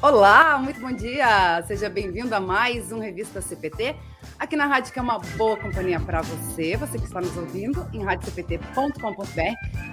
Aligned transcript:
Olá, 0.00 0.56
muito 0.58 0.80
bom 0.80 0.92
dia! 0.92 1.60
Seja 1.66 1.90
bem-vindo 1.90 2.32
a 2.32 2.38
mais 2.38 2.92
um 2.92 3.00
Revista 3.00 3.40
CPT, 3.40 3.96
aqui 4.38 4.54
na 4.54 4.64
rádio 4.66 4.92
que 4.92 4.98
é 5.00 5.02
uma 5.02 5.18
boa 5.36 5.56
companhia 5.56 5.98
para 5.98 6.22
você, 6.22 6.76
você 6.76 6.96
que 6.96 7.04
está 7.04 7.20
nos 7.20 7.36
ouvindo 7.36 7.84
em 7.92 8.04
radiocpt.com.br 8.04 9.40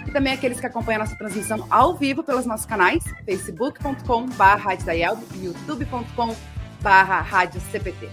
e 0.08 0.12
também 0.12 0.32
aqueles 0.32 0.60
que 0.60 0.68
acompanham 0.68 1.02
a 1.02 1.06
nossa 1.06 1.18
transmissão 1.18 1.66
ao 1.72 1.96
vivo 1.96 2.22
pelos 2.22 2.46
nossos 2.46 2.68
canais, 2.68 3.04
facebook.com.br 3.26 4.94
e 4.94 5.44
youtube.com.br. 5.44 6.36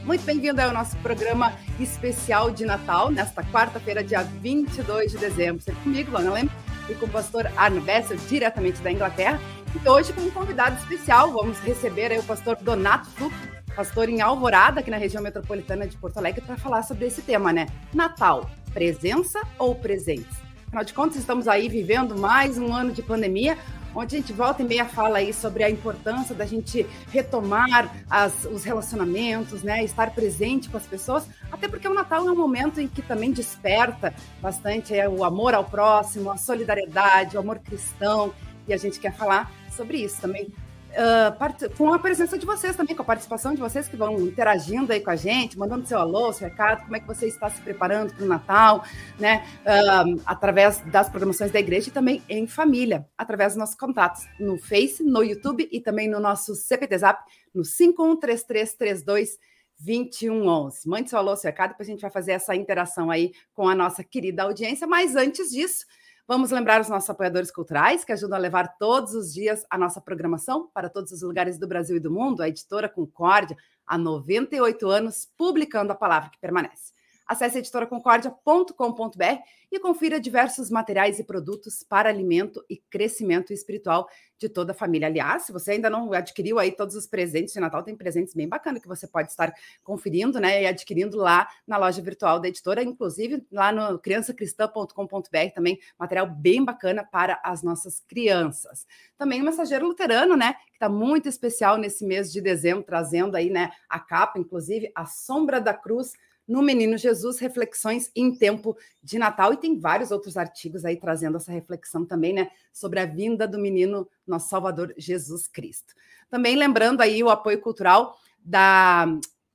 Muito 0.06 0.24
bem-vindo 0.24 0.62
ao 0.62 0.72
nosso 0.72 0.96
programa 0.98 1.52
especial 1.78 2.50
de 2.50 2.64
Natal, 2.64 3.10
nesta 3.10 3.44
quarta-feira, 3.44 4.02
dia 4.02 4.22
22 4.22 5.12
de 5.12 5.18
dezembro. 5.18 5.62
Sempre 5.62 5.82
comigo, 5.82 6.10
Lana 6.10 6.32
Lem, 6.32 6.50
e 6.88 6.94
com 6.94 7.04
o 7.04 7.10
pastor 7.10 7.52
Arno 7.54 7.82
Bessel, 7.82 8.16
diretamente 8.16 8.80
da 8.80 8.90
Inglaterra. 8.90 9.38
E 9.74 9.88
hoje, 9.88 10.12
com 10.12 10.20
um 10.20 10.30
convidado 10.30 10.78
especial, 10.78 11.32
vamos 11.32 11.58
receber 11.60 12.12
o 12.18 12.22
pastor 12.22 12.56
Donato 12.56 13.30
pastor 13.74 14.08
em 14.08 14.20
Alvorada, 14.20 14.80
aqui 14.80 14.90
na 14.90 14.98
região 14.98 15.22
metropolitana 15.22 15.86
de 15.86 15.96
Porto 15.96 16.18
Alegre, 16.18 16.42
para 16.42 16.56
falar 16.56 16.82
sobre 16.82 17.06
esse 17.06 17.22
tema, 17.22 17.52
né? 17.52 17.66
Natal, 17.92 18.50
presença 18.72 19.40
ou 19.58 19.74
presentes? 19.74 20.36
Afinal 20.66 20.84
de 20.84 20.92
contas, 20.92 21.16
estamos 21.16 21.48
aí 21.48 21.68
vivendo 21.68 22.18
mais 22.18 22.58
um 22.58 22.72
ano 22.72 22.92
de 22.92 23.02
pandemia, 23.02 23.56
onde 23.94 24.16
a 24.16 24.18
gente 24.18 24.32
volta 24.32 24.62
e 24.62 24.64
meia 24.66 24.84
fala 24.84 25.18
aí 25.18 25.32
sobre 25.32 25.64
a 25.64 25.70
importância 25.70 26.34
da 26.34 26.46
gente 26.46 26.86
retomar 27.10 27.90
as, 28.08 28.44
os 28.44 28.64
relacionamentos, 28.64 29.62
né? 29.62 29.82
Estar 29.84 30.14
presente 30.14 30.68
com 30.68 30.76
as 30.76 30.86
pessoas, 30.86 31.26
até 31.50 31.66
porque 31.66 31.88
o 31.88 31.94
Natal 31.94 32.26
é 32.28 32.30
um 32.30 32.36
momento 32.36 32.80
em 32.80 32.88
que 32.88 33.02
também 33.02 33.32
desperta 33.32 34.14
bastante 34.40 34.94
é, 34.94 35.08
o 35.08 35.24
amor 35.24 35.54
ao 35.54 35.64
próximo, 35.64 36.30
a 36.30 36.36
solidariedade, 36.36 37.36
o 37.36 37.40
amor 37.40 37.58
cristão, 37.58 38.32
e 38.66 38.72
a 38.72 38.76
gente 38.76 39.00
quer 39.00 39.12
falar 39.14 39.50
sobre 39.72 39.98
isso 39.98 40.20
também. 40.20 40.52
Uh, 40.92 41.74
com 41.74 41.90
a 41.90 41.98
presença 41.98 42.36
de 42.36 42.44
vocês 42.44 42.76
também, 42.76 42.94
com 42.94 43.00
a 43.00 43.06
participação 43.06 43.54
de 43.54 43.60
vocês 43.60 43.88
que 43.88 43.96
vão 43.96 44.20
interagindo 44.20 44.92
aí 44.92 45.00
com 45.00 45.08
a 45.08 45.16
gente, 45.16 45.58
mandando 45.58 45.86
seu 45.86 45.98
alô, 45.98 46.30
seu 46.34 46.46
recado, 46.46 46.82
como 46.82 46.94
é 46.94 47.00
que 47.00 47.06
você 47.06 47.26
está 47.26 47.48
se 47.48 47.62
preparando 47.62 48.12
para 48.12 48.24
o 48.24 48.28
Natal, 48.28 48.84
né? 49.18 49.42
Uh, 49.62 50.20
através 50.26 50.80
das 50.90 51.08
programações 51.08 51.50
da 51.50 51.58
igreja 51.58 51.88
e 51.88 51.92
também 51.92 52.22
em 52.28 52.46
família, 52.46 53.06
através 53.16 53.54
dos 53.54 53.58
nossos 53.58 53.74
contatos 53.74 54.26
no 54.38 54.58
Face, 54.58 55.02
no 55.02 55.22
YouTube 55.22 55.66
e 55.72 55.80
também 55.80 56.08
no 56.08 56.20
nosso 56.20 56.54
CPT 56.54 56.98
Zap, 56.98 57.24
no 57.54 57.64
513332 57.64 59.38
2111. 59.78 60.86
Mande 60.86 61.08
seu 61.08 61.18
alô, 61.18 61.34
seu 61.36 61.48
recado, 61.48 61.70
depois 61.70 61.88
a 61.88 61.92
gente 61.92 62.02
vai 62.02 62.10
fazer 62.10 62.32
essa 62.32 62.54
interação 62.54 63.10
aí 63.10 63.32
com 63.54 63.66
a 63.66 63.74
nossa 63.74 64.04
querida 64.04 64.42
audiência. 64.42 64.86
Mas 64.86 65.16
antes 65.16 65.50
disso, 65.50 65.86
Vamos 66.32 66.50
lembrar 66.50 66.80
os 66.80 66.88
nossos 66.88 67.10
apoiadores 67.10 67.50
culturais 67.50 68.06
que 68.06 68.12
ajudam 68.12 68.38
a 68.38 68.40
levar 68.40 68.78
todos 68.78 69.14
os 69.14 69.34
dias 69.34 69.66
a 69.68 69.76
nossa 69.76 70.00
programação 70.00 70.66
para 70.72 70.88
todos 70.88 71.12
os 71.12 71.20
lugares 71.20 71.58
do 71.58 71.68
Brasil 71.68 71.96
e 71.96 72.00
do 72.00 72.10
mundo. 72.10 72.40
A 72.40 72.48
editora 72.48 72.88
Concórdia, 72.88 73.54
há 73.86 73.98
98 73.98 74.88
anos, 74.88 75.30
publicando 75.36 75.92
a 75.92 75.94
palavra 75.94 76.30
que 76.30 76.38
permanece. 76.40 76.94
Acesse 77.32 77.58
editoraconcordia.com.br 77.58 79.24
e 79.70 79.78
confira 79.80 80.20
diversos 80.20 80.68
materiais 80.68 81.18
e 81.18 81.24
produtos 81.24 81.82
para 81.82 82.10
alimento 82.10 82.62
e 82.68 82.76
crescimento 82.76 83.54
espiritual 83.54 84.06
de 84.36 84.50
toda 84.50 84.72
a 84.72 84.74
família. 84.74 85.08
Aliás, 85.08 85.44
se 85.44 85.52
você 85.52 85.70
ainda 85.70 85.88
não 85.88 86.12
adquiriu 86.12 86.58
aí 86.58 86.70
todos 86.72 86.94
os 86.94 87.06
presentes 87.06 87.54
de 87.54 87.60
Natal, 87.60 87.82
tem 87.82 87.96
presentes 87.96 88.34
bem 88.34 88.46
bacanas 88.46 88.82
que 88.82 88.88
você 88.88 89.08
pode 89.08 89.30
estar 89.30 89.50
conferindo, 89.82 90.38
né, 90.38 90.62
e 90.62 90.66
adquirindo 90.66 91.16
lá 91.16 91.48
na 91.66 91.78
loja 91.78 92.02
virtual 92.02 92.38
da 92.38 92.48
editora, 92.48 92.82
inclusive 92.82 93.46
lá 93.50 93.72
no 93.72 93.98
criançacristã.com.br 93.98 95.54
também 95.54 95.80
material 95.98 96.26
bem 96.26 96.62
bacana 96.62 97.02
para 97.02 97.40
as 97.42 97.62
nossas 97.62 98.00
crianças. 98.00 98.86
Também 99.16 99.40
o 99.40 99.44
Mensageiro 99.44 99.86
Luterano, 99.86 100.36
né, 100.36 100.52
que 100.52 100.74
está 100.74 100.88
muito 100.88 101.30
especial 101.30 101.78
nesse 101.78 102.04
mês 102.04 102.30
de 102.30 102.42
dezembro, 102.42 102.84
trazendo 102.84 103.36
aí, 103.36 103.48
né, 103.48 103.70
a 103.88 103.98
capa, 103.98 104.38
inclusive, 104.38 104.92
a 104.94 105.06
sombra 105.06 105.62
da 105.62 105.72
cruz 105.72 106.12
no 106.46 106.62
Menino 106.62 106.96
Jesus, 106.96 107.38
reflexões 107.38 108.10
em 108.14 108.36
tempo 108.36 108.76
de 109.02 109.18
Natal. 109.18 109.52
E 109.52 109.56
tem 109.56 109.78
vários 109.78 110.10
outros 110.10 110.36
artigos 110.36 110.84
aí 110.84 110.96
trazendo 110.96 111.36
essa 111.36 111.52
reflexão 111.52 112.04
também, 112.04 112.32
né, 112.32 112.50
sobre 112.72 113.00
a 113.00 113.06
vinda 113.06 113.46
do 113.46 113.58
menino, 113.58 114.08
nosso 114.26 114.48
Salvador 114.48 114.94
Jesus 114.96 115.46
Cristo. 115.46 115.94
Também 116.28 116.56
lembrando 116.56 117.00
aí 117.00 117.22
o 117.22 117.30
apoio 117.30 117.60
cultural 117.60 118.16
da 118.38 119.06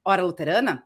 Hora 0.03 0.23
Luterana, 0.23 0.83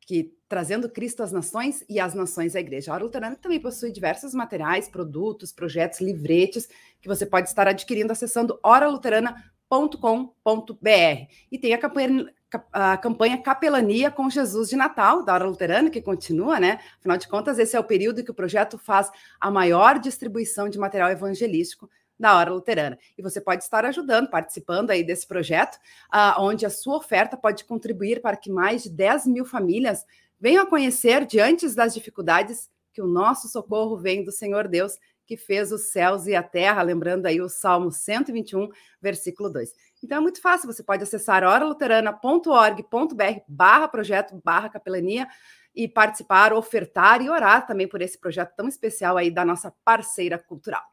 que 0.00 0.34
trazendo 0.48 0.88
Cristo 0.88 1.22
às 1.22 1.32
nações 1.32 1.84
e 1.88 1.98
as 1.98 2.14
nações 2.14 2.54
à 2.54 2.60
igreja. 2.60 2.92
A 2.92 2.94
Hora 2.94 3.04
Luterana 3.04 3.36
também 3.36 3.60
possui 3.60 3.90
diversos 3.90 4.34
materiais, 4.34 4.88
produtos, 4.88 5.52
projetos, 5.52 6.00
livretes 6.00 6.68
que 7.00 7.08
você 7.08 7.26
pode 7.26 7.48
estar 7.48 7.66
adquirindo 7.66 8.12
acessando 8.12 8.58
oraluterana.com.br. 8.62 11.32
E 11.50 11.58
tem 11.58 11.74
a 11.74 11.78
campanha 11.78 12.32
a 12.72 12.96
campanha 12.96 13.40
Capelania 13.40 14.10
com 14.10 14.28
Jesus 14.28 14.68
de 14.68 14.76
Natal, 14.76 15.24
da 15.24 15.34
Hora 15.34 15.46
Luterana, 15.46 15.90
que 15.90 16.02
continua, 16.02 16.58
né? 16.58 16.80
Afinal 16.98 17.16
de 17.16 17.28
contas, 17.28 17.58
esse 17.58 17.76
é 17.76 17.80
o 17.80 17.84
período 17.84 18.24
que 18.24 18.30
o 18.30 18.34
projeto 18.34 18.78
faz 18.78 19.10
a 19.40 19.50
maior 19.50 19.98
distribuição 19.98 20.68
de 20.68 20.78
material 20.78 21.10
evangelístico 21.10 21.88
da 22.18 22.36
Hora 22.36 22.52
Luterana. 22.52 22.98
E 23.18 23.22
você 23.22 23.40
pode 23.40 23.62
estar 23.62 23.84
ajudando, 23.84 24.30
participando 24.30 24.90
aí 24.90 25.04
desse 25.04 25.26
projeto, 25.26 25.76
uh, 26.12 26.40
onde 26.40 26.64
a 26.64 26.70
sua 26.70 26.96
oferta 26.96 27.36
pode 27.36 27.64
contribuir 27.64 28.20
para 28.20 28.36
que 28.36 28.50
mais 28.50 28.82
de 28.82 28.90
10 28.90 29.26
mil 29.26 29.44
famílias 29.44 30.04
venham 30.40 30.62
a 30.62 30.66
conhecer, 30.66 31.26
diante 31.26 31.68
das 31.74 31.94
dificuldades, 31.94 32.70
que 32.92 33.02
o 33.02 33.06
nosso 33.06 33.48
socorro 33.48 33.96
vem 33.96 34.24
do 34.24 34.30
Senhor 34.30 34.68
Deus, 34.68 34.98
que 35.26 35.36
fez 35.36 35.72
os 35.72 35.90
céus 35.90 36.26
e 36.26 36.34
a 36.34 36.42
terra, 36.42 36.82
lembrando 36.82 37.26
aí 37.26 37.40
o 37.40 37.48
Salmo 37.48 37.90
121, 37.90 38.68
versículo 39.00 39.50
2. 39.50 39.72
Então 40.04 40.18
é 40.18 40.20
muito 40.20 40.40
fácil, 40.40 40.70
você 40.70 40.82
pode 40.82 41.02
acessar 41.02 41.42
oraluterana.org.br 41.42 43.40
barra 43.48 43.88
projeto, 43.88 44.38
barra 44.44 44.68
capelania 44.68 45.26
e 45.74 45.88
participar, 45.88 46.52
ofertar 46.52 47.22
e 47.22 47.30
orar 47.30 47.66
também 47.66 47.88
por 47.88 48.02
esse 48.02 48.18
projeto 48.18 48.54
tão 48.54 48.68
especial 48.68 49.16
aí 49.16 49.30
da 49.30 49.44
nossa 49.44 49.74
parceira 49.82 50.38
cultural. 50.38 50.84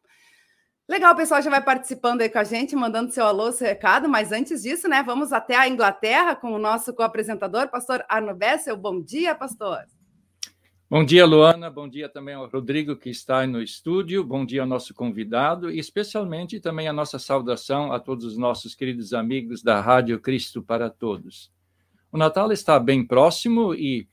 Legal, 0.88 1.16
pessoal 1.16 1.42
já 1.42 1.50
vai 1.50 1.62
participando 1.62 2.22
aí 2.22 2.30
com 2.30 2.40
a 2.40 2.44
gente, 2.44 2.76
mandando 2.76 3.12
seu 3.12 3.26
alô, 3.26 3.52
seu 3.52 3.68
recado, 3.68 4.10
mas 4.10 4.32
antes 4.32 4.64
disso, 4.64 4.88
né, 4.88 5.04
vamos 5.04 5.32
até 5.32 5.56
a 5.56 5.68
Inglaterra 5.68 6.36
com 6.36 6.52
o 6.54 6.60
nosso 6.60 6.94
co-apresentador, 6.94 7.70
pastor 7.70 8.04
Arno 8.10 8.34
Bessel. 8.34 8.76
Bom 8.78 9.02
dia, 9.02 9.36
pastor. 9.36 9.86
Bom 10.92 11.06
dia, 11.06 11.26
Luana. 11.26 11.70
Bom 11.70 11.88
dia 11.88 12.10
também 12.10 12.36
ao 12.36 12.50
Rodrigo, 12.50 12.98
que 12.98 13.10
está 13.10 13.48
no 13.48 13.62
estúdio. 13.62 14.26
Bom 14.26 14.46
dia 14.46 14.60
ao 14.60 14.68
nosso 14.68 14.94
convidado 14.94 15.72
e, 15.72 15.80
especialmente, 15.80 16.60
também 16.60 16.86
a 16.90 16.92
nossa 16.92 17.18
saudação 17.18 17.94
a 17.94 17.98
todos 17.98 18.26
os 18.26 18.38
nossos 18.38 18.76
queridos 18.76 19.14
amigos 19.14 19.64
da 19.64 19.80
Rádio 19.80 20.20
Cristo 20.20 20.62
para 20.62 20.90
Todos. 20.90 21.50
O 22.12 22.18
Natal 22.18 22.52
está 22.52 22.78
bem 22.78 23.08
próximo 23.08 23.74
e, 23.74 24.06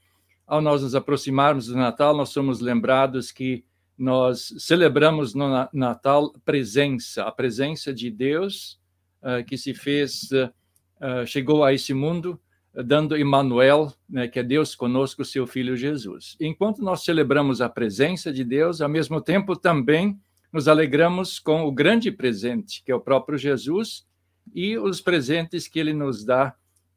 ao 0.47 0.61
nós 0.61 0.81
nos 0.81 0.95
aproximarmos 0.95 1.67
do 1.67 1.75
Natal, 1.75 2.17
nós 2.17 2.29
somos 2.29 2.61
lembrados 2.61 3.33
que 3.33 3.65
nós 3.99 4.55
celebramos 4.57 5.35
no 5.35 5.69
Natal 5.73 6.33
presença, 6.45 7.25
a 7.25 7.33
presença 7.33 7.93
de 7.93 8.09
Deus 8.09 8.79
uh, 9.21 9.45
que 9.45 9.59
se 9.59 9.75
fez, 9.75 10.31
uh, 10.31 11.27
chegou 11.27 11.65
a 11.65 11.75
esse 11.75 11.93
mundo 11.93 12.41
dando 12.85 13.17
Emmanuel, 13.17 13.93
né, 14.09 14.29
que 14.29 14.39
é 14.39 14.43
Deus 14.43 14.75
conosco, 14.75 15.25
seu 15.25 15.47
Filho 15.47 15.77
Jesus. 15.77 16.37
Enquanto 16.41 16.83
nós 16.83 17.05
celebramos 17.05 17.61
a 17.61 17.69
presença 17.69 18.33
de 18.33 18.45
Deus, 18.45 18.81
ao 18.81 18.89
mesmo 18.89 19.21
tempo 19.21 19.57
também 19.57 20.19
nos 20.53 20.69
alegramos 20.69 21.39
com 21.39 21.65
o 21.65 21.73
grande 21.73 22.11
presente, 22.11 22.83
que 22.85 22.93
é 22.93 22.95
o 22.95 23.01
próprio 23.01 23.37
Jesus, 23.37 24.07
e 24.55 24.79
os 24.79 25.01
presentes 25.01 25.69
que 25.69 25.79
ele 25.79 25.93
nos 25.93 26.25
dá 26.25 26.55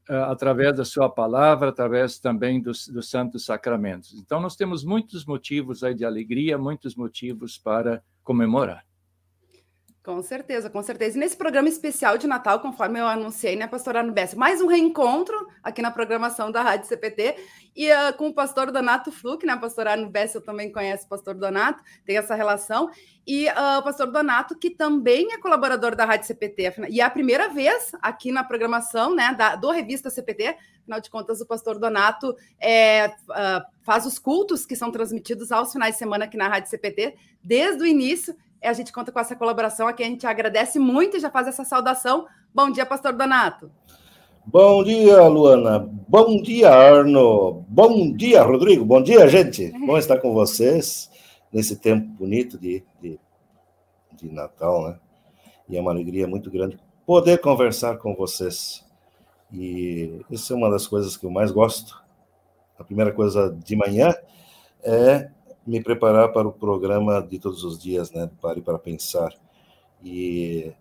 uh, 0.10 0.14
através 0.32 0.78
da 0.78 0.86
sua 0.86 1.10
palavra, 1.10 1.70
através 1.70 2.20
também 2.20 2.62
dos, 2.62 2.88
dos 2.88 3.10
santos 3.10 3.44
sacramentos. 3.44 4.14
Então, 4.14 4.40
nós 4.40 4.56
temos 4.56 4.84
muitos 4.84 5.26
motivos 5.26 5.84
aí 5.84 5.94
de 5.94 6.06
alegria, 6.06 6.58
muitos 6.58 6.96
motivos 6.96 7.58
para 7.58 8.02
comemorar. 8.24 8.86
Com 10.04 10.20
certeza, 10.24 10.68
com 10.68 10.82
certeza. 10.82 11.16
E 11.16 11.20
nesse 11.20 11.38
programa 11.38 11.70
especial 11.70 12.18
de 12.18 12.26
Natal, 12.26 12.60
conforme 12.60 13.00
eu 13.00 13.06
anunciei, 13.06 13.56
né, 13.56 13.68
pastor 13.68 13.96
Arno 13.96 14.12
Bess, 14.12 14.34
mais 14.34 14.60
um 14.60 14.66
reencontro 14.66 15.48
aqui 15.62 15.80
na 15.80 15.92
programação 15.92 16.52
da 16.52 16.64
Rádio 16.64 16.88
CPT 16.88 17.36
e 17.76 17.88
uh, 17.92 18.18
com 18.18 18.30
o 18.30 18.34
pastor 18.34 18.72
Donato 18.72 19.12
Fluke, 19.12 19.46
né, 19.46 19.56
pastor 19.58 19.88
Arno 19.88 20.10
Bess, 20.10 20.34
eu 20.34 20.42
também 20.42 20.72
conheço 20.72 21.06
o 21.06 21.08
pastor 21.08 21.36
Donato, 21.36 21.84
tem 22.04 22.18
essa 22.18 22.34
relação, 22.34 22.90
e 23.28 23.48
uh, 23.50 23.78
o 23.78 23.84
pastor 23.84 24.12
Donato, 24.12 24.58
que 24.58 24.72
também 24.72 25.34
é 25.34 25.38
colaborador 25.38 25.96
da 25.96 26.04
Rádio 26.04 26.26
CPT, 26.26 26.88
e 26.90 27.00
é 27.00 27.04
a 27.04 27.10
primeira 27.10 27.48
vez 27.50 27.92
aqui 28.02 28.32
na 28.32 28.44
programação, 28.44 29.14
né, 29.14 29.36
da, 29.38 29.56
do 29.56 29.70
Revista 29.70 30.10
CPT, 30.10 30.58
afinal 30.82 31.00
de 31.00 31.12
contas, 31.12 31.42
o 31.42 31.46
pastor 31.46 31.78
Donato 31.78 32.36
é, 32.60 33.14
uh, 33.30 33.64
faz 33.84 34.08
os 34.08 34.18
cultos 34.18 34.66
que 34.66 34.76
são 34.76 34.92
transmitidos 34.92 35.52
aos 35.52 35.72
finais 35.72 35.94
de 35.94 36.00
semana 36.00 36.26
aqui 36.26 36.38
na 36.38 36.48
Rádio 36.48 36.72
CPT, 36.72 37.16
desde 37.44 37.84
o 37.84 37.86
início, 37.86 38.36
a 38.68 38.74
gente 38.74 38.94
conta 38.94 39.12
com 39.12 39.20
essa 39.20 39.36
colaboração 39.36 39.88
aqui, 39.88 40.04
a 40.04 40.08
gente 40.08 40.28
agradece 40.28 40.78
muito 40.78 41.18
e 41.18 41.20
já 41.20 41.30
faz 41.30 41.48
essa 41.48 41.64
saudação. 41.64 42.28
Bom 42.54 42.70
dia, 42.70 42.86
pastor 42.86 43.14
Donato. 43.14 43.72
Bom 44.46 44.84
dia, 44.84 45.22
Luana. 45.28 45.80
Bom 45.80 46.42
dia, 46.42 46.70
Arno. 46.70 47.64
Bom 47.68 48.12
dia, 48.12 48.42
Rodrigo. 48.44 48.84
Bom 48.84 49.02
dia, 49.02 49.28
gente. 49.28 49.72
Bom 49.86 49.98
estar 49.98 50.18
com 50.20 50.34
vocês 50.34 51.10
nesse 51.52 51.76
tempo 51.76 52.08
bonito 52.08 52.58
de, 52.58 52.84
de, 53.02 53.20
de 54.14 54.32
Natal, 54.32 54.88
né? 54.88 55.00
E 55.70 55.78
é 55.78 55.82
uma 55.82 55.92
alegria 55.92 56.28
muito 56.28 56.50
grande 56.50 56.80
poder 57.06 57.40
conversar 57.40 57.98
com 57.98 58.16
vocês. 58.16 58.86
E 59.54 60.22
isso 60.30 60.54
é 60.54 60.56
uma 60.56 60.70
das 60.70 60.88
coisas 60.88 61.18
que 61.18 61.26
eu 61.26 61.32
mais 61.32 61.52
gosto. 61.52 62.02
A 62.80 62.84
primeira 62.84 63.12
coisa 63.12 63.56
de 63.64 63.76
manhã 63.76 64.14
é 64.84 65.30
me 65.72 65.82
preparar 65.82 66.34
para 66.34 66.46
o 66.46 66.52
programa 66.52 67.22
de 67.22 67.40
todos 67.40 67.64
os 67.64 67.82
dias, 67.82 68.12
né? 68.12 68.30
Pare 68.42 68.60
para 68.60 68.78
pensar. 68.78 69.34
E 70.04 70.74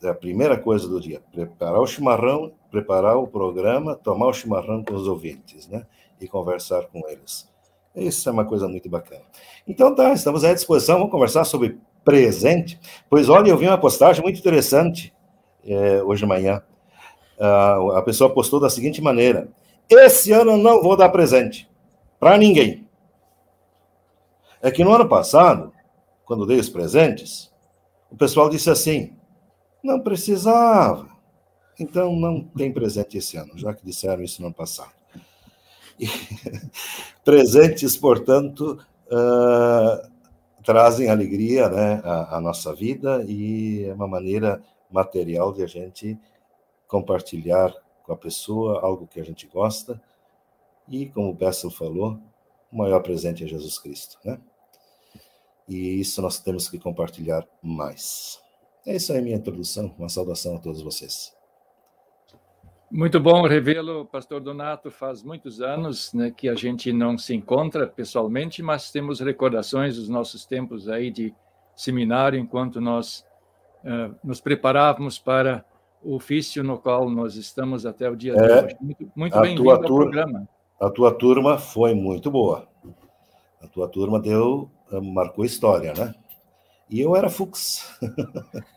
é 0.00 0.08
a 0.08 0.14
primeira 0.14 0.56
coisa 0.56 0.86
do 0.86 1.00
dia, 1.00 1.20
preparar 1.32 1.80
o 1.80 1.86
chimarrão, 1.86 2.52
preparar 2.70 3.16
o 3.16 3.26
programa, 3.26 3.96
tomar 3.96 4.28
o 4.28 4.32
chimarrão 4.32 4.84
com 4.84 4.94
os 4.94 5.08
ouvintes, 5.08 5.66
né? 5.66 5.84
E 6.20 6.28
conversar 6.28 6.84
com 6.86 7.00
eles. 7.08 7.50
Isso 7.96 8.28
é 8.28 8.32
uma 8.32 8.44
coisa 8.44 8.68
muito 8.68 8.88
bacana. 8.88 9.22
Então 9.66 9.92
tá, 9.92 10.12
estamos 10.12 10.44
à 10.44 10.54
disposição, 10.54 10.98
vamos 10.98 11.10
conversar 11.10 11.44
sobre 11.44 11.76
presente. 12.04 12.78
Pois 13.10 13.28
olha, 13.28 13.50
eu 13.50 13.56
vi 13.56 13.66
uma 13.66 13.78
postagem 13.78 14.22
muito 14.22 14.38
interessante 14.38 15.12
é, 15.66 16.00
hoje 16.04 16.22
de 16.22 16.28
manhã. 16.28 16.62
a 17.96 18.02
pessoa 18.02 18.32
postou 18.32 18.60
da 18.60 18.70
seguinte 18.70 19.02
maneira: 19.02 19.48
Esse 19.90 20.30
ano 20.30 20.56
não 20.56 20.80
vou 20.80 20.96
dar 20.96 21.08
presente 21.08 21.68
para 22.20 22.38
ninguém. 22.38 22.84
É 24.64 24.70
que 24.70 24.82
no 24.82 24.94
ano 24.94 25.06
passado, 25.06 25.70
quando 26.24 26.46
dei 26.46 26.58
os 26.58 26.70
presentes, 26.70 27.52
o 28.10 28.16
pessoal 28.16 28.48
disse 28.48 28.70
assim: 28.70 29.14
não 29.82 30.00
precisava. 30.00 31.06
Então 31.78 32.16
não 32.16 32.42
tem 32.42 32.72
presente 32.72 33.18
esse 33.18 33.36
ano, 33.36 33.58
já 33.58 33.74
que 33.74 33.84
disseram 33.84 34.22
isso 34.22 34.40
no 34.40 34.46
ano 34.46 34.56
passado. 34.56 34.90
E, 36.00 36.06
presentes, 37.22 37.94
portanto, 37.94 38.82
uh, 39.08 40.10
trazem 40.62 41.10
alegria 41.10 41.68
né, 41.68 42.00
à, 42.02 42.38
à, 42.38 42.40
nossa 42.40 42.74
vida 42.74 43.22
e 43.28 43.84
é 43.84 43.92
uma 43.92 44.08
maneira 44.08 44.62
material 44.90 45.52
de 45.52 45.62
a 45.62 45.66
gente 45.66 46.18
compartilhar 46.88 47.70
com 48.02 48.14
a 48.14 48.16
pessoa 48.16 48.80
algo 48.80 49.06
que 49.06 49.20
a 49.20 49.24
gente 49.24 49.46
gosta. 49.46 50.00
E, 50.88 51.04
como 51.04 51.28
o 51.28 51.34
Bessel 51.34 51.70
falou, 51.70 52.18
o 52.72 52.78
maior 52.78 53.00
presente 53.00 53.44
é 53.44 53.46
Jesus 53.46 53.78
Cristo. 53.78 54.18
Né? 54.24 54.40
E 55.68 56.00
isso 56.00 56.20
nós 56.20 56.38
temos 56.38 56.68
que 56.68 56.78
compartilhar 56.78 57.46
mais. 57.62 58.38
É 58.86 58.96
isso 58.96 59.12
aí, 59.12 59.22
minha 59.22 59.36
introdução. 59.36 59.94
Uma 59.98 60.08
saudação 60.08 60.56
a 60.56 60.58
todos 60.58 60.82
vocês. 60.82 61.34
Muito 62.90 63.18
bom 63.18 63.42
revê-lo, 63.46 64.04
Pastor 64.04 64.40
Donato. 64.40 64.90
Faz 64.90 65.22
muitos 65.22 65.60
anos 65.60 66.12
né, 66.12 66.30
que 66.30 66.48
a 66.48 66.54
gente 66.54 66.92
não 66.92 67.18
se 67.18 67.34
encontra 67.34 67.86
pessoalmente, 67.86 68.62
mas 68.62 68.90
temos 68.92 69.20
recordações 69.20 69.96
dos 69.96 70.08
nossos 70.08 70.44
tempos 70.44 70.88
aí 70.88 71.10
de 71.10 71.34
seminário, 71.74 72.38
enquanto 72.38 72.80
nós 72.80 73.26
uh, 73.84 74.14
nos 74.22 74.40
preparávamos 74.40 75.18
para 75.18 75.64
o 76.02 76.14
ofício 76.14 76.62
no 76.62 76.78
qual 76.78 77.08
nós 77.08 77.34
estamos 77.34 77.86
até 77.86 78.08
o 78.08 78.14
dia 78.14 78.34
é, 78.34 78.36
de 78.36 78.66
hoje. 78.66 78.76
Muito, 78.80 79.12
muito 79.16 79.40
bem-vindo 79.40 79.70
ao 79.70 79.80
programa. 79.80 80.48
A 80.80 80.90
tua 80.90 81.12
turma 81.12 81.58
foi 81.58 81.94
muito 81.94 82.30
boa. 82.30 82.68
A 83.60 83.66
tua 83.66 83.88
turma 83.88 84.20
deu, 84.20 84.70
marcou 85.00 85.44
história, 85.44 85.92
né? 85.94 86.14
E 86.88 87.00
eu 87.00 87.16
era 87.16 87.30
Fux. 87.30 87.90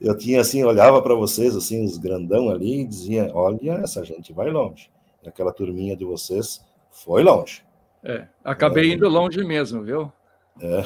eu 0.00 0.16
tinha 0.16 0.40
assim, 0.40 0.62
olhava 0.62 1.02
para 1.02 1.14
vocês, 1.14 1.56
assim, 1.56 1.84
os 1.84 1.98
grandão 1.98 2.50
ali, 2.50 2.80
e 2.80 2.86
dizia: 2.86 3.30
Olha, 3.34 3.72
essa 3.82 4.04
gente 4.04 4.32
vai 4.32 4.50
longe. 4.50 4.90
E 5.22 5.28
aquela 5.28 5.52
turminha 5.52 5.96
de 5.96 6.04
vocês 6.04 6.64
foi 6.90 7.22
longe. 7.22 7.64
É, 8.04 8.28
acabei 8.44 8.90
é, 8.90 8.94
indo 8.94 9.08
longe 9.08 9.42
mesmo, 9.44 9.82
viu? 9.82 10.12
É. 10.60 10.84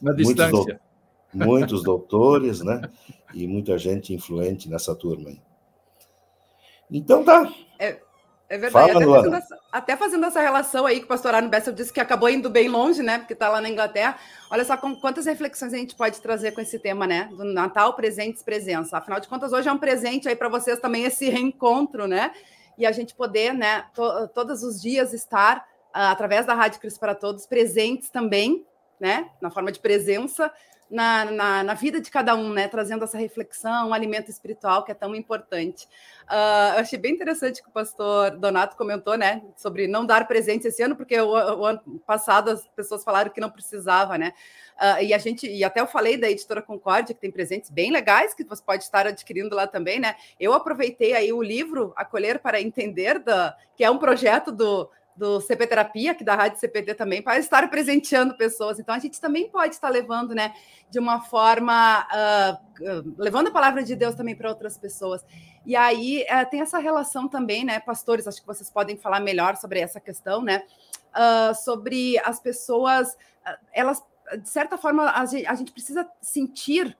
Na 0.00 0.12
distância. 0.12 0.50
Muitos, 0.50 0.78
do, 1.32 1.44
muitos 1.44 1.82
doutores, 1.82 2.62
né? 2.62 2.80
E 3.34 3.46
muita 3.46 3.76
gente 3.76 4.14
influente 4.14 4.68
nessa 4.68 4.94
turma 4.94 5.28
aí. 5.28 5.40
Então 6.90 7.24
tá. 7.24 7.52
É, 7.78 8.00
é 8.48 8.58
verdade. 8.58 8.92
Fala, 8.92 9.00
até, 9.00 9.06
fazendo 9.06 9.36
essa, 9.36 9.58
até, 9.72 9.96
fazendo 9.96 10.26
essa, 10.26 10.40
relação 10.40 10.86
aí 10.86 10.98
que 10.98 11.06
o 11.06 11.08
pastor 11.08 11.34
Arno 11.34 11.48
Bessel 11.48 11.72
disse 11.72 11.92
que 11.92 12.00
acabou 12.00 12.28
indo 12.28 12.50
bem 12.50 12.68
longe, 12.68 13.02
né? 13.02 13.18
Porque 13.18 13.32
está 13.32 13.48
lá 13.48 13.60
na 13.60 13.68
Inglaterra. 13.68 14.16
Olha 14.50 14.64
só 14.64 14.76
com, 14.76 14.94
quantas 14.94 15.26
reflexões 15.26 15.72
a 15.72 15.76
gente 15.78 15.94
pode 15.94 16.20
trazer 16.20 16.52
com 16.52 16.60
esse 16.60 16.78
tema, 16.78 17.06
né? 17.06 17.30
Do 17.32 17.44
Natal, 17.44 17.94
presentes, 17.94 18.42
presença. 18.42 18.98
Afinal 18.98 19.18
de 19.18 19.28
contas, 19.28 19.52
hoje 19.52 19.68
é 19.68 19.72
um 19.72 19.78
presente 19.78 20.28
aí 20.28 20.36
para 20.36 20.48
vocês 20.48 20.78
também 20.78 21.04
esse 21.04 21.28
reencontro, 21.30 22.06
né? 22.06 22.32
E 22.76 22.84
a 22.84 22.92
gente 22.92 23.14
poder, 23.14 23.54
né, 23.54 23.86
to, 23.94 24.28
todos 24.34 24.62
os 24.62 24.80
dias 24.80 25.12
estar, 25.12 25.58
uh, 25.58 26.10
através 26.10 26.44
da 26.44 26.54
Rádio 26.54 26.80
Cristo 26.80 26.98
para 27.00 27.14
Todos, 27.14 27.46
presentes 27.46 28.10
também, 28.10 28.66
né? 29.00 29.30
Na 29.40 29.50
forma 29.50 29.72
de 29.72 29.80
presença, 29.80 30.52
na, 30.90 31.24
na, 31.24 31.62
na, 31.62 31.74
vida 31.74 32.00
de 32.00 32.10
cada 32.10 32.34
um, 32.34 32.52
né? 32.52 32.68
Trazendo 32.68 33.04
essa 33.04 33.18
reflexão, 33.18 33.88
um 33.88 33.94
alimento 33.94 34.30
espiritual 34.30 34.84
que 34.84 34.92
é 34.92 34.94
tão 34.94 35.14
importante. 35.14 35.86
Uh, 36.24 36.74
eu 36.74 36.80
achei 36.80 36.98
bem 36.98 37.12
interessante 37.12 37.62
que 37.62 37.68
o 37.68 37.72
pastor 37.72 38.36
Donato 38.38 38.76
comentou, 38.76 39.16
né? 39.16 39.42
Sobre 39.56 39.86
não 39.86 40.06
dar 40.06 40.26
presente 40.26 40.68
esse 40.68 40.82
ano, 40.82 40.96
porque 40.96 41.18
o, 41.20 41.30
o 41.30 41.64
ano 41.66 41.80
passado 42.06 42.50
as 42.50 42.66
pessoas 42.68 43.02
falaram 43.02 43.30
que 43.30 43.40
não 43.40 43.50
precisava, 43.50 44.16
né? 44.16 44.32
Uh, 44.76 45.02
e 45.02 45.14
a 45.14 45.18
gente, 45.18 45.46
e 45.46 45.62
até 45.62 45.80
eu 45.80 45.86
falei 45.86 46.16
da 46.16 46.30
editora 46.30 46.62
Concórdia, 46.62 47.14
que 47.14 47.20
tem 47.20 47.30
presentes 47.30 47.70
bem 47.70 47.90
legais 47.90 48.34
que 48.34 48.44
você 48.44 48.62
pode 48.62 48.84
estar 48.84 49.06
adquirindo 49.06 49.54
lá 49.54 49.66
também, 49.66 49.98
né? 49.98 50.16
Eu 50.38 50.52
aproveitei 50.52 51.14
aí 51.14 51.32
o 51.32 51.42
livro 51.42 51.92
Acolher 51.96 52.40
para 52.40 52.60
Entender, 52.60 53.18
da, 53.18 53.56
que 53.76 53.84
é 53.84 53.90
um 53.90 53.98
projeto 53.98 54.50
do 54.50 54.88
do 55.16 55.40
CP 55.40 55.66
Terapia, 55.66 56.12
aqui 56.12 56.24
da 56.24 56.34
Rádio 56.34 56.58
CPT 56.58 56.94
também, 56.94 57.22
para 57.22 57.38
estar 57.38 57.68
presenteando 57.70 58.36
pessoas. 58.36 58.78
Então, 58.78 58.94
a 58.94 58.98
gente 58.98 59.20
também 59.20 59.48
pode 59.48 59.74
estar 59.74 59.88
levando, 59.88 60.34
né, 60.34 60.52
de 60.90 60.98
uma 60.98 61.20
forma, 61.20 62.04
uh, 62.04 63.14
levando 63.16 63.48
a 63.48 63.52
palavra 63.52 63.82
de 63.82 63.94
Deus 63.94 64.14
também 64.14 64.34
para 64.34 64.48
outras 64.48 64.76
pessoas. 64.76 65.24
E 65.64 65.76
aí 65.76 66.24
uh, 66.24 66.50
tem 66.50 66.60
essa 66.60 66.78
relação 66.78 67.28
também, 67.28 67.64
né, 67.64 67.78
pastores, 67.78 68.26
acho 68.26 68.40
que 68.40 68.46
vocês 68.46 68.68
podem 68.68 68.96
falar 68.96 69.20
melhor 69.20 69.56
sobre 69.56 69.80
essa 69.80 70.00
questão, 70.00 70.42
né, 70.42 70.64
uh, 71.14 71.54
sobre 71.54 72.18
as 72.24 72.40
pessoas, 72.40 73.16
elas, 73.72 74.02
de 74.42 74.48
certa 74.48 74.76
forma, 74.76 75.10
a 75.10 75.24
gente, 75.26 75.46
a 75.46 75.54
gente 75.54 75.72
precisa 75.72 76.08
sentir 76.20 76.96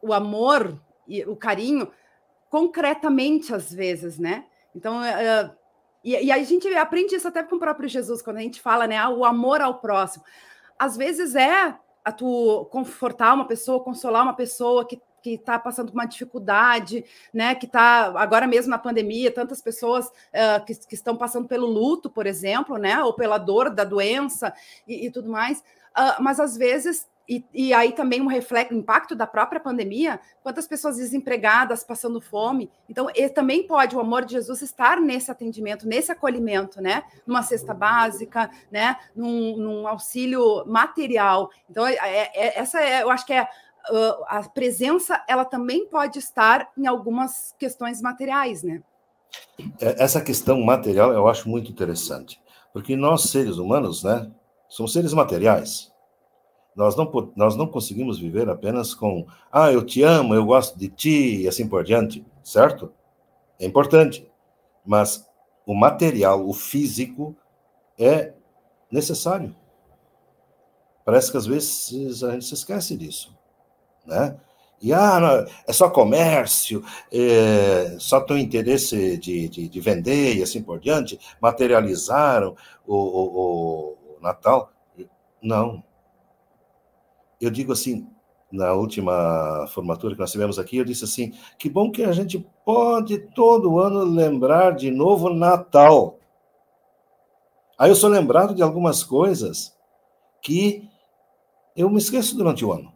o 0.00 0.12
amor 0.12 0.80
e 1.08 1.24
o 1.24 1.34
carinho 1.34 1.90
concretamente 2.50 3.54
às 3.54 3.72
vezes, 3.72 4.18
né? 4.18 4.44
Então, 4.74 5.00
uh, 5.00 5.50
e, 6.02 6.26
e 6.26 6.32
a 6.32 6.42
gente 6.42 6.68
aprende 6.74 7.14
isso 7.14 7.28
até 7.28 7.42
com 7.42 7.56
o 7.56 7.60
próprio 7.60 7.88
Jesus, 7.88 8.22
quando 8.22 8.38
a 8.38 8.42
gente 8.42 8.60
fala, 8.60 8.86
né, 8.86 8.96
ah, 8.96 9.08
o 9.08 9.24
amor 9.24 9.60
ao 9.60 9.78
próximo. 9.78 10.24
Às 10.78 10.96
vezes 10.96 11.34
é 11.34 11.74
a 12.04 12.12
tu 12.12 12.66
confortar 12.70 13.34
uma 13.34 13.46
pessoa, 13.46 13.82
consolar 13.82 14.22
uma 14.22 14.34
pessoa 14.34 14.86
que 14.86 15.00
que 15.22 15.34
está 15.34 15.58
passando 15.58 15.88
por 15.90 15.98
uma 15.98 16.06
dificuldade, 16.06 17.04
né? 17.32 17.54
Que 17.54 17.66
está 17.66 18.12
agora 18.18 18.46
mesmo 18.46 18.70
na 18.70 18.78
pandemia, 18.78 19.32
tantas 19.32 19.60
pessoas 19.60 20.06
uh, 20.06 20.64
que, 20.64 20.74
que, 20.74 20.94
estão 20.94 21.16
passando 21.16 21.48
pelo 21.48 21.66
luto, 21.66 22.08
por 22.08 22.26
exemplo, 22.26 22.76
né? 22.76 23.02
Ou 23.02 23.12
pela 23.12 23.38
dor 23.38 23.70
da 23.70 23.84
doença 23.84 24.54
e, 24.86 25.06
e 25.06 25.10
tudo 25.10 25.30
mais. 25.30 25.58
Uh, 25.58 26.22
mas 26.22 26.38
às 26.38 26.56
vezes 26.56 27.06
e, 27.28 27.44
e, 27.52 27.74
aí 27.74 27.92
também 27.92 28.22
um 28.22 28.26
reflexo, 28.26 28.72
impacto 28.72 29.14
da 29.14 29.26
própria 29.26 29.60
pandemia, 29.60 30.18
quantas 30.42 30.66
pessoas 30.66 30.96
desempregadas, 30.96 31.84
passando 31.84 32.20
fome. 32.20 32.70
Então, 32.88 33.08
também 33.34 33.66
pode 33.66 33.94
o 33.94 34.00
amor 34.00 34.24
de 34.24 34.32
Jesus 34.32 34.62
estar 34.62 34.98
nesse 34.98 35.30
atendimento, 35.30 35.86
nesse 35.86 36.10
acolhimento, 36.10 36.80
né? 36.80 37.02
Numa 37.26 37.42
cesta 37.42 37.74
básica, 37.74 38.50
né? 38.70 38.96
Num, 39.14 39.56
num 39.58 39.86
auxílio 39.86 40.64
material. 40.66 41.50
Então, 41.68 41.86
é, 41.86 41.96
é, 41.96 42.30
é 42.34 42.58
essa 42.58 42.80
é, 42.80 43.02
eu 43.02 43.10
acho 43.10 43.26
que 43.26 43.34
é 43.34 43.42
uh, 43.42 44.24
a 44.26 44.48
presença, 44.48 45.22
ela 45.28 45.44
também 45.44 45.86
pode 45.86 46.18
estar 46.18 46.70
em 46.76 46.86
algumas 46.86 47.54
questões 47.58 48.00
materiais, 48.00 48.62
né? 48.62 48.82
É, 49.80 50.02
essa 50.02 50.20
questão 50.20 50.60
material 50.62 51.12
eu 51.12 51.28
acho 51.28 51.48
muito 51.48 51.70
interessante, 51.70 52.40
porque 52.72 52.96
nós 52.96 53.24
seres 53.24 53.58
humanos, 53.58 54.02
né, 54.02 54.30
somos 54.68 54.92
seres 54.92 55.12
materiais. 55.12 55.92
Nós 56.78 56.94
não, 56.94 57.10
nós 57.34 57.56
não 57.56 57.66
conseguimos 57.66 58.20
viver 58.20 58.48
apenas 58.48 58.94
com, 58.94 59.26
ah, 59.50 59.72
eu 59.72 59.84
te 59.84 60.04
amo, 60.04 60.32
eu 60.32 60.46
gosto 60.46 60.78
de 60.78 60.88
ti, 60.88 61.42
e 61.42 61.48
assim 61.48 61.66
por 61.66 61.82
diante, 61.82 62.24
certo? 62.44 62.92
É 63.58 63.66
importante. 63.66 64.30
Mas 64.86 65.28
o 65.66 65.74
material, 65.74 66.48
o 66.48 66.52
físico, 66.52 67.36
é 67.98 68.32
necessário. 68.92 69.56
Parece 71.04 71.32
que 71.32 71.36
às 71.36 71.46
vezes 71.46 72.22
a 72.22 72.30
gente 72.30 72.44
se 72.44 72.54
esquece 72.54 72.96
disso, 72.96 73.36
né? 74.06 74.38
E 74.80 74.92
ah, 74.92 75.44
é 75.66 75.72
só 75.72 75.90
comércio, 75.90 76.84
é, 77.10 77.96
só 77.98 78.20
tem 78.20 78.40
interesse 78.40 79.18
de, 79.18 79.48
de, 79.48 79.68
de, 79.68 79.80
vender 79.80 80.36
e 80.36 80.44
assim 80.44 80.62
por 80.62 80.78
diante, 80.78 81.18
materializaram 81.42 82.54
o, 82.86 82.94
o, 82.94 84.16
o 84.16 84.20
Natal. 84.20 84.70
Não, 85.42 85.82
eu 87.40 87.50
digo 87.50 87.72
assim, 87.72 88.06
na 88.50 88.72
última 88.72 89.66
formatura 89.68 90.14
que 90.14 90.20
nós 90.20 90.32
tivemos 90.32 90.58
aqui, 90.58 90.78
eu 90.78 90.84
disse 90.84 91.04
assim: 91.04 91.32
que 91.58 91.68
bom 91.68 91.90
que 91.90 92.02
a 92.02 92.12
gente 92.12 92.38
pode 92.64 93.18
todo 93.34 93.78
ano 93.78 94.02
lembrar 94.04 94.74
de 94.74 94.90
novo 94.90 95.30
Natal. 95.30 96.18
Aí 97.78 97.90
eu 97.90 97.94
sou 97.94 98.10
lembrado 98.10 98.54
de 98.54 98.62
algumas 98.62 99.04
coisas 99.04 99.76
que 100.42 100.88
eu 101.76 101.88
me 101.88 101.98
esqueço 101.98 102.36
durante 102.36 102.64
o 102.64 102.72
ano. 102.72 102.92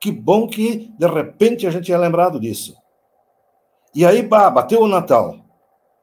Que 0.00 0.10
bom 0.10 0.48
que, 0.48 0.90
de 0.98 1.06
repente, 1.06 1.66
a 1.66 1.70
gente 1.70 1.92
é 1.92 1.98
lembrado 1.98 2.40
disso. 2.40 2.74
E 3.94 4.06
aí, 4.06 4.22
bah, 4.22 4.48
bateu 4.48 4.80
o 4.80 4.88
Natal. 4.88 5.36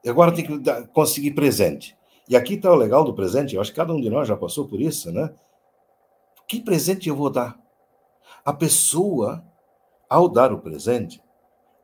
E 0.03 0.09
agora 0.09 0.31
tem 0.31 0.45
que 0.45 0.88
conseguir 0.93 1.31
presente. 1.31 1.97
E 2.29 2.36
aqui 2.36 2.53
está 2.53 2.71
o 2.71 2.75
legal 2.75 3.03
do 3.03 3.15
presente. 3.15 3.55
Eu 3.55 3.62
acho 3.62 3.71
que 3.71 3.77
cada 3.77 3.91
um 3.91 4.00
de 4.00 4.09
nós 4.09 4.27
já 4.27 4.38
passou 4.38 4.67
por 4.67 4.79
isso, 4.79 5.12
né? 5.12 5.33
Que 6.48 6.62
presente 6.62 7.10
eu 7.10 7.16
vou 7.16 7.30
dar? 7.30 7.60
A 8.46 8.54
pessoa, 8.54 9.44
ao 10.10 10.30
dar 10.30 10.54
o 10.54 10.60
presente, 10.60 11.22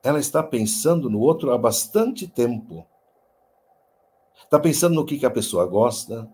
ela 0.02 0.20
está 0.20 0.42
pensando 0.42 1.10
no 1.10 1.20
outro 1.20 1.52
há 1.52 1.58
bastante 1.58 2.28
tempo. 2.28 2.88
Está 4.44 4.58
pensando 4.60 4.96
no 4.96 5.06
que, 5.06 5.20
que 5.20 5.26
a 5.26 5.32
pessoa 5.32 5.66
gosta, 5.66 6.30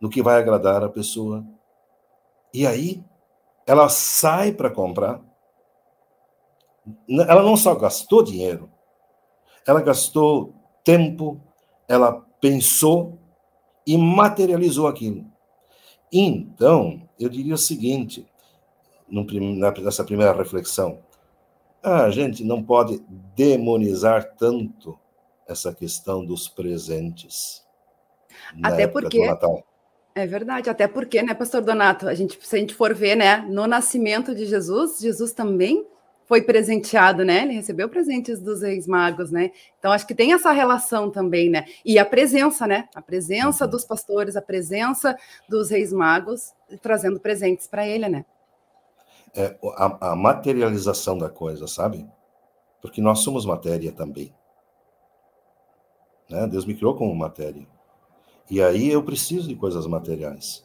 no 0.00 0.08
que 0.08 0.22
vai 0.22 0.38
agradar 0.40 0.82
a 0.82 0.88
pessoa. 0.88 1.44
E 2.52 2.66
aí, 2.66 3.04
ela 3.66 3.88
sai 3.88 4.52
para 4.52 4.70
comprar. 4.70 5.20
Ela 7.08 7.42
não 7.42 7.56
só 7.56 7.74
gastou 7.74 8.22
dinheiro, 8.22 8.70
ela 9.66 9.80
gastou 9.80 10.54
tempo, 10.82 11.40
ela 11.88 12.20
pensou 12.40 13.18
e 13.86 13.96
materializou 13.96 14.86
aquilo. 14.86 15.33
Então, 16.16 17.02
eu 17.18 17.28
diria 17.28 17.54
o 17.54 17.58
seguinte, 17.58 18.24
nessa 19.82 20.04
primeira 20.04 20.32
reflexão: 20.32 21.00
a 21.82 22.08
gente 22.08 22.44
não 22.44 22.62
pode 22.62 23.02
demonizar 23.34 24.32
tanto 24.36 24.96
essa 25.48 25.74
questão 25.74 26.24
dos 26.24 26.46
presentes. 26.46 27.64
Até 28.62 28.86
porque. 28.86 29.20
É 30.16 30.28
verdade, 30.28 30.70
até 30.70 30.86
porque, 30.86 31.20
né, 31.20 31.34
pastor 31.34 31.60
Donato, 31.60 32.06
a 32.06 32.14
gente, 32.14 32.38
se 32.40 32.54
a 32.54 32.58
gente 32.60 32.72
for 32.72 32.94
ver, 32.94 33.16
né, 33.16 33.38
no 33.38 33.66
nascimento 33.66 34.32
de 34.32 34.46
Jesus, 34.46 35.00
Jesus 35.00 35.32
também 35.32 35.84
foi 36.26 36.42
presenteado, 36.42 37.24
né? 37.24 37.42
Ele 37.42 37.54
recebeu 37.54 37.88
presentes 37.88 38.40
dos 38.40 38.62
reis 38.62 38.86
magos, 38.86 39.30
né? 39.30 39.50
Então 39.78 39.92
acho 39.92 40.06
que 40.06 40.14
tem 40.14 40.32
essa 40.32 40.50
relação 40.50 41.10
também, 41.10 41.50
né? 41.50 41.64
E 41.84 41.98
a 41.98 42.04
presença, 42.04 42.66
né? 42.66 42.88
A 42.94 43.02
presença 43.02 43.64
uhum. 43.64 43.70
dos 43.70 43.84
pastores, 43.84 44.36
a 44.36 44.42
presença 44.42 45.16
dos 45.48 45.70
reis 45.70 45.92
magos 45.92 46.52
trazendo 46.82 47.20
presentes 47.20 47.66
para 47.66 47.86
ele, 47.86 48.08
né? 48.08 48.24
É, 49.34 49.56
a, 49.76 50.12
a, 50.12 50.16
materialização 50.16 51.18
da 51.18 51.28
coisa, 51.28 51.66
sabe? 51.66 52.06
Porque 52.80 53.00
nós 53.00 53.20
somos 53.20 53.44
matéria 53.44 53.90
também. 53.90 54.32
Né? 56.30 56.46
Deus 56.46 56.64
me 56.64 56.74
criou 56.74 56.94
como 56.94 57.14
matéria. 57.14 57.66
E 58.48 58.62
aí 58.62 58.90
eu 58.90 59.02
preciso 59.02 59.48
de 59.48 59.56
coisas 59.56 59.86
materiais. 59.86 60.64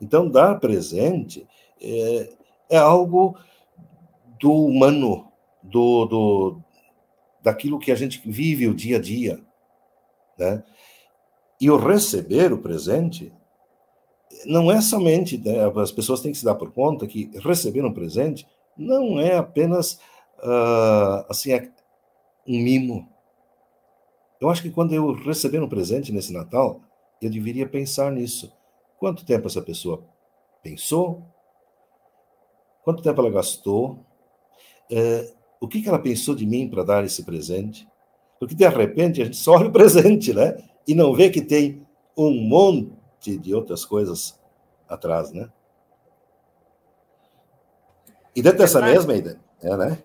Então, 0.00 0.28
dar 0.28 0.58
presente 0.58 1.46
é, 1.80 2.30
é 2.70 2.76
algo 2.76 3.36
do 4.40 4.52
humano, 4.52 5.30
do, 5.62 6.06
do, 6.06 6.62
daquilo 7.42 7.78
que 7.78 7.92
a 7.92 7.94
gente 7.94 8.20
vive 8.24 8.66
o 8.66 8.74
dia 8.74 8.96
a 8.96 9.00
dia. 9.00 9.40
Né? 10.38 10.62
E 11.60 11.70
o 11.70 11.76
receber 11.76 12.52
o 12.52 12.58
presente 12.58 13.32
não 14.44 14.70
é 14.70 14.80
somente, 14.80 15.38
né, 15.38 15.56
as 15.80 15.90
pessoas 15.90 16.20
têm 16.20 16.32
que 16.32 16.38
se 16.38 16.44
dar 16.44 16.54
por 16.54 16.72
conta 16.72 17.06
que 17.06 17.30
receber 17.42 17.84
um 17.84 17.92
presente 17.92 18.46
não 18.76 19.18
é 19.18 19.36
apenas 19.36 19.94
uh, 20.38 21.24
assim 21.28 21.52
um 22.46 22.58
mimo. 22.58 23.08
Eu 24.40 24.48
acho 24.48 24.62
que 24.62 24.70
quando 24.70 24.94
eu 24.94 25.12
receber 25.12 25.60
um 25.60 25.68
presente 25.68 26.12
nesse 26.12 26.32
Natal, 26.32 26.80
eu 27.20 27.28
deveria 27.28 27.68
pensar 27.68 28.12
nisso. 28.12 28.52
Quanto 28.98 29.24
tempo 29.24 29.48
essa 29.48 29.60
pessoa 29.60 30.04
pensou? 30.62 31.24
Quanto 32.84 33.02
tempo 33.02 33.20
ela 33.20 33.30
gastou? 33.30 34.06
É, 34.90 35.32
o 35.60 35.68
que, 35.68 35.82
que 35.82 35.88
ela 35.88 35.98
pensou 35.98 36.34
de 36.34 36.46
mim 36.46 36.68
para 36.68 36.82
dar 36.82 37.04
esse 37.04 37.24
presente? 37.24 37.88
Porque 38.38 38.54
de 38.54 38.68
repente 38.68 39.20
a 39.20 39.24
gente 39.24 39.36
só 39.36 39.52
olha 39.52 39.68
o 39.68 39.72
presente, 39.72 40.32
né? 40.32 40.56
E 40.86 40.94
não 40.94 41.12
vê 41.12 41.28
que 41.28 41.40
tem 41.40 41.86
um 42.16 42.32
monte 42.32 43.36
de 43.38 43.54
outras 43.54 43.84
coisas 43.84 44.38
atrás, 44.88 45.32
né? 45.32 45.50
E 48.34 48.42
dentro 48.42 48.58
dessa 48.58 48.80
mesma 48.80 49.14
ideia, 49.14 49.40
é, 49.62 49.76
né? 49.76 49.98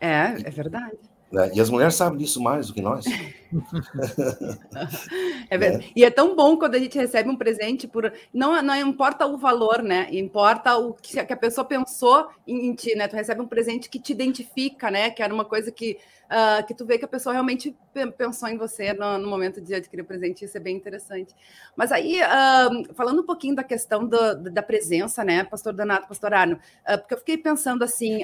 É, 0.00 0.48
é 0.48 0.50
verdade. 0.50 0.98
Né? 1.30 1.50
E 1.54 1.60
as 1.60 1.68
mulheres 1.68 1.94
sabem 1.94 2.18
disso 2.18 2.42
mais 2.42 2.68
do 2.68 2.74
que 2.74 2.80
nós. 2.80 3.04
é 5.50 5.58
verdade. 5.58 5.86
Né? 5.86 5.92
E 5.94 6.04
é 6.04 6.10
tão 6.10 6.34
bom 6.36 6.56
quando 6.56 6.74
a 6.74 6.78
gente 6.78 6.98
recebe 6.98 7.28
um 7.28 7.36
presente 7.36 7.86
por. 7.88 8.12
Não, 8.32 8.60
não 8.62 8.76
importa 8.76 9.26
o 9.26 9.36
valor, 9.36 9.82
né? 9.82 10.08
Importa 10.12 10.76
o 10.76 10.94
que 10.94 11.18
a 11.18 11.36
pessoa 11.36 11.64
pensou 11.64 12.28
em, 12.46 12.68
em 12.68 12.74
ti, 12.74 12.94
né? 12.94 13.08
Tu 13.08 13.16
recebe 13.16 13.40
um 13.40 13.46
presente 13.46 13.88
que 13.88 13.98
te 13.98 14.12
identifica, 14.12 14.90
né? 14.90 15.10
Que 15.10 15.22
era 15.22 15.32
uma 15.32 15.44
coisa 15.44 15.72
que 15.72 15.98
uh, 16.28 16.64
que 16.66 16.74
tu 16.74 16.84
vê 16.84 16.98
que 16.98 17.04
a 17.04 17.08
pessoa 17.08 17.32
realmente 17.32 17.74
pensou 18.16 18.48
em 18.48 18.56
você 18.56 18.92
no, 18.92 19.18
no, 19.18 19.28
momento 19.28 19.60
de 19.60 19.74
adquirir 19.74 20.02
o 20.02 20.06
presente, 20.06 20.44
isso 20.44 20.56
é 20.56 20.60
bem 20.60 20.76
interessante. 20.76 21.34
Mas 21.74 21.90
aí, 21.90 22.20
uh, 22.20 22.94
falando 22.94 23.22
um 23.22 23.26
pouquinho 23.26 23.56
da 23.56 23.64
questão 23.64 24.06
do, 24.06 24.36
da 24.50 24.62
presença, 24.62 25.24
né, 25.24 25.42
pastor 25.44 25.72
Donato, 25.72 26.06
pastor 26.06 26.32
Arno, 26.32 26.56
uh, 26.56 26.98
porque 26.98 27.14
eu 27.14 27.18
fiquei 27.18 27.38
pensando 27.38 27.82
assim, 27.82 28.20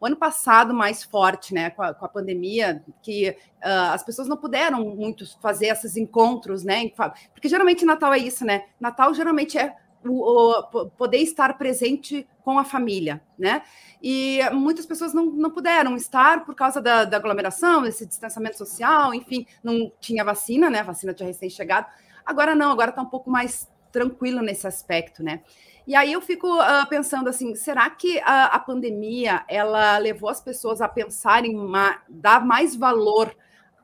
o 0.00 0.06
ano 0.06 0.16
passado 0.16 0.74
mais 0.74 1.02
forte, 1.02 1.54
né, 1.54 1.70
com 1.70 1.82
a, 1.82 1.94
com 1.94 2.04
a 2.04 2.08
pandemia, 2.08 2.82
que 3.02 3.36
as 3.62 4.02
pessoas 4.02 4.28
não 4.28 4.36
puderam 4.36 4.84
muito 4.94 5.24
fazer 5.40 5.66
esses 5.66 5.96
encontros, 5.96 6.64
né, 6.64 6.90
porque 7.32 7.48
geralmente 7.48 7.84
Natal 7.84 8.12
é 8.12 8.18
isso, 8.18 8.44
né, 8.44 8.64
Natal 8.80 9.12
geralmente 9.14 9.58
é 9.58 9.74
o, 10.04 10.50
o, 10.50 10.90
poder 10.90 11.18
estar 11.18 11.56
presente 11.58 12.26
com 12.42 12.58
a 12.58 12.64
família, 12.64 13.20
né? 13.38 13.62
E 14.02 14.40
muitas 14.52 14.86
pessoas 14.86 15.12
não, 15.12 15.26
não 15.26 15.50
puderam 15.50 15.96
estar 15.96 16.44
por 16.44 16.54
causa 16.54 16.80
da, 16.80 17.04
da 17.04 17.16
aglomeração, 17.16 17.84
esse 17.84 18.06
distanciamento 18.06 18.56
social, 18.56 19.12
enfim, 19.12 19.46
não 19.62 19.90
tinha 20.00 20.24
vacina, 20.24 20.70
né? 20.70 20.80
A 20.80 20.84
vacina 20.84 21.12
tinha 21.12 21.26
recém-chegado. 21.26 21.86
Agora 22.24 22.54
não, 22.54 22.70
agora 22.70 22.90
está 22.90 23.02
um 23.02 23.06
pouco 23.06 23.30
mais 23.30 23.68
tranquilo 23.90 24.40
nesse 24.40 24.66
aspecto, 24.66 25.22
né? 25.22 25.42
E 25.86 25.94
aí 25.94 26.12
eu 26.12 26.20
fico 26.20 26.46
uh, 26.46 26.86
pensando 26.88 27.28
assim, 27.28 27.54
será 27.54 27.88
que 27.88 28.20
a, 28.20 28.44
a, 28.46 28.58
pandemia 28.58 29.42
ela 29.48 29.96
levou 29.96 30.28
as 30.28 30.40
pessoas 30.40 30.82
a 30.82 30.88
pensarem, 30.88 31.54
ma, 31.54 32.02
dar 32.08 32.44
mais 32.44 32.76
valor 32.76 33.34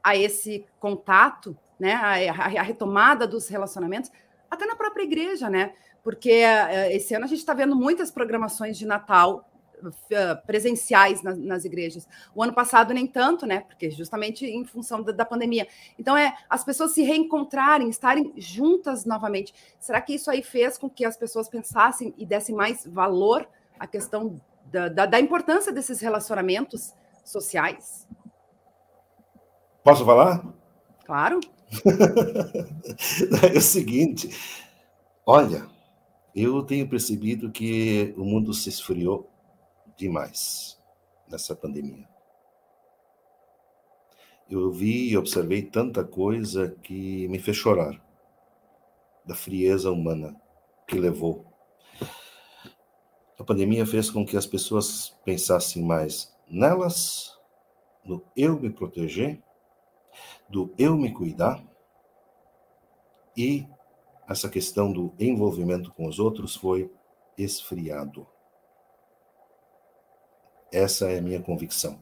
a 0.04 0.14
esse 0.14 0.64
contato, 0.78 1.56
né? 1.80 1.94
A, 1.94 2.60
a, 2.60 2.62
retomada 2.62 3.26
dos 3.26 3.48
relacionamentos, 3.48 4.12
até 4.48 4.66
na 4.66 4.76
própria 4.76 5.02
igreja, 5.02 5.50
né? 5.50 5.72
porque 6.04 6.30
eh, 6.30 6.94
esse 6.94 7.14
ano 7.14 7.24
a 7.24 7.28
gente 7.28 7.38
está 7.38 7.54
vendo 7.54 7.74
muitas 7.74 8.10
programações 8.10 8.76
de 8.76 8.84
Natal 8.84 9.48
eh, 10.10 10.34
presenciais 10.46 11.22
nas, 11.22 11.38
nas, 11.38 11.64
igrejas. 11.64 12.06
O 12.34 12.42
ano 12.42 12.52
passado 12.52 12.92
nem 12.92 13.06
tanto, 13.06 13.46
né? 13.46 13.60
Porque 13.60 13.90
justamente 13.90 14.44
em 14.44 14.66
função 14.66 15.02
da, 15.02 15.12
da, 15.12 15.24
pandemia. 15.24 15.66
Então 15.98 16.14
é 16.14 16.36
as 16.48 16.62
pessoas 16.62 16.92
se 16.92 17.02
reencontrarem, 17.02 17.88
estarem 17.88 18.34
juntas 18.36 19.06
novamente. 19.06 19.54
Será 19.80 19.98
que 20.02 20.14
isso 20.14 20.30
aí 20.30 20.42
fez 20.42 20.76
com 20.76 20.90
que 20.90 21.06
as 21.06 21.16
pessoas 21.16 21.48
pensassem 21.48 22.14
e 22.18 22.26
dessem 22.26 22.54
mais 22.54 22.86
valor 22.86 23.48
à 23.80 23.86
questão 23.86 24.38
da, 24.66 24.88
da, 24.88 25.06
da 25.06 25.18
importância 25.18 25.72
desses 25.72 26.00
relacionamentos 26.00 26.92
sociais? 27.24 28.06
Posso 29.84 30.02
falar? 30.02 30.42
Claro. 31.04 31.40
é 33.52 33.58
o 33.58 33.60
seguinte, 33.60 34.30
olha, 35.26 35.68
eu 36.34 36.62
tenho 36.62 36.88
percebido 36.88 37.52
que 37.52 38.14
o 38.16 38.24
mundo 38.24 38.54
se 38.54 38.70
esfriou 38.70 39.30
demais 39.94 40.80
nessa 41.28 41.54
pandemia. 41.54 42.08
Eu 44.48 44.72
vi 44.72 45.10
e 45.10 45.18
observei 45.18 45.60
tanta 45.60 46.02
coisa 46.02 46.70
que 46.82 47.28
me 47.28 47.38
fez 47.38 47.58
chorar 47.58 48.02
da 49.26 49.34
frieza 49.34 49.90
humana 49.90 50.34
que 50.88 50.98
levou. 50.98 51.44
A 53.38 53.44
pandemia 53.44 53.84
fez 53.84 54.10
com 54.10 54.24
que 54.24 54.36
as 54.36 54.46
pessoas 54.46 55.14
pensassem 55.26 55.82
mais 55.82 56.34
nelas, 56.48 57.38
no 58.02 58.24
eu 58.34 58.58
me 58.58 58.70
proteger, 58.70 59.42
do 60.48 60.72
eu 60.78 60.96
me 60.96 61.12
cuidar 61.12 61.62
e 63.36 63.66
essa 64.28 64.48
questão 64.48 64.92
do 64.92 65.12
envolvimento 65.18 65.92
com 65.92 66.06
os 66.06 66.18
outros 66.18 66.54
foi 66.54 66.90
esfriado. 67.36 68.26
Essa 70.72 71.10
é 71.10 71.18
a 71.18 71.22
minha 71.22 71.40
convicção. 71.40 72.00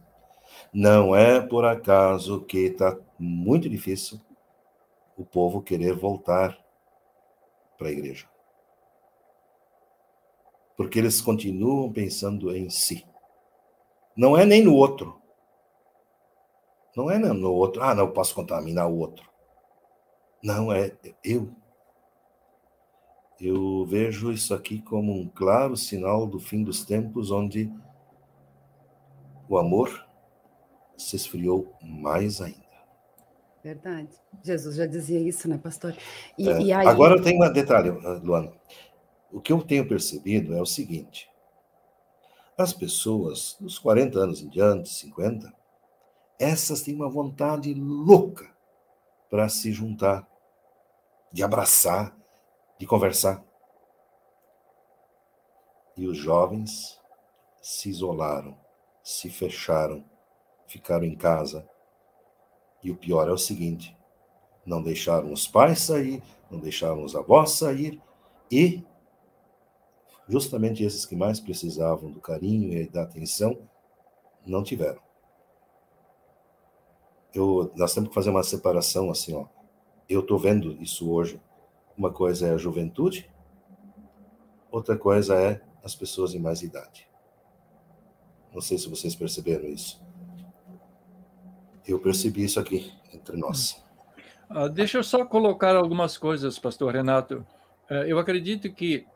Não 0.73 1.15
é 1.15 1.41
por 1.41 1.65
acaso 1.65 2.43
que 2.43 2.59
está 2.59 2.97
muito 3.19 3.69
difícil 3.69 4.21
o 5.17 5.25
povo 5.25 5.63
querer 5.63 5.95
voltar 5.95 6.59
para 7.77 7.89
a 7.89 7.93
igreja. 7.93 8.29
Porque 10.77 10.99
eles 10.99 11.21
continuam 11.21 11.93
pensando 11.93 12.55
em 12.55 12.71
si. 12.71 13.07
Não 14.17 14.37
é 14.37 14.45
nem 14.45 14.63
no 14.63 14.75
outro. 14.75 15.22
Não 16.97 17.11
é 17.11 17.19
no 17.19 17.53
outro. 17.53 17.83
Ah, 17.83 17.95
não, 17.95 18.05
eu 18.05 18.13
posso 18.13 18.35
contaminar 18.35 18.89
o 18.89 18.99
outro. 18.99 19.29
Não, 20.43 20.73
é 20.73 20.93
eu 21.25 21.51
eu 23.41 23.85
vejo 23.85 24.31
isso 24.31 24.55
aqui 24.55 24.81
como 24.81 25.13
um 25.13 25.29
claro 25.29 25.77
sinal 25.77 26.29
do 26.29 26.39
fim 26.39 26.63
dos 26.63 26.85
tempos, 26.85 27.33
onde 27.33 27.73
o 29.49 29.59
amor 29.59 30.07
se 30.97 31.17
esfriou 31.17 31.75
mais 31.83 32.41
ainda. 32.41 32.63
Verdade. 33.63 34.11
Jesus 34.45 34.77
já 34.77 34.87
dizia 34.87 35.19
isso, 35.19 35.49
né, 35.49 35.59
pastor? 35.59 35.97
E, 36.39 36.49
é, 36.49 36.61
e 36.61 36.73
aí... 36.73 36.87
Agora 36.87 37.21
tem 37.21 37.43
um 37.43 37.53
detalhe, 37.53 37.91
Luana. 37.91 38.53
O 39.33 39.41
que 39.41 39.53
eu 39.53 39.61
tenho 39.61 39.89
percebido 39.89 40.55
é 40.55 40.61
o 40.61 40.67
seguinte: 40.67 41.29
as 42.57 42.73
pessoas, 42.73 43.57
dos 43.61 43.77
40 43.79 44.19
anos 44.21 44.41
em 44.41 44.49
diante, 44.49 44.89
50, 44.89 45.53
essas 46.43 46.83
têm 46.83 46.97
uma 46.97 47.09
vontade 47.09 47.73
louca 47.73 48.51
para 49.31 49.49
se 49.49 49.71
juntar, 49.71 50.29
de 51.33 51.43
abraçar, 51.43 52.17
de 52.79 52.87
conversar. 52.87 53.45
E 55.97 56.07
os 56.07 56.19
jovens 56.19 57.01
se 57.63 57.89
isolaram, 57.89 58.59
se 59.05 59.31
fecharam, 59.31 60.05
ficaram 60.67 61.05
em 61.05 61.17
casa. 61.17 61.69
E 62.83 62.91
o 62.91 62.97
pior 62.97 63.29
é 63.29 63.33
o 63.33 63.39
seguinte: 63.39 63.97
não 64.67 64.83
deixaram 64.83 65.33
os 65.33 65.47
pais 65.47 65.79
sair, 65.79 66.21
não 66.51 66.59
deixaram 66.59 67.05
os 67.05 67.15
avós 67.15 67.53
sair, 67.53 68.03
e 68.51 68.85
justamente 70.29 70.83
esses 70.83 71.07
que 71.07 71.15
mais 71.15 71.39
precisavam 71.39 72.11
do 72.11 72.21
carinho 72.21 72.73
e 72.73 72.89
da 72.89 73.03
atenção 73.03 73.69
não 74.45 74.65
tiveram. 74.65 75.12
Eu, 77.35 77.73
nós 77.77 77.95
temos 77.95 78.11
que 78.11 78.15
fazer 78.15 78.31
uma 78.31 78.43
separação 78.43 79.11
assim, 79.11 79.35
ó. 79.35 79.47
Eu 80.09 80.21
estou 80.21 80.39
vendo 80.39 80.77
isso 80.83 81.11
hoje. 81.11 81.41
Uma 81.97 82.11
coisa 82.11 82.49
é 82.49 82.55
a 82.55 82.59
juventude, 82.59 83.31
outra 84.71 84.97
coisa 84.97 85.35
é 85.35 85.61
as 85.85 85.95
pessoas 85.95 86.35
em 86.35 86.39
mais 86.39 86.63
idade. 86.63 87.09
Não 88.53 88.61
sei 88.61 88.79
se 88.79 88.89
vocês 88.89 89.15
perceberam 89.15 89.67
isso. 89.69 90.03
Eu 91.87 91.99
percebi 91.99 92.45
isso 92.45 92.61
aqui 92.61 92.93
entre 93.13 93.37
nós. 93.37 93.83
Uh, 94.51 94.69
deixa 94.69 94.99
eu 94.99 95.05
só 95.05 95.25
colocar 95.25 95.75
algumas 95.75 96.17
coisas, 96.17 96.59
Pastor 96.59 96.93
Renato. 96.93 97.47
Uh, 97.91 98.05
eu 98.07 98.19
acredito 98.19 98.73
que 98.73 99.07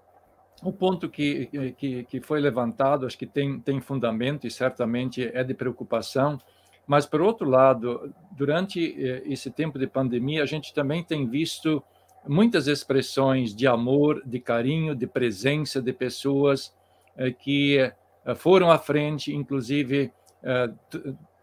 o 0.63 0.73
ponto 0.73 1.09
que, 1.09 1.47
que, 1.77 2.05
que 2.05 2.21
foi 2.21 2.41
levantado, 2.41 3.07
acho 3.07 3.19
que 3.19 3.27
tem, 3.27 3.61
tem 3.61 3.81
fundamento 3.81 4.47
e 4.47 4.51
certamente 4.51 5.31
é 5.35 5.45
de 5.45 5.53
preocupação, 5.55 6.41
mas, 6.87 7.05
por 7.05 7.21
outro 7.21 7.49
lado, 7.49 8.15
durante 8.31 8.95
eh, 8.97 9.23
esse 9.27 9.51
tempo 9.51 9.79
de 9.79 9.87
pandemia, 9.87 10.43
a 10.43 10.47
gente 10.47 10.73
também 10.73 11.03
tem 11.03 11.27
visto 11.27 11.83
muitas 12.27 12.69
expressões 12.69 13.55
de 13.55 13.67
amor, 13.67 14.23
de 14.25 14.39
carinho, 14.39 14.95
de 14.95 15.07
presença 15.07 15.83
de 15.83 15.93
pessoas 15.93 16.73
eh, 17.17 17.33
que 17.33 17.79
eh, 17.79 18.35
foram 18.37 18.71
à 18.71 18.79
frente, 18.79 19.35
inclusive 19.35 20.13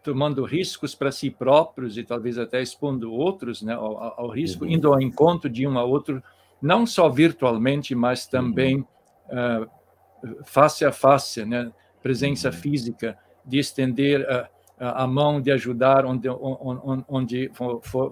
tomando 0.01 0.43
riscos 0.43 0.93
para 0.95 1.11
si 1.11 1.29
próprios 1.29 1.97
e 1.97 2.03
talvez 2.03 2.37
até 2.37 2.61
expondo 2.61 3.11
outros 3.11 3.61
né, 3.61 3.73
ao, 3.73 3.97
ao 4.19 4.29
risco, 4.29 4.63
uhum. 4.63 4.71
indo 4.71 4.93
ao 4.93 5.01
encontro 5.01 5.49
de 5.49 5.65
um 5.65 5.77
a 5.77 5.83
outro, 5.83 6.21
não 6.61 6.85
só 6.85 7.09
virtualmente, 7.09 7.95
mas 7.95 8.27
também 8.27 8.85
uhum. 9.29 9.63
uh, 9.63 10.43
face 10.43 10.85
a 10.85 10.91
face, 10.91 11.45
né, 11.45 11.71
presença 12.01 12.49
uhum. 12.49 12.53
física, 12.53 13.17
de 13.45 13.59
estender 13.59 14.21
uh, 14.21 14.47
a 14.91 15.07
mão, 15.07 15.41
de 15.41 15.51
ajudar 15.51 16.05
onde, 16.05 16.27
onde, 16.29 17.05
onde 17.07 17.51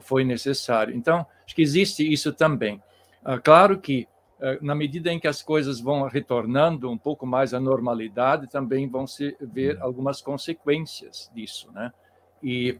foi 0.01 0.23
necessário. 0.23 0.95
Então, 0.95 1.25
acho 1.45 1.55
que 1.55 1.61
existe 1.61 2.09
isso 2.09 2.31
também. 2.33 2.81
Uh, 3.23 3.41
claro 3.43 3.79
que 3.79 4.07
na 4.59 4.73
medida 4.73 5.11
em 5.11 5.19
que 5.19 5.27
as 5.27 5.43
coisas 5.43 5.79
vão 5.79 6.01
retornando 6.07 6.89
um 6.89 6.97
pouco 6.97 7.27
mais 7.27 7.53
à 7.53 7.59
normalidade, 7.59 8.49
também 8.49 8.89
vão 8.89 9.05
se 9.05 9.38
ver 9.39 9.77
uhum. 9.77 9.84
algumas 9.84 10.19
consequências 10.19 11.29
disso, 11.34 11.71
né? 11.71 11.93
E 12.41 12.79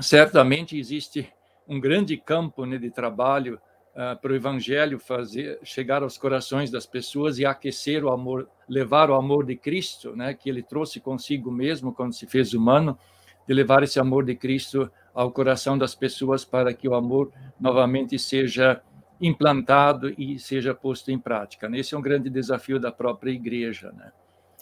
certamente 0.00 0.76
existe 0.76 1.32
um 1.68 1.78
grande 1.78 2.16
campo 2.16 2.64
né, 2.64 2.76
de 2.76 2.90
trabalho 2.90 3.60
uh, 4.00 4.16
para 4.18 4.32
o 4.32 4.34
evangelho 4.34 4.98
fazer 4.98 5.58
chegar 5.62 6.02
aos 6.02 6.16
corações 6.16 6.70
das 6.70 6.86
pessoas 6.86 7.38
e 7.38 7.44
aquecer 7.44 8.02
o 8.02 8.10
amor, 8.10 8.48
levar 8.66 9.10
o 9.10 9.14
amor 9.14 9.44
de 9.44 9.54
Cristo, 9.56 10.16
né, 10.16 10.32
que 10.32 10.48
ele 10.48 10.62
trouxe 10.62 10.98
consigo 10.98 11.50
mesmo 11.50 11.92
quando 11.92 12.14
se 12.14 12.26
fez 12.26 12.54
humano, 12.54 12.98
de 13.46 13.52
levar 13.52 13.82
esse 13.82 14.00
amor 14.00 14.24
de 14.24 14.34
Cristo 14.34 14.90
ao 15.12 15.30
coração 15.30 15.76
das 15.76 15.94
pessoas 15.94 16.44
para 16.44 16.72
que 16.72 16.88
o 16.88 16.94
amor 16.94 17.30
novamente 17.60 18.18
seja 18.18 18.80
implantado 19.20 20.14
e 20.16 20.38
seja 20.38 20.74
posto 20.74 21.10
em 21.10 21.18
prática. 21.18 21.68
Esse 21.76 21.94
é 21.94 21.98
um 21.98 22.02
grande 22.02 22.30
desafio 22.30 22.80
da 22.80 22.90
própria 22.90 23.30
igreja, 23.30 23.92
né? 23.92 24.12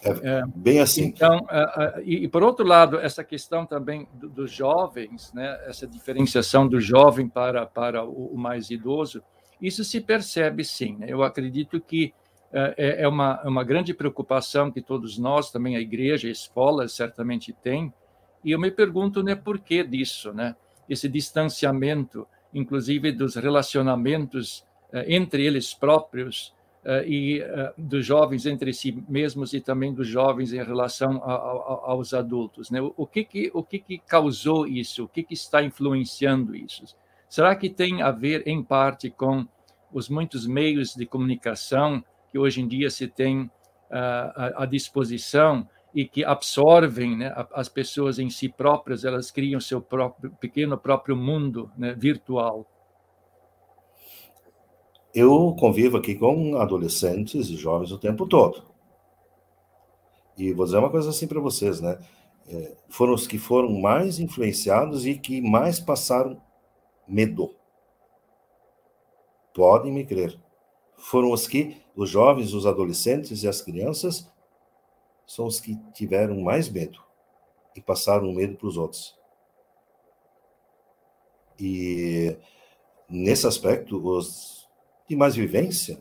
É, 0.03 0.11
é 0.41 0.43
bem 0.55 0.81
assim. 0.81 1.05
Então, 1.05 1.47
e, 2.05 2.25
e, 2.25 2.29
por 2.29 2.43
outro 2.43 2.67
lado, 2.67 2.99
essa 2.99 3.25
questão 3.25 3.67
também 3.67 4.09
dos 4.13 4.51
jovens, 4.53 5.33
né? 5.33 5.59
Essa 5.67 5.87
diferenciação 5.87 6.69
do 6.69 6.81
jovem 6.81 7.29
para 7.29 7.67
para 7.67 8.05
o, 8.05 8.37
mais 8.37 8.71
idoso, 8.71 9.23
isso 9.61 9.85
se 9.85 10.01
percebe 10.01 10.65
sim. 10.65 10.97
Né? 10.99 11.07
Eu 11.09 11.23
acredito 11.23 11.81
que 11.81 12.13
é, 12.53 12.75
é, 12.77 13.03
é 13.03 13.09
uma 13.09 13.43
uma 13.43 13.65
grande 13.65 13.93
preocupação 13.93 14.71
que 14.71 14.81
todos 14.81 15.19
nós, 15.19 15.51
também 15.51 15.77
a 15.77 15.81
igreja, 15.81 16.29
a 16.29 16.31
escola, 16.31 16.89
certamente 16.89 17.53
tem. 17.53 17.93
E 18.45 18.53
eu 18.53 18.61
me 18.61 18.71
pergunto, 18.71 19.23
né, 19.23 19.35
por 19.35 19.59
que 19.59 19.83
disso, 19.83 20.33
né? 20.33 20.55
Esse 20.89 21.09
distanciamento 21.09 22.27
inclusive 22.55 23.13
dos 23.13 23.35
relacionamentos 23.35 24.65
entre 25.07 25.45
eles 25.45 25.75
próprios 25.75 26.55
e 27.07 27.41
eh, 27.41 27.73
dos 27.77 28.07
jovens 28.07 28.47
entre 28.47 28.73
si 28.73 29.05
mesmos 29.09 29.53
e 29.53 29.61
também 29.61 29.93
dos 29.93 30.07
jovens 30.07 30.53
em 30.53 30.62
relação 30.62 31.23
aos 31.23 32.14
adultos. 32.14 32.71
Né? 32.71 32.81
O 32.81 33.07
que 33.07 33.25
que 33.25 33.51
o 33.53 33.62
que 33.62 33.79
que 33.79 33.99
causou 33.99 34.67
isso? 34.67 35.05
O 35.05 35.09
que 35.09 35.23
que 35.23 35.35
está 35.35 35.62
influenciando 35.62 36.55
isso? 36.55 36.85
Será 37.29 37.55
que 37.55 37.69
tem 37.69 38.01
a 38.01 38.11
ver 38.11 38.47
em 38.47 38.62
parte 38.62 39.11
com 39.11 39.47
os 39.93 40.09
muitos 40.09 40.47
meios 40.47 40.95
de 40.95 41.05
comunicação 41.05 42.03
que 42.31 42.38
hoje 42.38 42.61
em 42.61 42.69
dia 42.69 42.91
se 42.91 43.07
tem 43.09 43.51
à 43.91 44.67
disposição 44.67 45.67
e 45.95 46.07
que 46.07 46.25
absorvem 46.25 47.17
né, 47.17 47.35
as 47.53 47.69
pessoas 47.69 48.19
em 48.19 48.29
si 48.29 48.49
próprias, 48.49 49.05
elas 49.05 49.31
criam 49.31 49.61
seu 49.61 49.81
próprio 49.81 50.31
pequeno 50.33 50.77
próprio 50.77 51.17
mundo 51.17 51.71
né, 51.77 51.95
virtual. 51.95 52.67
Eu 55.14 55.57
convivo 55.59 55.97
aqui 55.97 56.14
com 56.14 56.57
adolescentes 56.57 57.49
e 57.49 57.57
jovens 57.57 57.92
o 57.92 57.99
tempo 57.99 58.27
todo. 58.27 58.62
E 60.37 60.53
vou 60.53 60.64
dizer 60.64 60.79
uma 60.79 60.90
coisa 60.90 61.11
assim 61.11 61.27
para 61.27 61.40
vocês, 61.40 61.81
né? 61.81 61.99
É, 62.47 62.77
foram 62.88 63.14
os 63.14 63.27
que 63.27 63.38
foram 63.38 63.71
mais 63.81 64.18
influenciados 64.18 65.07
e 65.07 65.18
que 65.18 65.40
mais 65.40 65.81
passaram 65.81 66.40
medo. 67.07 67.55
Podem 69.55 69.92
me 69.92 70.05
crer. 70.05 70.38
Foram 70.97 71.33
os 71.33 71.47
que, 71.47 71.77
os 71.97 72.09
jovens, 72.09 72.53
os 72.55 72.66
adolescentes 72.66 73.42
e 73.42 73.49
as 73.49 73.61
crianças, 73.61 74.31
são 75.27 75.47
os 75.47 75.61
que 75.61 75.77
tiveram 75.92 76.40
mais 76.40 76.68
medo 76.68 77.03
e 77.75 77.81
passaram 77.81 78.33
medo 78.33 78.57
para 78.57 78.68
os 78.68 78.77
outros. 78.77 79.16
E 81.59 82.37
nesse 83.09 83.47
aspecto, 83.47 84.01
os 84.07 84.68
de 85.09 85.16
mais 85.16 85.35
vivência, 85.35 85.99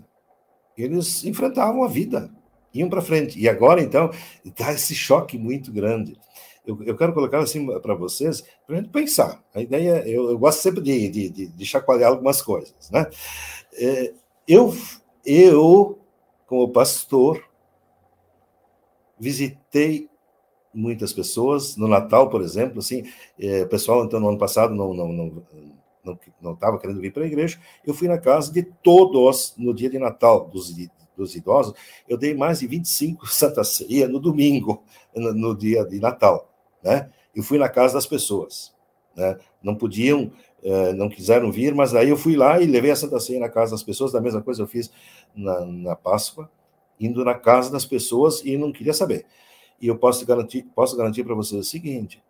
eles 0.78 1.24
enfrentavam 1.24 1.84
a 1.84 1.88
vida, 1.88 2.30
iam 2.74 2.90
para 2.90 3.02
frente. 3.02 3.40
E 3.40 3.48
agora, 3.48 3.82
então, 3.82 4.12
está 4.46 4.74
esse 4.74 4.94
choque 4.94 5.38
muito 5.38 5.72
grande. 5.72 6.18
Eu, 6.66 6.78
eu 6.84 6.98
quero 6.98 7.14
colocar 7.14 7.40
assim 7.40 7.66
para 7.80 7.96
vocês, 7.96 8.44
para 8.66 8.76
a 8.76 8.80
gente 8.80 8.92
pensar. 8.92 9.42
A 9.56 9.62
ideia, 9.62 10.08
eu, 10.08 10.30
eu 10.30 10.38
gosto 10.38 10.60
sempre 10.60 10.82
de, 10.82 11.10
de, 11.10 11.30
de, 11.30 11.48
de, 11.48 11.66
chacoalhar 11.66 12.10
algumas 12.10 12.42
coisas. 12.42 12.92
Né? 12.92 13.10
É, 13.74 14.14
eu, 14.46 14.76
eu, 15.26 15.98
como 16.46 16.70
pastor, 16.70 17.42
visitei 19.18 20.10
muitas 20.74 21.14
pessoas 21.14 21.76
no 21.78 21.88
Natal, 21.88 22.30
por 22.30 22.42
exemplo, 22.42 22.80
assim, 22.80 23.04
é, 23.40 23.66
pessoal 23.66 24.04
então 24.06 24.20
no 24.20 24.30
ano 24.30 24.38
passado 24.38 24.76
não 24.76 24.94
não 24.94 25.12
não 25.12 25.44
não 26.42 26.54
estava 26.54 26.80
querendo 26.80 27.02
vir 27.02 27.12
para 27.12 27.24
a 27.24 27.28
igreja, 27.28 27.60
eu 27.86 27.94
fui 27.94 28.08
na 28.08 28.18
casa 28.18 28.52
de 28.52 28.64
todos 28.64 29.54
no 29.58 29.74
dia 29.74 29.90
de 29.90 29.98
Natal 29.98 30.48
dos 30.48 30.72
dos 31.18 31.36
idosos, 31.36 31.74
eu 32.08 32.18
dei 32.18 32.36
mais 32.36 32.60
de 32.60 32.68
25 32.68 33.28
Santa 33.34 33.64
Ceia 33.64 34.08
no 34.08 34.20
domingo, 34.20 34.84
no, 35.16 35.34
no 35.34 35.58
dia 35.58 35.84
de 35.84 36.00
Natal, 36.00 36.54
né? 36.84 37.10
Eu 37.36 37.44
fui 37.44 37.58
na 37.58 37.68
casa 37.68 37.96
das 37.96 38.06
pessoas, 38.06 38.74
né? 39.16 39.38
Não 39.62 39.76
podiam, 39.76 40.32
é, 40.64 40.94
não 40.94 41.10
quiseram 41.10 41.52
vir, 41.52 41.74
mas 41.74 41.94
aí 41.94 42.10
eu 42.10 42.18
fui 42.18 42.36
lá 42.36 42.62
e 42.62 42.66
levei 42.66 42.92
a 42.92 42.96
Santa 42.96 43.20
Ceia 43.20 43.40
na 43.40 43.50
casa 43.50 43.72
das 43.72 43.84
pessoas, 43.84 44.12
da 44.12 44.22
mesma 44.22 44.42
coisa 44.42 44.62
eu 44.62 44.68
fiz 44.68 44.92
na, 45.36 45.66
na 45.66 45.96
Páscoa, 45.96 46.50
indo 47.00 47.26
na 47.26 47.34
casa 47.34 47.72
das 47.72 47.86
pessoas 47.86 48.44
e 48.46 48.56
não 48.58 48.72
queria 48.72 48.94
saber. 48.94 49.26
E 49.80 49.88
eu 49.88 49.98
posso 49.98 50.26
garantir, 50.26 50.64
posso 50.76 50.96
garantir 50.96 51.24
para 51.24 51.36
vocês 51.36 51.60
o 51.60 51.70
seguinte, 51.70 52.24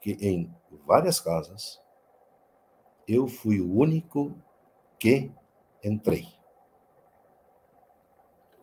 que 0.00 0.12
em 0.20 0.50
várias 0.86 1.20
casas 1.20 1.80
eu 3.06 3.28
fui 3.28 3.60
o 3.60 3.72
único 3.72 4.36
que 4.98 5.30
entrei. 5.82 6.26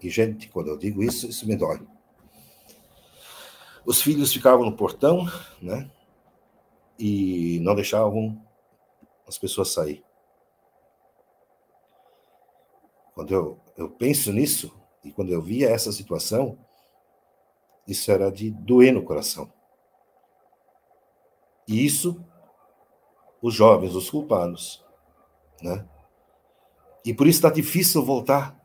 E 0.01 0.09
gente, 0.09 0.49
quando 0.49 0.69
eu 0.69 0.77
digo 0.77 1.03
isso, 1.03 1.27
isso 1.27 1.47
me 1.47 1.55
dói. 1.55 1.85
os 3.85 4.01
filhos 4.01 4.33
ficavam 4.33 4.65
no 4.65 4.75
portão, 4.75 5.25
né? 5.61 5.89
E 6.97 7.59
não 7.61 7.75
deixavam 7.75 8.43
as 9.27 9.37
pessoas 9.37 9.71
sair. 9.71 10.03
Quando 13.13 13.33
eu, 13.33 13.59
eu 13.77 13.89
penso 13.89 14.31
nisso, 14.31 14.73
e 15.03 15.11
quando 15.11 15.31
eu 15.31 15.41
via 15.41 15.69
essa 15.69 15.91
situação, 15.91 16.57
isso 17.87 18.11
era 18.11 18.31
de 18.31 18.49
doer 18.51 18.93
no 18.93 19.03
coração. 19.03 19.51
E 21.67 21.85
isso, 21.85 22.23
os 23.41 23.53
jovens, 23.53 23.95
os 23.95 24.09
culpados, 24.09 24.83
né? 25.61 25.85
E 27.03 27.13
por 27.13 27.27
isso 27.27 27.39
está 27.39 27.49
difícil 27.49 28.05
voltar, 28.05 28.55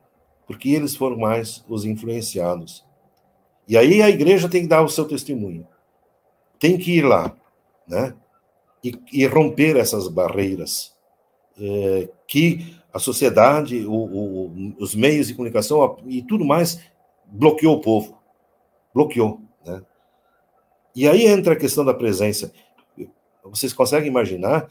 porque 0.47 0.69
eles 0.71 0.95
foram 0.95 1.17
mais 1.17 1.65
os 1.69 1.85
influenciados. 1.85 2.85
E 3.67 3.77
aí 3.77 4.03
a 4.03 4.11
igreja 4.11 4.49
tem 4.49 4.63
que 4.63 4.69
dar 4.69 4.83
o 4.83 4.89
seu 4.89 5.07
testemunho. 5.07 5.67
Tem 6.59 6.77
que 6.79 6.99
ir 6.99 7.03
lá, 7.03 7.35
né? 7.89 8.15
E, 8.85 8.93
e 9.13 9.27
romper 9.27 9.77
essas 9.77 10.07
barreiras 10.07 10.95
é, 11.59 12.09
que 12.29 12.77
a 12.93 12.99
sociedade, 12.99 13.85
o, 13.87 13.93
o, 13.93 14.75
os 14.79 14.95
meios 14.95 15.29
de 15.29 15.35
comunicação 15.35 15.99
e 16.07 16.23
tudo 16.23 16.45
mais 16.45 16.81
bloqueou 17.27 17.77
o 17.77 17.81
povo. 17.81 18.19
Bloqueou, 18.95 19.41
né? 19.65 19.83
E 20.95 21.07
aí 21.09 21.27
entra 21.27 21.55
a 21.55 21.59
questão 21.59 21.85
da 21.85 21.93
presença. 21.93 22.53
Vocês 23.51 23.73
conseguem 23.73 24.09
imaginar? 24.09 24.69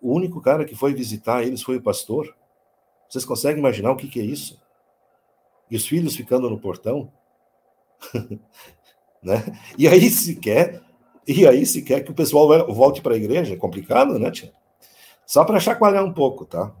O 0.00 0.14
único 0.14 0.40
cara 0.40 0.64
que 0.64 0.74
foi 0.74 0.94
visitar 0.94 1.42
eles 1.42 1.62
foi 1.62 1.76
o 1.76 1.82
pastor. 1.82 2.34
Vocês 3.08 3.24
conseguem 3.24 3.58
imaginar 3.58 3.90
o 3.90 3.96
que, 3.96 4.08
que 4.08 4.20
é 4.20 4.24
isso? 4.24 4.60
E 5.70 5.76
os 5.76 5.86
filhos 5.86 6.16
ficando 6.16 6.48
no 6.48 6.58
portão? 6.58 7.12
né? 9.22 9.44
E 9.76 9.88
aí 9.88 10.08
se 10.10 10.36
quer, 10.36 10.82
e 11.26 11.46
aí 11.46 11.66
se 11.66 11.82
quer 11.82 12.04
que 12.04 12.10
o 12.10 12.14
pessoal 12.14 12.72
volte 12.72 13.00
para 13.00 13.14
a 13.14 13.16
igreja, 13.16 13.54
é 13.54 13.56
complicado, 13.56 14.18
né, 14.18 14.30
tia? 14.30 14.52
Só 15.26 15.44
para 15.44 15.58
chacoalhar 15.58 16.04
um 16.04 16.12
pouco, 16.12 16.44
tá? 16.44 16.72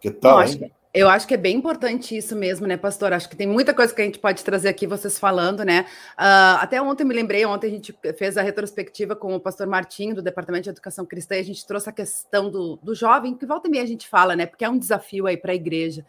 Que 0.00 0.10
tal, 0.10 0.38
acho, 0.38 0.58
que, 0.58 0.72
eu 0.92 1.08
acho 1.08 1.26
que 1.26 1.34
é 1.34 1.36
bem 1.36 1.56
importante 1.56 2.16
isso 2.16 2.34
mesmo, 2.34 2.66
né, 2.66 2.76
pastor? 2.76 3.12
Acho 3.12 3.28
que 3.28 3.36
tem 3.36 3.46
muita 3.46 3.72
coisa 3.72 3.94
que 3.94 4.02
a 4.02 4.04
gente 4.04 4.18
pode 4.18 4.42
trazer 4.42 4.68
aqui, 4.68 4.88
vocês 4.88 5.18
falando, 5.20 5.64
né? 5.64 5.86
Uh, 6.18 6.58
até 6.60 6.82
ontem 6.82 7.04
me 7.04 7.14
lembrei, 7.14 7.46
ontem 7.46 7.68
a 7.68 7.70
gente 7.70 7.96
fez 8.18 8.36
a 8.36 8.42
retrospectiva 8.42 9.14
com 9.14 9.34
o 9.34 9.40
pastor 9.40 9.68
Martinho, 9.68 10.16
do 10.16 10.22
Departamento 10.22 10.64
de 10.64 10.70
Educação 10.70 11.06
Cristã, 11.06 11.36
e 11.36 11.40
a 11.40 11.44
gente 11.44 11.64
trouxe 11.64 11.88
a 11.88 11.92
questão 11.92 12.50
do, 12.50 12.76
do 12.82 12.92
jovem, 12.92 13.36
que 13.36 13.46
volta 13.46 13.68
e 13.68 13.70
meia 13.70 13.84
a 13.84 13.86
gente 13.86 14.08
fala, 14.08 14.34
né? 14.34 14.46
Porque 14.46 14.64
é 14.64 14.68
um 14.68 14.78
desafio 14.78 15.28
aí 15.28 15.36
para 15.36 15.52
a 15.52 15.54
igreja. 15.54 16.04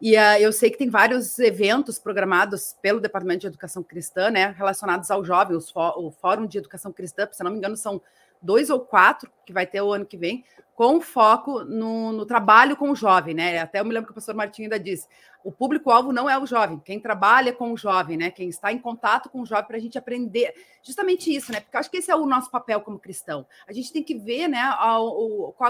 E 0.00 0.16
uh, 0.16 0.38
eu 0.40 0.50
sei 0.50 0.70
que 0.70 0.78
tem 0.78 0.88
vários 0.88 1.38
eventos 1.38 1.98
programados 1.98 2.74
pelo 2.80 3.00
Departamento 3.00 3.42
de 3.42 3.46
Educação 3.48 3.82
Cristã, 3.82 4.30
né, 4.30 4.52
relacionados 4.58 5.10
ao 5.10 5.24
jovem, 5.24 5.56
o 5.56 6.10
Fórum 6.10 6.46
de 6.46 6.58
Educação 6.58 6.90
Cristã, 6.90 7.28
se 7.30 7.44
não 7.44 7.52
me 7.52 7.58
engano, 7.58 7.76
são 7.76 8.02
dois 8.42 8.70
ou 8.70 8.80
quatro 8.80 9.30
que 9.46 9.52
vai 9.52 9.66
ter 9.66 9.80
o 9.80 9.92
ano 9.92 10.04
que 10.04 10.16
vem, 10.16 10.44
com 10.74 11.00
foco 11.00 11.64
no, 11.64 12.12
no, 12.12 12.26
trabalho 12.26 12.76
com 12.76 12.90
o 12.90 12.96
jovem, 12.96 13.34
né? 13.34 13.58
Até 13.58 13.80
eu 13.80 13.84
me 13.84 13.92
lembro 13.92 14.06
que 14.06 14.12
o 14.12 14.14
professor 14.14 14.34
Martinho 14.34 14.66
ainda 14.66 14.80
disse: 14.80 15.06
o 15.44 15.50
público-alvo 15.50 16.12
não 16.12 16.28
é 16.28 16.38
o 16.38 16.46
jovem, 16.46 16.78
quem 16.78 17.00
trabalha 17.00 17.52
com 17.52 17.72
o 17.72 17.76
jovem, 17.76 18.16
né? 18.16 18.30
Quem 18.30 18.48
está 18.48 18.72
em 18.72 18.78
contato 18.78 19.28
com 19.28 19.40
o 19.40 19.46
jovem 19.46 19.66
para 19.66 19.76
a 19.76 19.80
gente 19.80 19.98
aprender. 19.98 20.54
Justamente 20.82 21.34
isso, 21.34 21.52
né? 21.52 21.60
Porque 21.60 21.76
acho 21.76 21.90
que 21.90 21.96
esse 21.96 22.10
é 22.10 22.16
o 22.16 22.26
nosso 22.26 22.50
papel 22.50 22.80
como 22.80 22.98
cristão. 22.98 23.46
A 23.66 23.72
gente 23.72 23.92
tem 23.92 24.02
que 24.02 24.14
ver, 24.14 24.48
né? 24.48 24.62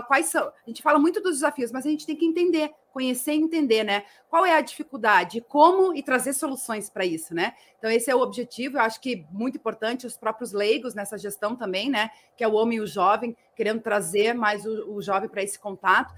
Quais 0.07 0.27
são. 0.27 0.45
A 0.49 0.69
gente 0.69 0.83
fala 0.83 0.99
muito 0.99 1.21
dos 1.21 1.35
desafios, 1.35 1.73
mas 1.73 1.87
a 1.87 1.89
gente 1.89 2.07
tem 2.07 2.17
que 2.17 2.25
entender, 2.25 2.73
conhecer 2.93 3.33
e 3.33 3.41
entender, 3.41 3.85
né? 3.85 4.05
Qual 4.29 4.45
é 4.45 4.57
a 4.57 4.61
dificuldade, 4.61 5.41
como 5.41 5.95
e 5.95 6.03
trazer 6.03 6.33
soluções 6.33 6.91
para 6.91 7.05
isso, 7.05 7.35
né? 7.35 7.55
Então, 7.79 7.91
esse 7.91 8.11
é 8.11 8.15
o 8.15 8.21
objetivo, 8.21 8.77
eu 8.77 8.83
acho 8.83 9.01
que 9.01 9.27
muito 9.31 9.57
importante, 9.57 10.07
os 10.07 10.17
próprios 10.17 10.53
leigos 10.53 10.95
nessa 10.95 11.19
gestão 11.19 11.57
também, 11.57 11.91
né? 11.91 12.11
Que 12.37 12.45
é 12.45 12.49
o 12.49 12.55
homem 12.55 12.79
e 12.79 12.81
o 12.81 12.87
jovem, 12.87 13.37
querendo 13.57 13.81
trazer 13.81 14.35
mais 14.35 14.65
o, 14.65 14.95
o 14.95 15.03
jovem 15.03 15.29
para 15.29 15.43
esse 15.43 15.59
contato. 15.59 16.15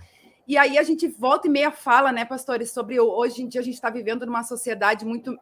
E 0.47 0.59
aí 0.59 0.77
a 0.77 0.83
gente 0.83 1.09
volta 1.09 1.47
e 1.47 1.51
meia 1.51 1.71
fala, 1.71 2.13
né, 2.13 2.25
pastores, 2.25 2.71
sobre 2.71 3.01
hoje 3.01 3.43
em 3.43 3.49
dia 3.49 3.61
a 3.61 3.65
gente 3.65 3.75
está 3.75 3.89
vivendo 3.89 4.27
numa 4.27 4.43
sociedade 4.43 5.05
muito 5.05 5.39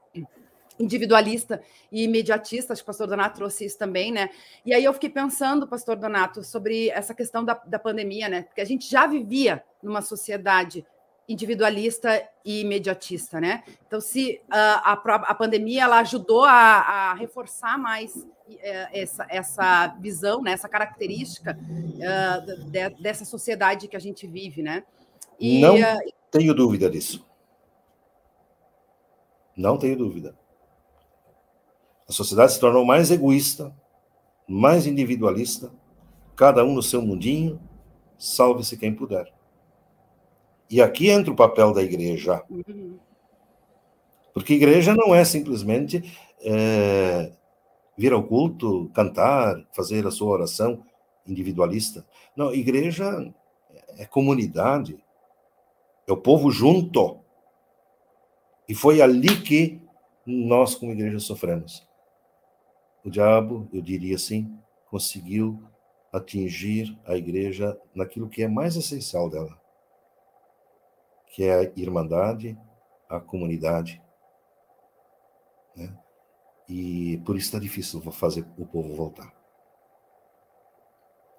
individualista 0.78 1.62
e 1.90 2.04
imediatista, 2.04 2.72
acho 2.72 2.82
que 2.82 2.84
o 2.84 2.86
pastor 2.86 3.06
Donato 3.06 3.36
trouxe 3.36 3.64
isso 3.64 3.78
também, 3.78 4.10
né? 4.10 4.30
E 4.64 4.72
aí 4.72 4.82
eu 4.82 4.92
fiquei 4.92 5.10
pensando, 5.10 5.66
pastor 5.68 5.96
Donato, 5.96 6.42
sobre 6.42 6.88
essa 6.90 7.14
questão 7.14 7.44
da, 7.44 7.54
da 7.54 7.78
pandemia, 7.78 8.28
né? 8.28 8.42
Porque 8.42 8.60
a 8.60 8.64
gente 8.64 8.90
já 8.90 9.06
vivia 9.06 9.62
numa 9.82 10.00
sociedade 10.00 10.84
individualista 11.32 12.22
e 12.44 12.60
imediatista, 12.60 13.40
né? 13.40 13.62
Então, 13.86 14.00
se 14.00 14.40
uh, 14.44 14.50
a, 14.50 14.92
a 14.92 15.34
pandemia 15.34 15.84
ela 15.84 15.98
ajudou 16.00 16.44
a, 16.44 16.52
a 16.52 17.14
reforçar 17.14 17.78
mais 17.78 18.14
uh, 18.14 18.28
essa, 18.92 19.26
essa 19.28 19.86
visão, 20.00 20.42
né, 20.42 20.52
essa 20.52 20.68
característica 20.68 21.58
uh, 21.58 22.70
de, 22.70 22.90
dessa 23.02 23.24
sociedade 23.24 23.88
que 23.88 23.96
a 23.96 24.00
gente 24.00 24.26
vive, 24.26 24.62
né? 24.62 24.84
E, 25.40 25.60
Não 25.60 25.76
tenho 26.30 26.54
dúvida 26.54 26.88
disso. 26.88 27.24
Não 29.56 29.76
tenho 29.76 29.96
dúvida. 29.96 30.36
A 32.08 32.12
sociedade 32.12 32.52
se 32.52 32.60
tornou 32.60 32.84
mais 32.84 33.10
egoísta, 33.10 33.74
mais 34.46 34.86
individualista, 34.86 35.72
cada 36.36 36.64
um 36.64 36.74
no 36.74 36.82
seu 36.82 37.00
mundinho, 37.00 37.60
salve-se 38.18 38.76
quem 38.76 38.94
puder. 38.94 39.32
E 40.72 40.80
aqui 40.80 41.10
entra 41.10 41.30
o 41.30 41.36
papel 41.36 41.74
da 41.74 41.82
igreja. 41.82 42.42
Porque 44.32 44.54
igreja 44.54 44.94
não 44.94 45.14
é 45.14 45.22
simplesmente 45.22 46.02
é, 46.40 47.30
vir 47.94 48.14
ao 48.14 48.22
culto, 48.22 48.90
cantar, 48.94 49.62
fazer 49.76 50.06
a 50.06 50.10
sua 50.10 50.30
oração 50.30 50.82
individualista. 51.26 52.06
Não, 52.34 52.54
igreja 52.54 53.04
é 53.98 54.06
comunidade, 54.06 54.98
é 56.08 56.12
o 56.12 56.16
povo 56.16 56.50
junto. 56.50 57.18
E 58.66 58.74
foi 58.74 59.02
ali 59.02 59.42
que 59.42 59.78
nós, 60.24 60.74
como 60.74 60.92
igreja, 60.92 61.18
sofremos. 61.18 61.86
O 63.04 63.10
diabo, 63.10 63.68
eu 63.74 63.82
diria 63.82 64.16
assim, 64.16 64.58
conseguiu 64.90 65.62
atingir 66.10 66.98
a 67.04 67.14
igreja 67.14 67.78
naquilo 67.94 68.26
que 68.26 68.42
é 68.42 68.48
mais 68.48 68.74
essencial 68.74 69.28
dela 69.28 69.60
que 71.32 71.44
é 71.44 71.54
a 71.54 71.72
irmandade, 71.76 72.56
a 73.08 73.18
comunidade. 73.18 74.00
Né? 75.74 75.92
E 76.68 77.20
por 77.24 77.36
isso 77.36 77.46
está 77.46 77.58
difícil 77.58 78.00
fazer 78.12 78.46
o 78.58 78.66
povo 78.66 78.94
voltar. 78.94 79.32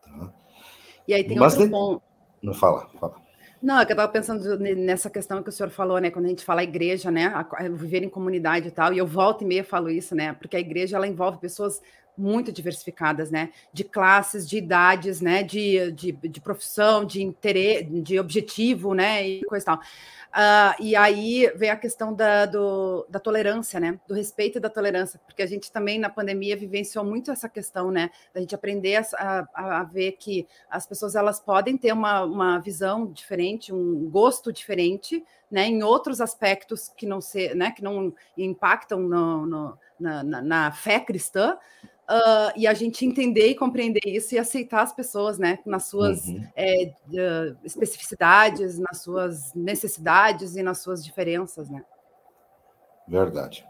Tá? 0.04 0.34
E 1.08 1.14
aí 1.14 1.24
tem 1.24 1.38
Mas 1.38 1.54
outro 1.54 1.70
ponto. 1.70 2.04
Não 2.42 2.54
fala, 2.54 2.90
fala. 3.00 3.22
Não, 3.62 3.80
é 3.80 3.86
que 3.86 3.92
eu 3.92 3.96
estava 3.96 4.12
pensando 4.12 4.58
nessa 4.58 5.10
questão 5.10 5.42
que 5.42 5.48
o 5.48 5.52
senhor 5.52 5.70
falou, 5.70 5.98
né? 6.00 6.12
Quando 6.12 6.26
a 6.26 6.30
gente 6.30 6.44
fala 6.44 6.64
igreja, 6.64 7.10
né? 7.10 7.28
A, 7.28 7.44
viver 7.70 8.04
em 8.04 8.10
comunidade 8.10 8.68
e 8.68 8.72
tal, 8.72 8.92
e 8.94 8.98
eu 8.98 9.08
volto 9.08 9.44
e 9.44 9.46
meia 9.46 9.64
falo 9.64 9.90
isso, 9.90 10.14
né? 10.14 10.34
Porque 10.34 10.58
a 10.58 10.60
igreja 10.60 10.98
ela 10.98 11.08
envolve 11.08 11.38
pessoas 11.38 11.82
muito 12.18 12.52
diversificadas, 12.52 13.32
né? 13.32 13.52
De 13.72 13.84
classes, 13.84 14.48
de 14.48 14.58
idades, 14.58 15.22
né? 15.22 15.44
De, 15.44 15.92
de, 15.92 16.12
de 16.12 16.42
profissão, 16.42 17.06
de 17.06 17.22
interesse, 17.22 17.86
de 17.86 18.20
objetivo, 18.20 18.94
né? 18.94 19.28
E 19.28 19.44
coisa 19.44 19.64
e 19.64 19.66
tal. 19.66 19.80
Uh, 20.34 20.74
e 20.80 20.96
aí 20.96 21.52
vem 21.56 21.70
a 21.70 21.76
questão 21.76 22.12
da, 22.12 22.48
do, 22.48 23.06
da 23.08 23.20
tolerância, 23.20 23.80
né? 23.80 24.00
Do 24.08 24.16
respeito 24.16 24.58
e 24.58 24.62
da 24.62 24.70
tolerância, 24.70 25.22
porque 25.28 25.44
a 25.44 25.46
gente 25.46 25.72
também 25.72 26.00
na 26.00 26.10
pandemia 26.10 26.58
vivenciou 26.58 27.06
muito 27.06 27.30
essa 27.30 27.48
questão, 27.48 27.92
né? 27.92 28.10
Da 28.34 28.42
gente 28.42 28.56
aprender 28.56 28.96
a, 28.96 29.48
a, 29.54 29.82
a 29.82 29.84
ver 29.84 30.14
que 30.14 30.48
as 30.68 30.88
pessoas 30.88 31.14
elas 31.14 31.40
podem 31.40 31.78
ter 31.78 31.94
uma, 31.94 32.24
uma 32.24 32.58
visão 32.58 33.06
diferente, 33.06 33.72
um 33.72 34.10
gosto 34.10 34.52
diferente, 34.52 35.24
né? 35.52 35.68
Em 35.68 35.84
outros 35.84 36.20
aspectos 36.20 36.90
que 36.90 37.06
não 37.06 37.22
se, 37.22 37.54
né? 37.54 37.70
Que 37.70 37.84
não 37.84 38.12
impactam 38.36 39.02
no, 39.02 39.46
no 39.46 39.78
na, 40.04 40.24
na, 40.24 40.42
na 40.42 40.72
fé 40.72 41.00
cristã, 41.00 41.58
Uh, 42.04 42.52
e 42.58 42.68
a 42.68 42.74
gente 42.74 43.06
entender 43.06 43.48
e 43.48 43.56
compreender 43.56 44.02
isso 44.06 44.36
e 44.36 44.38
aceitar 44.38 44.82
as 44.82 44.94
pessoas, 44.94 45.40
né, 45.40 45.60
nas 45.66 45.86
suas 45.86 46.28
uhum. 46.28 46.46
é, 46.54 46.94
uh, 47.08 47.58
especificidades, 47.64 48.78
nas 48.78 49.02
suas 49.02 49.54
necessidades 49.54 50.58
e 50.58 50.62
nas 50.62 50.80
suas 50.80 51.04
diferenças, 51.04 51.70
né? 51.70 51.82
Verdade. 53.08 53.66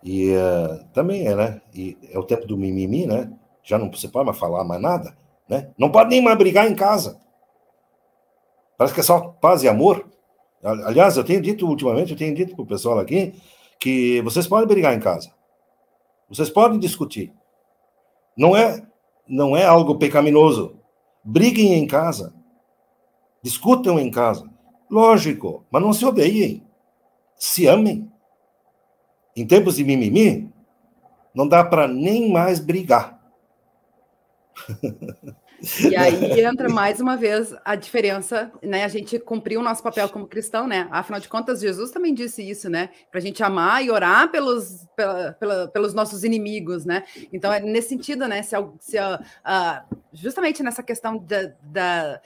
E 0.00 0.30
uh, 0.36 0.84
também 0.92 1.26
é, 1.26 1.34
né? 1.34 1.60
E 1.74 1.98
é 2.12 2.18
o 2.18 2.22
tempo 2.22 2.46
do 2.46 2.56
mimimi, 2.56 3.04
né? 3.04 3.32
Já 3.64 3.78
não 3.78 3.92
se 3.92 4.06
pode 4.08 4.26
mais 4.26 4.38
falar 4.38 4.62
mais 4.62 4.80
nada, 4.80 5.16
né? 5.48 5.72
Não 5.76 5.90
pode 5.90 6.10
nem 6.10 6.22
mais 6.22 6.38
brigar 6.38 6.70
em 6.70 6.74
casa. 6.74 7.20
Parece 8.78 8.94
que 8.94 9.00
é 9.00 9.04
só 9.04 9.20
paz 9.40 9.64
e 9.64 9.68
amor. 9.68 10.08
Aliás, 10.62 11.16
eu 11.16 11.24
tenho 11.24 11.42
dito 11.42 11.66
ultimamente, 11.66 12.12
eu 12.12 12.18
tenho 12.18 12.34
dito 12.34 12.54
para 12.54 12.62
o 12.62 12.66
pessoal 12.66 12.98
aqui 13.00 13.34
que 13.78 14.20
vocês 14.22 14.46
podem 14.46 14.66
brigar 14.66 14.94
em 14.94 15.00
casa. 15.00 15.32
Vocês 16.28 16.50
podem 16.50 16.78
discutir. 16.78 17.32
Não 18.36 18.56
é, 18.56 18.84
não 19.28 19.56
é 19.56 19.64
algo 19.64 19.98
pecaminoso. 19.98 20.78
Briguem 21.22 21.74
em 21.74 21.86
casa. 21.86 22.34
Discutam 23.42 23.98
em 23.98 24.10
casa. 24.10 24.50
Lógico, 24.90 25.64
mas 25.70 25.82
não 25.82 25.92
se 25.92 26.04
odeiem. 26.04 26.66
Se 27.36 27.66
amem. 27.66 28.10
Em 29.36 29.46
tempos 29.46 29.76
de 29.76 29.84
mimimi, 29.84 30.52
Não 31.34 31.48
dá 31.48 31.64
para 31.64 31.88
nem 31.88 32.30
mais 32.30 32.60
brigar. 32.60 33.20
E 35.90 35.96
aí 35.96 36.40
entra 36.40 36.68
mais 36.68 37.00
uma 37.00 37.16
vez 37.16 37.54
a 37.64 37.74
diferença, 37.74 38.52
né? 38.62 38.84
A 38.84 38.88
gente 38.88 39.18
cumpriu 39.18 39.60
o 39.60 39.62
nosso 39.62 39.82
papel 39.82 40.08
como 40.08 40.26
cristão, 40.26 40.66
né? 40.66 40.88
Afinal 40.90 41.20
de 41.20 41.28
contas, 41.28 41.60
Jesus 41.60 41.90
também 41.90 42.14
disse 42.14 42.48
isso, 42.48 42.68
né? 42.68 42.90
Para 43.10 43.18
a 43.18 43.22
gente 43.22 43.42
amar 43.42 43.84
e 43.84 43.90
orar 43.90 44.30
pelos, 44.30 44.86
pela, 44.94 45.32
pela, 45.32 45.68
pelos 45.68 45.94
nossos 45.94 46.24
inimigos, 46.24 46.84
né? 46.84 47.04
Então, 47.32 47.52
é 47.52 47.60
nesse 47.60 47.88
sentido, 47.88 48.28
né? 48.28 48.42
Se, 48.42 48.54
se, 48.80 48.98
uh, 48.98 49.98
justamente 50.12 50.62
nessa 50.62 50.82
questão 50.82 51.18
da, 51.18 51.52
da 51.62 52.20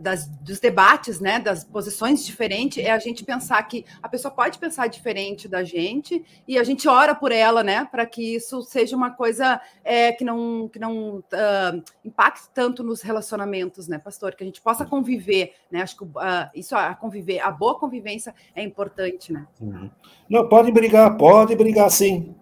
das, 0.00 0.26
dos 0.26 0.58
debates, 0.58 1.20
né, 1.20 1.38
das 1.38 1.64
posições 1.64 2.24
diferentes, 2.24 2.84
é 2.84 2.90
a 2.90 2.98
gente 2.98 3.24
pensar 3.24 3.62
que 3.62 3.84
a 4.02 4.08
pessoa 4.08 4.32
pode 4.32 4.58
pensar 4.58 4.88
diferente 4.88 5.48
da 5.48 5.62
gente 5.62 6.24
e 6.46 6.58
a 6.58 6.64
gente 6.64 6.88
ora 6.88 7.14
por 7.14 7.30
ela, 7.30 7.62
né, 7.62 7.86
para 7.90 8.04
que 8.04 8.34
isso 8.34 8.62
seja 8.62 8.96
uma 8.96 9.10
coisa 9.10 9.60
é, 9.84 10.12
que 10.12 10.24
não, 10.24 10.68
que 10.68 10.78
não 10.78 11.18
uh, 11.18 11.82
impacte 12.04 12.48
tanto 12.52 12.82
nos 12.82 13.02
relacionamentos, 13.02 13.86
né, 13.88 13.98
pastor, 13.98 14.34
que 14.34 14.42
a 14.42 14.46
gente 14.46 14.60
possa 14.60 14.84
conviver, 14.84 15.54
né, 15.70 15.82
acho 15.82 15.96
que 15.96 16.04
uh, 16.04 16.50
isso, 16.54 16.74
a 16.74 16.94
conviver, 16.94 17.38
a 17.40 17.50
boa 17.50 17.78
convivência 17.78 18.34
é 18.54 18.62
importante, 18.62 19.32
né. 19.32 19.46
Uhum. 19.60 19.90
Não, 20.28 20.48
pode 20.48 20.72
brigar, 20.72 21.16
pode 21.16 21.54
brigar 21.54 21.90
sim, 21.90 22.34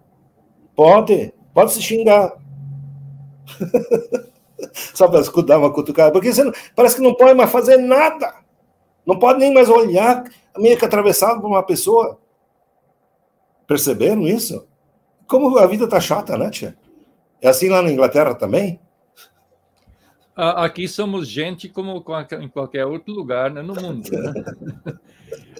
pode, 0.75 1.33
pode 1.53 1.73
se 1.73 1.81
xingar. 1.81 2.33
Só 4.93 5.07
para 5.07 5.21
escutar 5.21 5.57
uma 5.57 5.71
cutucada. 5.71 6.11
Porque 6.11 6.33
você 6.33 6.43
não, 6.43 6.53
parece 6.75 6.95
que 6.95 7.01
não 7.01 7.13
pode 7.13 7.33
mais 7.33 7.51
fazer 7.51 7.77
nada. 7.77 8.33
Não 9.05 9.19
pode 9.19 9.39
nem 9.39 9.53
mais 9.53 9.69
olhar, 9.69 10.23
meio 10.57 10.77
que 10.77 10.85
atravessado 10.85 11.39
por 11.39 11.47
uma 11.47 11.63
pessoa. 11.63 12.19
Perceberam 13.67 14.27
isso? 14.27 14.67
Como 15.27 15.57
a 15.57 15.67
vida 15.67 15.87
tá 15.87 15.99
chata, 15.99 16.37
né, 16.37 16.49
tia? 16.49 16.75
É 17.41 17.47
assim 17.47 17.69
lá 17.69 17.81
na 17.81 17.91
Inglaterra 17.91 18.33
também? 18.33 18.79
Aqui 20.35 20.87
somos 20.87 21.27
gente 21.27 21.69
como 21.69 22.03
em 22.41 22.49
qualquer 22.49 22.85
outro 22.85 23.13
lugar 23.13 23.51
né, 23.51 23.61
no 23.61 23.73
mundo. 23.73 24.09
Né? 24.11 24.33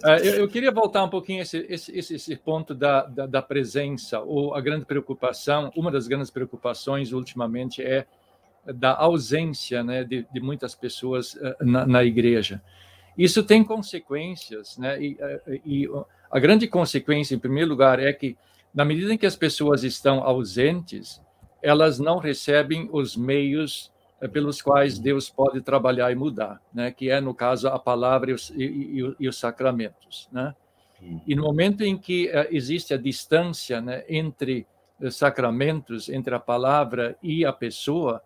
Ah, 0.04 0.18
eu, 0.18 0.48
queria 0.48 0.72
voltar 0.72 1.04
um 1.04 1.10
pouquinho 1.10 1.42
esse, 1.42 1.66
esse, 1.68 1.92
esse 1.98 2.36
ponto 2.36 2.76
da, 2.76 3.04
da, 3.06 3.26
da, 3.26 3.42
presença, 3.42 4.20
ou 4.20 4.54
a 4.54 4.62
grande 4.62 4.86
preocupação, 4.86 5.72
uma 5.76 5.90
das 5.90 6.08
grandes 6.08 6.30
preocupações 6.30 7.12
ultimamente 7.12 7.82
é 7.82 8.06
da 8.74 8.96
ausência 8.96 9.84
né, 9.84 10.04
de, 10.04 10.26
de 10.32 10.40
muitas 10.40 10.74
pessoas 10.74 11.38
eh, 11.42 11.56
na, 11.62 11.86
na, 11.86 12.04
igreja. 12.04 12.62
Isso 13.18 13.44
tem 13.44 13.64
consequências, 13.64 14.78
né, 14.78 15.02
e, 15.02 15.18
eh, 15.20 15.62
e, 15.66 15.90
a 16.32 16.40
grande 16.40 16.68
consequência, 16.68 17.36
em 17.36 17.40
primeiro 17.40 17.70
lugar, 17.70 18.00
é 18.00 18.12
que, 18.12 18.38
na 18.74 18.84
medida 18.84 19.14
em 19.14 19.18
que 19.18 19.26
as 19.26 19.36
pessoas 19.36 19.84
estão 19.84 20.24
ausentes, 20.24 21.22
elas 21.62 22.00
não 22.00 22.18
recebem 22.18 22.90
os 22.92 23.16
meios 23.16 23.92
eh, 24.20 24.28
pelos 24.28 24.62
quais 24.62 24.98
Deus 24.98 25.30
pode 25.30 25.62
trabalhar 25.62 26.12
e 26.12 26.16
mudar, 26.16 26.60
né, 26.74 26.92
que 26.92 27.10
é, 27.10 27.22
no 27.22 27.34
caso, 27.34 27.68
a 27.68 27.78
palavra 27.78 28.32
e 28.32 28.34
os, 28.34 28.50
e, 28.50 29.16
e 29.20 29.30
os 29.30 29.38
sacramentos. 29.38 30.28
Né? 30.32 30.56
E 31.28 31.36
no 31.36 31.44
momento 31.44 31.84
em 31.84 31.98
que 31.98 32.32
existe 32.50 32.94
a 32.94 32.98
distância 32.98 33.80
né, 33.80 34.04
entre 34.10 34.66
sacramentos, 35.12 36.10
entre 36.10 36.34
a 36.34 36.40
palavra 36.40 37.18
e 37.22 37.46
a 37.46 37.52
pessoa, 37.52 38.22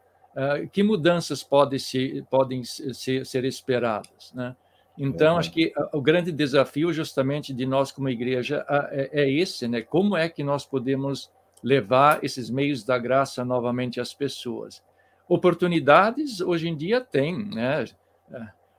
que 0.71 0.83
mudanças 0.83 1.43
podem, 1.43 1.79
se, 1.79 2.25
podem 2.29 2.63
ser, 2.63 3.25
ser 3.25 3.45
esperadas? 3.45 4.31
Né? 4.33 4.55
Então, 4.97 5.37
acho 5.37 5.51
que 5.51 5.73
o 5.93 6.01
grande 6.01 6.29
desafio, 6.29 6.91
justamente, 6.91 7.53
de 7.53 7.65
nós 7.65 7.91
como 7.91 8.09
igreja 8.09 8.65
é, 8.91 9.23
é 9.23 9.31
esse, 9.31 9.65
né? 9.65 9.81
Como 9.81 10.17
é 10.17 10.27
que 10.27 10.43
nós 10.43 10.65
podemos 10.65 11.31
levar 11.63 12.23
esses 12.23 12.49
meios 12.49 12.83
da 12.83 12.97
graça 12.97 13.45
novamente 13.45 14.01
às 14.01 14.13
pessoas? 14.13 14.83
Oportunidades, 15.27 16.41
hoje 16.41 16.67
em 16.67 16.75
dia, 16.75 16.99
tem, 16.99 17.45
né? 17.45 17.85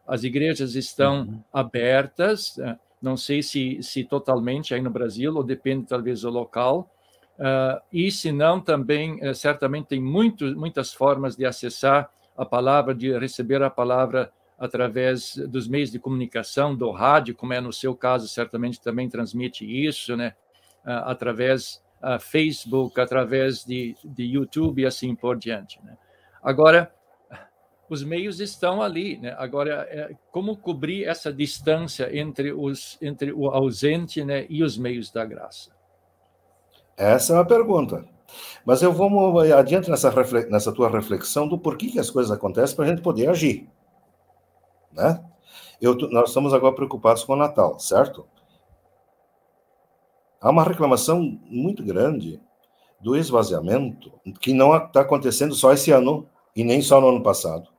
As 0.06 0.22
igrejas 0.22 0.74
estão 0.74 1.20
uhum. 1.20 1.42
abertas, 1.50 2.56
não 3.00 3.16
sei 3.16 3.42
se, 3.42 3.82
se 3.82 4.04
totalmente 4.04 4.74
aí 4.74 4.82
no 4.82 4.90
Brasil, 4.90 5.34
ou 5.34 5.42
depende 5.42 5.86
talvez 5.86 6.20
do 6.20 6.28
local, 6.28 6.90
Uh, 7.40 7.81
e 7.90 8.12
se 8.12 8.31
não, 8.31 8.61
também 8.61 9.18
uh, 9.26 9.35
certamente 9.35 9.87
tem 9.87 10.00
muitas 10.00 10.92
formas 10.92 11.35
de 11.37 11.46
acessar 11.46 12.11
a 12.37 12.44
palavra, 12.44 12.94
de 12.94 13.18
receber 13.18 13.62
a 13.62 13.70
palavra 13.70 14.31
através 14.59 15.37
dos 15.37 15.66
meios 15.66 15.90
de 15.90 15.98
comunicação, 15.98 16.76
do 16.76 16.90
rádio, 16.90 17.35
como 17.35 17.55
é 17.55 17.61
no 17.62 17.72
seu 17.72 17.94
caso, 17.94 18.29
certamente 18.29 18.79
também 18.79 19.09
transmite 19.09 19.64
isso, 19.64 20.14
né? 20.14 20.35
Uh, 20.85 21.09
através 21.09 21.83
uh, 22.03 22.20
Facebook, 22.20 23.00
através 23.00 23.64
de, 23.64 23.96
de 24.05 24.24
YouTube 24.24 24.83
e 24.83 24.87
assim 24.87 25.14
por 25.14 25.38
diante. 25.38 25.83
Né? 25.83 25.96
Agora, 26.42 26.92
os 27.88 28.05
meios 28.05 28.38
estão 28.38 28.83
ali. 28.83 29.18
Né? 29.18 29.35
Agora, 29.38 29.87
é, 29.90 30.14
como 30.31 30.57
cobrir 30.57 31.05
essa 31.05 31.33
distância 31.33 32.14
entre, 32.16 32.53
os, 32.53 32.98
entre 33.03 33.33
o 33.33 33.48
ausente 33.48 34.24
né, 34.24 34.46
e 34.48 34.62
os 34.62 34.79
meios 34.79 35.11
da 35.11 35.24
graça? 35.24 35.79
Essa 37.00 37.32
é 37.32 37.36
uma 37.36 37.46
pergunta. 37.46 38.04
Mas 38.62 38.82
eu 38.82 38.92
vou 38.92 39.40
adiante 39.40 39.88
nessa, 39.88 40.12
nessa 40.50 40.70
tua 40.70 40.90
reflexão 40.90 41.48
do 41.48 41.58
porquê 41.58 41.86
que 41.86 41.98
as 41.98 42.10
coisas 42.10 42.30
acontecem 42.30 42.76
para 42.76 42.84
a 42.84 42.88
gente 42.88 43.00
poder 43.00 43.26
agir. 43.30 43.66
Né? 44.92 45.24
Eu, 45.80 45.94
nós 46.10 46.28
estamos 46.28 46.52
agora 46.52 46.74
preocupados 46.74 47.24
com 47.24 47.32
o 47.32 47.36
Natal, 47.36 47.78
certo? 47.78 48.26
Há 50.42 50.50
uma 50.50 50.62
reclamação 50.62 51.22
muito 51.48 51.82
grande 51.82 52.38
do 53.00 53.16
esvaziamento 53.16 54.12
que 54.38 54.52
não 54.52 54.76
está 54.76 55.00
acontecendo 55.00 55.54
só 55.54 55.72
esse 55.72 55.90
ano 55.90 56.28
e 56.54 56.62
nem 56.62 56.82
só 56.82 57.00
no 57.00 57.08
ano 57.08 57.22
passado. 57.22 57.70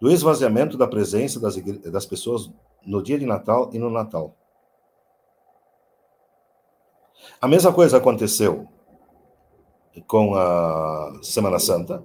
Do 0.00 0.10
esvaziamento 0.10 0.76
da 0.76 0.88
presença 0.88 1.38
das, 1.38 1.54
das 1.54 2.04
pessoas 2.04 2.50
no 2.84 3.00
dia 3.00 3.16
de 3.16 3.26
Natal 3.26 3.70
e 3.72 3.78
no 3.78 3.90
Natal. 3.90 4.34
A 7.40 7.48
mesma 7.48 7.72
coisa 7.72 7.96
aconteceu 7.96 8.66
com 10.06 10.34
a 10.34 11.18
Semana 11.22 11.58
Santa, 11.58 12.02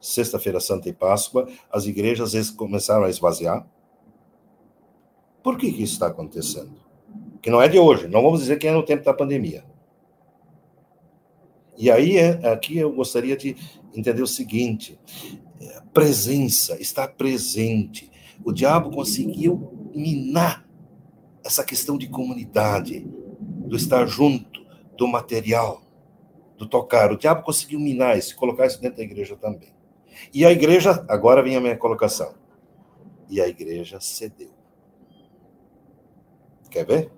Sexta-feira 0.00 0.60
Santa 0.60 0.88
e 0.88 0.92
Páscoa, 0.92 1.46
as 1.70 1.84
igrejas 1.84 2.50
começaram 2.50 3.04
a 3.04 3.10
esvaziar. 3.10 3.66
Por 5.42 5.58
que, 5.58 5.72
que 5.72 5.82
isso 5.82 5.94
está 5.94 6.06
acontecendo? 6.06 6.72
Que 7.42 7.50
não 7.50 7.60
é 7.60 7.68
de 7.68 7.78
hoje, 7.78 8.08
não 8.08 8.22
vamos 8.22 8.40
dizer 8.40 8.58
que 8.58 8.66
é 8.66 8.72
no 8.72 8.82
tempo 8.82 9.04
da 9.04 9.12
pandemia. 9.12 9.64
E 11.76 11.90
aí, 11.90 12.18
é, 12.18 12.52
aqui 12.52 12.76
eu 12.76 12.92
gostaria 12.92 13.36
de 13.36 13.56
entender 13.94 14.22
o 14.22 14.26
seguinte: 14.26 14.98
presença, 15.92 16.80
estar 16.80 17.08
presente. 17.08 18.10
O 18.44 18.52
diabo 18.52 18.90
conseguiu 18.90 19.90
minar 19.94 20.66
essa 21.42 21.64
questão 21.64 21.96
de 21.96 22.08
comunidade, 22.08 23.06
do 23.70 23.76
estar 23.76 24.04
junto, 24.04 24.66
do 24.96 25.06
material, 25.06 25.80
do 26.58 26.68
tocar. 26.68 27.12
O 27.12 27.16
diabo 27.16 27.44
conseguiu 27.44 27.78
minar 27.78 28.18
isso, 28.18 28.36
colocar 28.36 28.66
isso 28.66 28.80
dentro 28.80 28.96
da 28.96 29.04
igreja 29.04 29.36
também. 29.36 29.72
E 30.34 30.44
a 30.44 30.50
igreja, 30.50 31.04
agora 31.08 31.40
vem 31.40 31.54
a 31.54 31.60
minha 31.60 31.76
colocação. 31.76 32.34
E 33.28 33.40
a 33.40 33.46
igreja 33.46 34.00
cedeu. 34.00 34.50
Quer 36.68 36.84
ver? 36.84 37.12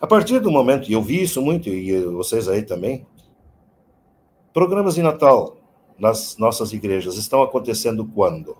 A 0.00 0.06
partir 0.06 0.40
do 0.40 0.50
momento, 0.50 0.90
e 0.90 0.94
eu 0.94 1.02
vi 1.02 1.22
isso 1.22 1.42
muito, 1.42 1.68
e 1.68 2.02
vocês 2.06 2.48
aí 2.48 2.62
também, 2.62 3.06
programas 4.52 4.94
de 4.94 5.02
Natal 5.02 5.58
nas 5.98 6.38
nossas 6.38 6.72
igrejas 6.72 7.16
estão 7.16 7.42
acontecendo 7.42 8.06
quando? 8.06 8.56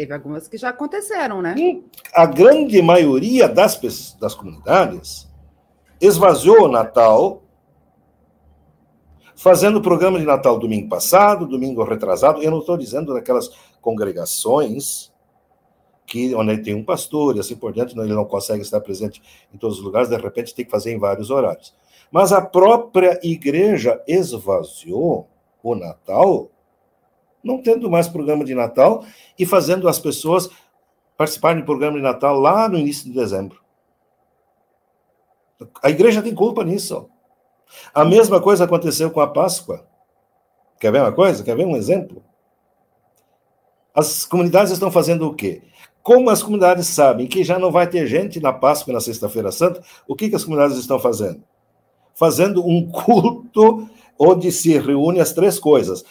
Teve 0.00 0.14
algumas 0.14 0.48
que 0.48 0.56
já 0.56 0.70
aconteceram, 0.70 1.42
né? 1.42 1.54
a 2.14 2.24
grande 2.24 2.80
maioria 2.80 3.46
das, 3.46 3.78
das 4.18 4.34
comunidades 4.34 5.28
esvaziou 6.00 6.62
o 6.62 6.68
Natal, 6.68 7.42
fazendo 9.36 9.76
o 9.76 9.82
programa 9.82 10.18
de 10.18 10.24
Natal 10.24 10.58
domingo 10.58 10.88
passado, 10.88 11.46
domingo 11.46 11.84
retrasado. 11.84 12.42
Eu 12.42 12.50
não 12.50 12.60
estou 12.60 12.78
dizendo 12.78 13.12
daquelas 13.12 13.50
congregações 13.82 15.12
que 16.06 16.34
onde 16.34 16.56
tem 16.62 16.74
um 16.74 16.82
pastor 16.82 17.36
e 17.36 17.40
assim 17.40 17.54
por 17.54 17.70
diante, 17.70 17.94
ele 17.98 18.14
não 18.14 18.24
consegue 18.24 18.62
estar 18.62 18.80
presente 18.80 19.22
em 19.52 19.58
todos 19.58 19.80
os 19.80 19.84
lugares, 19.84 20.08
de 20.08 20.16
repente 20.16 20.54
tem 20.54 20.64
que 20.64 20.70
fazer 20.70 20.92
em 20.92 20.98
vários 20.98 21.28
horários. 21.28 21.74
Mas 22.10 22.32
a 22.32 22.40
própria 22.40 23.20
igreja 23.22 24.02
esvaziou 24.08 25.28
o 25.62 25.74
Natal 25.74 26.49
não 27.42 27.62
tendo 27.62 27.90
mais 27.90 28.08
programa 28.08 28.44
de 28.44 28.54
Natal 28.54 29.04
e 29.38 29.46
fazendo 29.46 29.88
as 29.88 29.98
pessoas 29.98 30.50
participarem 31.16 31.60
do 31.60 31.66
programa 31.66 31.96
de 31.96 32.02
Natal 32.02 32.38
lá 32.38 32.68
no 32.68 32.78
início 32.78 33.04
de 33.04 33.12
dezembro. 33.12 33.60
A 35.82 35.90
igreja 35.90 36.22
tem 36.22 36.34
culpa 36.34 36.64
nisso. 36.64 37.08
A 37.94 38.04
mesma 38.04 38.40
coisa 38.40 38.64
aconteceu 38.64 39.10
com 39.10 39.20
a 39.20 39.26
Páscoa. 39.26 39.86
Quer 40.78 40.92
ver 40.92 41.02
uma 41.02 41.12
coisa? 41.12 41.44
Quer 41.44 41.56
ver 41.56 41.66
um 41.66 41.76
exemplo? 41.76 42.22
As 43.94 44.24
comunidades 44.24 44.72
estão 44.72 44.90
fazendo 44.90 45.26
o 45.26 45.34
quê? 45.34 45.62
Como 46.02 46.30
as 46.30 46.42
comunidades 46.42 46.86
sabem 46.86 47.26
que 47.26 47.44
já 47.44 47.58
não 47.58 47.70
vai 47.70 47.86
ter 47.86 48.06
gente 48.06 48.40
na 48.40 48.52
Páscoa 48.52 48.90
e 48.90 48.94
na 48.94 49.00
Sexta-feira 49.00 49.52
Santa, 49.52 49.82
o 50.08 50.16
que, 50.16 50.30
que 50.30 50.36
as 50.36 50.44
comunidades 50.44 50.78
estão 50.78 50.98
fazendo? 50.98 51.42
Fazendo 52.14 52.66
um 52.66 52.90
culto 52.90 53.88
onde 54.18 54.50
se 54.50 54.78
reúne 54.78 55.20
as 55.20 55.32
três 55.32 55.58
coisas: 55.58 56.04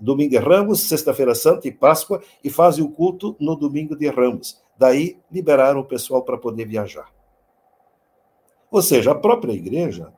domingo 0.00 0.30
de 0.30 0.38
Ramos, 0.38 0.82
Sexta-feira 0.88 1.34
Santa 1.34 1.68
e 1.68 1.72
Páscoa, 1.72 2.22
e 2.42 2.50
fazem 2.50 2.84
o 2.84 2.90
culto 2.90 3.36
no 3.38 3.56
domingo 3.56 3.96
de 3.96 4.08
Ramos. 4.08 4.62
Daí 4.76 5.18
liberaram 5.30 5.80
o 5.80 5.84
pessoal 5.84 6.22
para 6.22 6.38
poder 6.38 6.66
viajar. 6.66 7.12
Ou 8.70 8.82
seja, 8.82 9.12
a 9.12 9.14
própria 9.14 9.52
igreja 9.52 10.12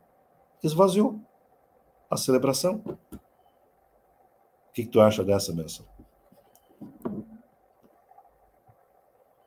esvaziou 0.63 1.21
a 2.11 2.17
celebração. 2.17 2.83
O 2.85 4.73
que, 4.73 4.85
que 4.85 4.89
tu 4.89 5.01
acha 5.01 5.25
dessa, 5.25 5.53
Benção? 5.53 5.87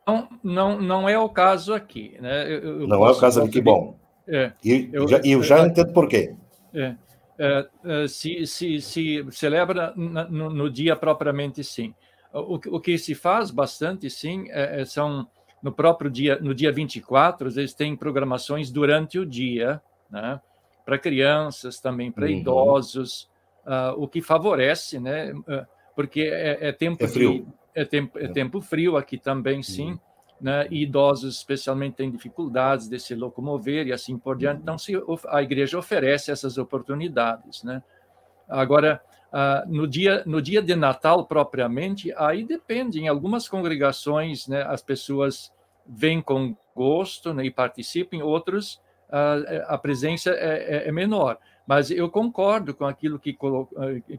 Não, 0.05 0.29
não, 0.43 0.81
não 0.81 1.09
é 1.09 1.17
o 1.17 1.29
caso 1.29 1.73
aqui. 1.73 2.17
Né? 2.19 2.45
Eu, 2.51 2.81
eu 2.81 2.87
não 2.87 3.05
é 3.05 3.11
o 3.11 3.19
caso 3.19 3.41
aqui, 3.41 3.51
que 3.51 3.61
bom. 3.61 3.97
É, 4.27 4.53
e 4.63 4.89
eu 4.93 5.07
já, 5.07 5.19
eu 5.23 5.43
já 5.43 5.65
entendo 5.65 5.91
por 5.93 6.07
quê. 6.07 6.35
É, 6.73 6.95
é, 7.37 7.67
é, 7.83 8.07
se, 8.07 8.45
se, 8.45 8.81
se 8.81 9.25
celebra 9.31 9.93
no, 9.95 10.49
no, 10.49 10.69
dia 10.69 10.95
propriamente, 10.95 11.63
sim. 11.63 11.93
O, 12.31 12.55
o 12.55 12.79
que 12.79 12.97
se 12.97 13.15
faz 13.15 13.51
bastante, 13.51 14.09
sim, 14.09 14.45
é, 14.49 14.81
é 14.81 14.85
são 14.85 15.27
no 15.61 15.71
próprio 15.71 16.11
dia, 16.11 16.37
no 16.39 16.53
dia 16.53 16.71
24, 16.71 17.47
eles 17.49 17.73
têm 17.73 17.95
programações 17.95 18.69
durante 18.69 19.17
o 19.17 19.25
dia, 19.25 19.81
né? 20.09 20.39
para 20.85 20.97
crianças, 20.99 21.79
também 21.79 22.11
para 22.11 22.25
uhum. 22.25 22.31
idosos, 22.31 23.29
uh, 23.65 23.93
o 23.97 24.07
que 24.07 24.21
favorece, 24.21 24.99
né? 24.99 25.31
Uh, 25.31 25.65
porque 25.95 26.21
é, 26.21 26.67
é 26.67 26.71
tempo 26.71 27.03
é 27.03 27.07
frio. 27.07 27.45
De, 27.45 27.47
é 27.75 27.85
tempo, 27.85 28.19
é 28.19 28.27
tempo 28.27 28.61
frio 28.61 28.97
aqui 28.97 29.17
também, 29.17 29.63
sim. 29.63 29.91
Uhum. 29.91 29.99
Né? 30.39 30.67
E 30.69 30.83
idosos, 30.83 31.37
especialmente, 31.37 31.95
têm 31.95 32.11
dificuldades 32.11 32.87
de 32.89 32.99
se 32.99 33.15
locomover 33.15 33.87
e 33.87 33.93
assim 33.93 34.17
por 34.17 34.37
diante. 34.37 34.61
Então, 34.61 34.77
se, 34.77 34.93
a 35.27 35.41
igreja 35.41 35.77
oferece 35.77 36.31
essas 36.31 36.57
oportunidades. 36.57 37.63
Né? 37.63 37.81
Agora, 38.49 39.01
uh, 39.31 39.71
no, 39.71 39.87
dia, 39.87 40.23
no 40.25 40.41
dia 40.41 40.61
de 40.61 40.75
Natal, 40.75 41.25
propriamente, 41.25 42.13
aí 42.17 42.43
depende. 42.43 42.99
Em 42.99 43.07
algumas 43.07 43.47
congregações, 43.47 44.47
né, 44.47 44.63
as 44.63 44.81
pessoas 44.81 45.51
vêm 45.85 46.21
com 46.21 46.55
gosto 46.75 47.33
né, 47.33 47.45
e 47.45 47.51
participam, 47.51 48.17
em 48.17 48.21
outros, 48.21 48.75
uh, 49.09 49.63
a 49.67 49.77
presença 49.77 50.31
é, 50.31 50.85
é, 50.85 50.87
é, 50.87 50.91
menor. 50.91 51.37
Mas 51.65 51.89
eu 51.89 52.09
concordo 52.09 52.73
com 52.73 52.85
aquilo 52.85 53.19
que, 53.19 53.37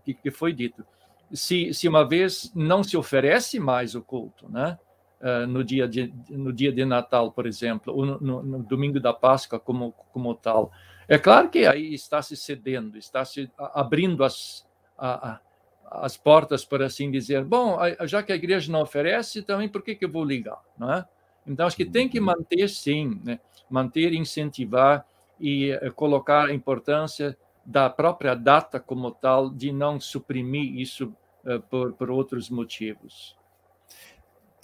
que, 0.03 0.15
que 0.15 0.31
foi 0.31 0.53
dito. 0.53 0.85
Se, 1.33 1.75
se 1.75 1.89
uma 1.89 2.07
vez 2.07 2.51
não 2.55 2.83
se 2.83 2.97
oferece 2.97 3.59
mais 3.59 3.95
o 3.95 4.03
culto, 4.03 4.49
né? 4.51 4.79
Uh, 5.25 5.47
no, 5.47 5.65
dia 5.65 5.89
de, 5.89 6.13
no 6.29 6.53
dia 6.53 6.71
de 6.71 6.85
Natal, 6.85 7.33
por 7.33 7.47
exemplo, 7.47 7.95
ou 7.95 8.05
no, 8.05 8.21
no, 8.21 8.43
no, 8.43 8.63
domingo 8.63 9.01
da 9.01 9.15
Páscoa 9.15 9.59
como, 9.59 9.93
como 10.13 10.35
tal. 10.35 10.71
É 11.09 11.17
claro 11.17 11.49
que 11.49 11.65
aí 11.65 11.95
está 11.95 12.21
se 12.21 12.37
cedendo, 12.37 12.99
está 12.99 13.25
se 13.25 13.51
abrindo 13.57 14.23
as, 14.23 14.67
a, 14.99 15.31
a, 15.31 15.41
as 16.05 16.19
portas, 16.19 16.63
por 16.63 16.83
assim 16.83 17.11
dizer. 17.11 17.43
Bom, 17.43 17.79
já 18.03 18.23
que 18.23 18.33
a 18.33 18.37
igreja 18.37 18.71
não 18.71 18.83
oferece, 18.83 19.41
também 19.41 19.67
por 19.67 19.81
que, 19.81 19.95
que 19.95 20.05
eu 20.05 20.13
vou 20.13 20.27
ligar? 20.27 20.61
Não 20.77 20.93
é? 20.93 21.07
Então, 21.47 21.67
acho 21.67 21.77
que 21.77 21.85
tem 21.85 22.09
que 22.09 22.21
manter, 22.21 22.69
sim, 22.69 23.21
né? 23.25 23.39
manter, 23.69 24.13
incentivar 24.13 25.07
e 25.39 25.73
uh, 25.75 25.93
colocar 25.95 26.49
a 26.49 26.55
importância 26.55 27.37
da 27.65 27.89
própria 27.89 28.35
data 28.35 28.79
como 28.79 29.11
tal, 29.11 29.51
de 29.51 29.73
não 29.73 29.99
suprimir 29.99 30.79
isso 30.79 31.15
uh, 31.45 31.61
por, 31.63 31.93
por 31.95 32.11
outros 32.11 32.51
motivos. 32.51 33.37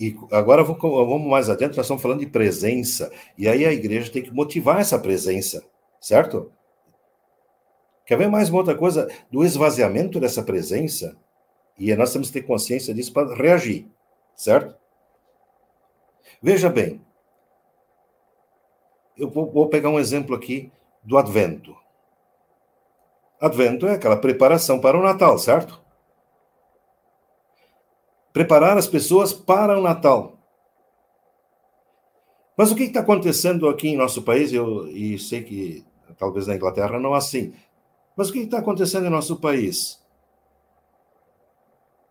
E 0.01 0.17
agora 0.33 0.65
vamos 0.65 1.29
mais 1.29 1.51
adiante, 1.51 1.77
nós 1.77 1.85
estamos 1.85 2.03
falando 2.03 2.21
de 2.21 2.27
presença, 2.27 3.13
e 3.37 3.47
aí 3.47 3.67
a 3.67 3.73
igreja 3.73 4.11
tem 4.11 4.23
que 4.23 4.33
motivar 4.33 4.81
essa 4.81 4.99
presença, 4.99 5.63
certo? 6.01 6.51
Quer 8.07 8.17
ver 8.17 8.29
mais 8.29 8.49
uma 8.49 8.61
outra 8.61 8.75
coisa? 8.75 9.09
Do 9.31 9.45
esvaziamento 9.45 10.19
dessa 10.19 10.43
presença, 10.43 11.15
e 11.79 11.95
nós 11.95 12.15
temos 12.15 12.29
que 12.29 12.41
ter 12.41 12.47
consciência 12.47 12.95
disso 12.95 13.13
para 13.13 13.35
reagir, 13.35 13.91
certo? 14.35 14.75
Veja 16.43 16.71
bem, 16.71 17.05
eu 19.19 19.29
vou 19.29 19.69
pegar 19.69 19.91
um 19.91 20.01
exemplo 20.01 20.35
aqui 20.35 20.73
do 21.05 21.19
Advento. 21.19 21.77
Advento 23.39 23.87
é 23.87 23.97
aquela 23.97 24.17
preparação 24.17 24.81
para 24.81 24.99
o 24.99 25.03
Natal, 25.03 25.39
certo? 25.39 25.79
Preparar 28.33 28.79
as 28.79 28.87
pessoas 28.87 29.33
para 29.33 29.79
o 29.79 29.83
Natal. 29.83 30.39
Mas 32.57 32.71
o 32.71 32.77
que 32.77 32.85
está 32.85 33.01
acontecendo 33.01 33.69
aqui 33.69 33.89
em 33.89 33.97
nosso 33.97 34.23
país? 34.23 34.53
Eu 34.53 34.87
e 34.89 35.19
sei 35.19 35.43
que 35.43 35.85
talvez 36.19 36.47
na 36.47 36.57
Inglaterra 36.57 36.99
não 36.99 37.15
é 37.15 37.19
assim. 37.19 37.55
Mas 38.15 38.29
o 38.29 38.33
que 38.33 38.41
está 38.41 38.59
acontecendo 38.59 39.07
em 39.07 39.11
nosso 39.11 39.37
país? 39.37 39.99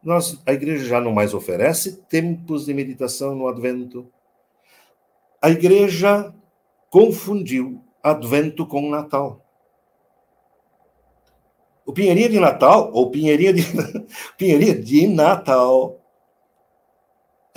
Nós, 0.01 0.41
a 0.45 0.53
igreja 0.53 0.85
já 0.85 1.01
não 1.01 1.11
mais 1.11 1.33
oferece 1.33 1.97
tempos 2.09 2.65
de 2.65 2.73
meditação 2.73 3.35
no 3.35 3.47
Advento. 3.47 4.11
A 5.41 5.49
igreja 5.49 6.33
confundiu 6.89 7.83
Advento 8.01 8.65
com 8.65 8.89
Natal. 8.89 9.45
O 11.85 11.93
Pinheirinho 11.93 12.29
de 12.29 12.39
Natal, 12.39 12.91
ou 12.93 13.11
Pinheirinho 13.11 13.53
de, 13.53 13.63
Pinheirinho 14.37 14.81
de 14.81 15.07
Natal, 15.07 15.98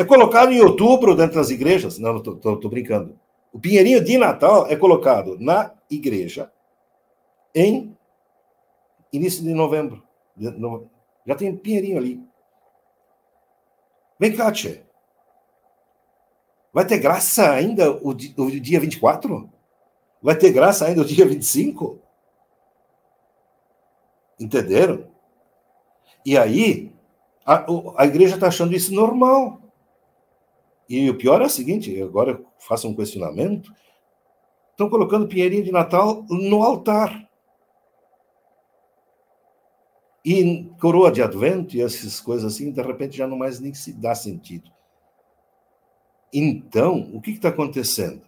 é 0.02 0.04
colocado 0.04 0.52
em 0.52 0.60
outubro 0.60 1.14
dentro 1.14 1.36
das 1.36 1.50
igrejas. 1.50 1.98
Não, 1.98 2.16
estou 2.16 2.68
brincando. 2.68 3.18
O 3.52 3.58
pinheirinho 3.58 4.02
de 4.02 4.18
Natal 4.18 4.66
é 4.66 4.76
colocado 4.76 5.38
na 5.38 5.72
igreja 5.90 6.50
em 7.54 7.96
início 9.12 9.42
de 9.42 9.52
novembro. 9.52 10.02
Já 11.26 11.34
tem 11.34 11.56
pinheirinho 11.56 11.98
ali. 11.98 12.22
Vem 14.18 14.34
cá, 14.34 14.50
tchê. 14.50 14.82
Vai 16.72 16.86
ter 16.86 16.98
graça 16.98 17.50
ainda 17.50 17.92
o, 17.92 18.08
o 18.08 18.14
dia 18.14 18.80
24? 18.80 19.50
Vai 20.22 20.36
ter 20.36 20.52
graça 20.52 20.86
ainda 20.86 21.02
o 21.02 21.04
dia 21.04 21.26
25? 21.26 22.00
Entenderam? 24.40 25.06
E 26.24 26.38
aí, 26.38 26.94
a, 27.44 27.66
a 27.98 28.06
igreja 28.06 28.36
está 28.36 28.48
achando 28.48 28.74
isso 28.74 28.94
normal. 28.94 29.61
E 30.88 31.08
o 31.08 31.16
pior 31.16 31.40
é 31.40 31.46
o 31.46 31.50
seguinte, 31.50 32.00
agora 32.02 32.32
eu 32.32 32.46
faço 32.58 32.88
um 32.88 32.94
questionamento, 32.94 33.72
estão 34.70 34.90
colocando 34.90 35.28
pinheirinho 35.28 35.64
de 35.64 35.72
Natal 35.72 36.24
no 36.28 36.62
altar. 36.62 37.28
E 40.24 40.70
coroa 40.80 41.10
de 41.10 41.22
advento 41.22 41.76
e 41.76 41.82
essas 41.82 42.20
coisas 42.20 42.54
assim, 42.54 42.70
de 42.70 42.80
repente 42.80 43.16
já 43.16 43.26
não 43.26 43.36
mais 43.36 43.58
nem 43.58 43.74
se 43.74 43.92
dá 43.92 44.14
sentido. 44.14 44.70
Então, 46.32 47.10
o 47.12 47.20
que 47.20 47.32
está 47.32 47.48
acontecendo? 47.48 48.22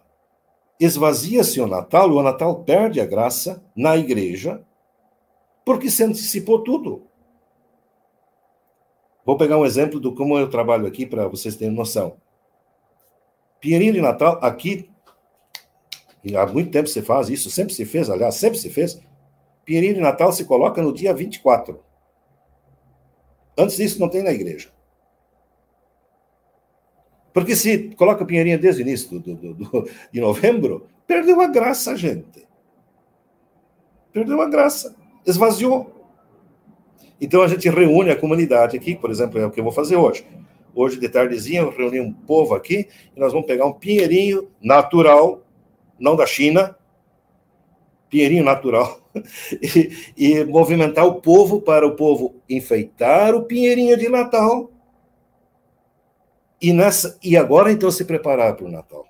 Esvazia-se 0.79 1.59
o 1.61 1.67
Natal, 1.67 2.11
o 2.11 2.21
Natal 2.21 2.63
perde 2.63 2.99
a 2.99 3.05
graça 3.05 3.63
na 3.75 3.95
igreja, 3.95 4.63
porque 5.63 5.89
se 5.89 6.03
antecipou 6.03 6.63
tudo. 6.63 7.07
Vou 9.25 9.37
pegar 9.37 9.57
um 9.57 9.65
exemplo 9.65 9.99
do 9.99 10.13
como 10.13 10.37
eu 10.37 10.49
trabalho 10.49 10.85
aqui 10.85 11.05
para 11.05 11.27
vocês 11.27 11.55
terem 11.55 11.73
noção. 11.73 12.17
Pinheirinho 13.59 13.93
de 13.93 14.01
Natal, 14.01 14.39
aqui, 14.41 14.89
há 16.35 16.45
muito 16.45 16.71
tempo 16.71 16.87
se 16.87 17.01
faz 17.01 17.29
isso, 17.29 17.49
sempre 17.49 17.73
se 17.73 17.85
fez, 17.85 18.09
aliás, 18.09 18.35
sempre 18.35 18.57
se 18.57 18.69
fez. 18.69 19.01
Pinheirinho 19.63 19.95
de 19.95 20.01
Natal 20.01 20.31
se 20.31 20.45
coloca 20.45 20.81
no 20.81 20.93
dia 20.93 21.13
24. 21.13 21.79
Antes 23.57 23.77
disso, 23.77 23.99
não 23.99 24.09
tem 24.09 24.21
na 24.21 24.31
igreja. 24.31 24.69
Porque 27.33 27.55
se 27.55 27.89
coloca 27.95 28.25
Pinheirinho 28.25 28.59
desde 28.59 28.81
o 28.81 28.87
início 28.87 29.19
do, 29.19 29.35
do, 29.35 29.53
do, 29.53 29.89
de 30.11 30.21
novembro, 30.21 30.87
perdeu 31.05 31.41
a 31.41 31.47
graça, 31.47 31.95
gente. 31.95 32.47
Perdeu 34.13 34.41
a 34.41 34.47
graça. 34.47 34.95
Esvaziou. 35.25 35.91
Então 37.19 37.41
a 37.41 37.47
gente 37.47 37.69
reúne 37.69 38.11
a 38.11 38.15
comunidade 38.15 38.77
aqui, 38.77 38.95
por 38.95 39.09
exemplo, 39.09 39.39
é 39.39 39.45
o 39.45 39.51
que 39.51 39.59
eu 39.59 39.63
vou 39.63 39.73
fazer 39.73 39.95
hoje. 39.95 40.25
Hoje 40.75 40.99
de 40.99 41.07
tardezinha 41.07 41.61
eu 41.61 41.69
reuni 41.69 42.01
um 42.01 42.11
povo 42.11 42.53
aqui 42.53 42.89
e 43.15 43.19
nós 43.19 43.31
vamos 43.31 43.47
pegar 43.47 43.65
um 43.65 43.71
pinheirinho 43.71 44.51
natural, 44.61 45.41
não 45.97 46.17
da 46.17 46.25
China, 46.25 46.77
pinheirinho 48.09 48.43
natural, 48.43 48.99
e, 49.63 49.95
e 50.17 50.43
movimentar 50.43 51.05
o 51.05 51.21
povo 51.21 51.61
para 51.61 51.87
o 51.87 51.95
povo 51.95 52.35
enfeitar 52.49 53.33
o 53.33 53.43
pinheirinho 53.43 53.97
de 53.97 54.09
Natal. 54.09 54.69
E, 56.61 56.73
nessa, 56.73 57.17
e 57.23 57.37
agora 57.37 57.71
então 57.71 57.89
se 57.89 58.03
preparar 58.03 58.57
para 58.57 58.65
o 58.65 58.71
Natal. 58.71 59.07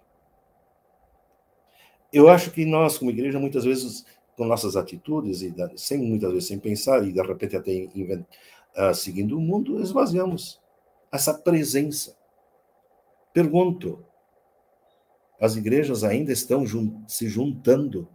Eu 2.13 2.29
acho 2.29 2.51
que 2.51 2.63
nós, 2.63 2.99
como 2.99 3.09
igreja, 3.09 3.39
muitas 3.39 3.65
vezes, 3.65 4.05
com 4.37 4.45
nossas 4.45 4.75
atitudes, 4.75 5.41
e 5.41 5.53
sem 5.75 5.97
muitas 5.97 6.31
vezes 6.31 6.47
sem 6.47 6.59
pensar, 6.59 7.03
e 7.03 7.11
de 7.11 7.21
repente 7.21 7.55
até 7.55 7.73
invent, 7.73 8.23
uh, 8.77 8.93
seguindo 8.93 9.35
o 9.35 9.41
mundo, 9.41 9.81
esvaziamos 9.81 10.63
essa 11.15 11.33
presença. 11.33 12.15
Pergunto: 13.33 14.05
as 15.39 15.55
igrejas 15.55 16.03
ainda 16.03 16.31
estão 16.31 16.65
jun 16.65 17.03
se 17.07 17.27
juntando 17.27 18.07